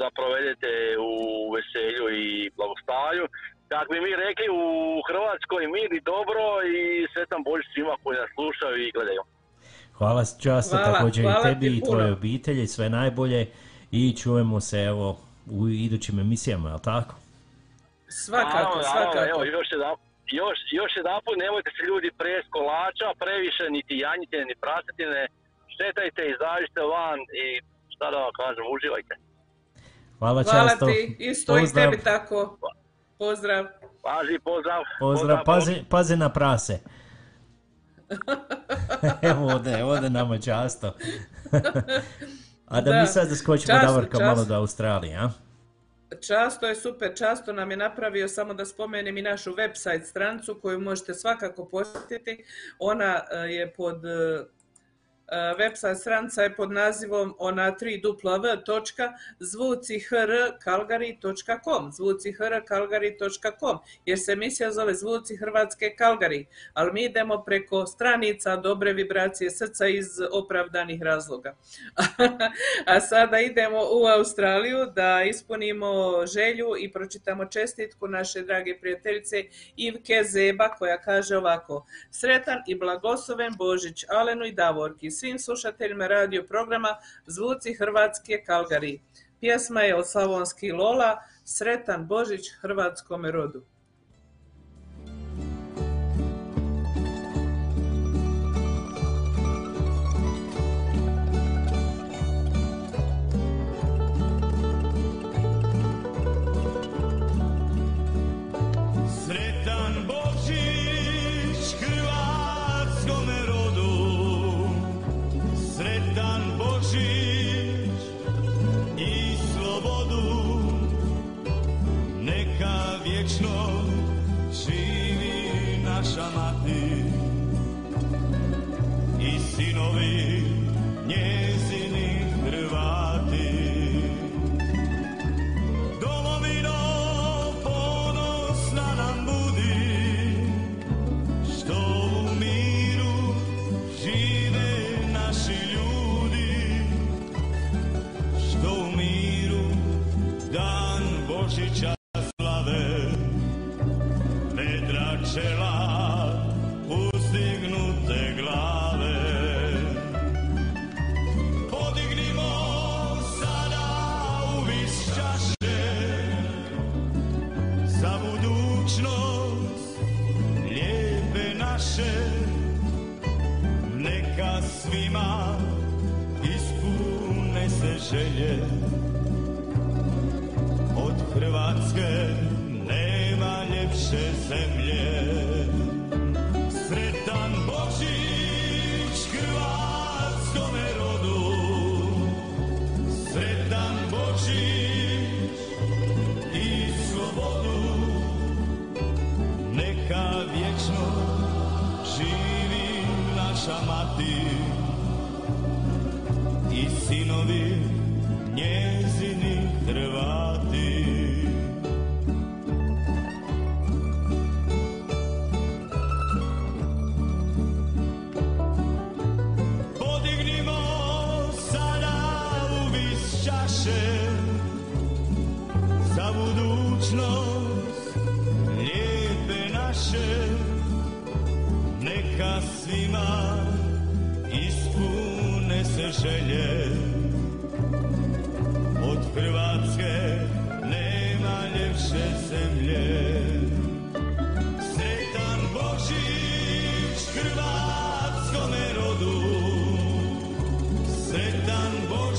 [0.00, 0.70] da provedete
[1.10, 1.12] u
[1.54, 3.24] veselju i blagostanju.
[3.72, 4.64] Kako bi mi rekli u
[5.08, 6.44] Hrvatskoj mir i dobro
[6.76, 6.78] i
[7.12, 9.22] sretan Božić svima koji nas slušaju i gledaju.
[10.00, 11.90] Hvala často Hvala, također hvala i tebi ti i puno.
[11.90, 13.40] tvojoj obitelji, sve najbolje
[13.90, 15.06] i čujemo se evo
[15.58, 17.14] u idućim emisijama, jel tako?
[18.08, 19.30] Svakako, svakako.
[19.32, 19.94] Evo, još jedan,
[20.40, 25.22] još, još jedan put, nemojte se ljudi pres kolača, previše niti janjitine, ni prasetine,
[25.74, 27.46] šetajte, izađite van i
[27.94, 29.14] šta da vam kažem, uživajte.
[30.18, 30.86] Hvala, Hvala často.
[30.86, 31.90] ti, isto i Pozdrav.
[31.90, 32.38] tebi tako.
[33.18, 33.62] Pozdrav.
[34.06, 34.82] Pazi, pozdrav.
[35.00, 36.76] Pozdrav, pazi, pazi na prase.
[39.30, 40.96] evo ode, ode nama často.
[42.70, 43.00] A da, Da.
[43.00, 45.30] mi sad zaskočimo Časno, Davorka malo do Australije, a?
[46.20, 50.80] Často je super, často nam je napravio, samo da spomenem i našu website stranicu koju
[50.80, 52.44] možete svakako posjetiti.
[52.78, 54.44] Ona e, je pod, e,
[55.58, 58.00] website stranica je pod nazivom ona 3
[59.38, 68.92] zvucihrkalgari.com zvucihrkalgari.com jer se emisija zove Zvuci Hrvatske Kalgari, ali mi idemo preko stranica dobre
[68.92, 71.56] vibracije srca iz opravdanih razloga.
[72.86, 79.44] A sada idemo u Australiju da ispunimo želju i pročitamo čestitku naše drage prijateljice
[79.76, 86.42] Ivke Zeba koja kaže ovako Sretan i blagosloven Božić Alenu i Davorki, svim slušateljima radio
[86.48, 89.00] programa Zvuci Hrvatske Kalgari.
[89.40, 93.62] Pjesma je od Slavonski Lola Sretan Božić hrvatskome rodu.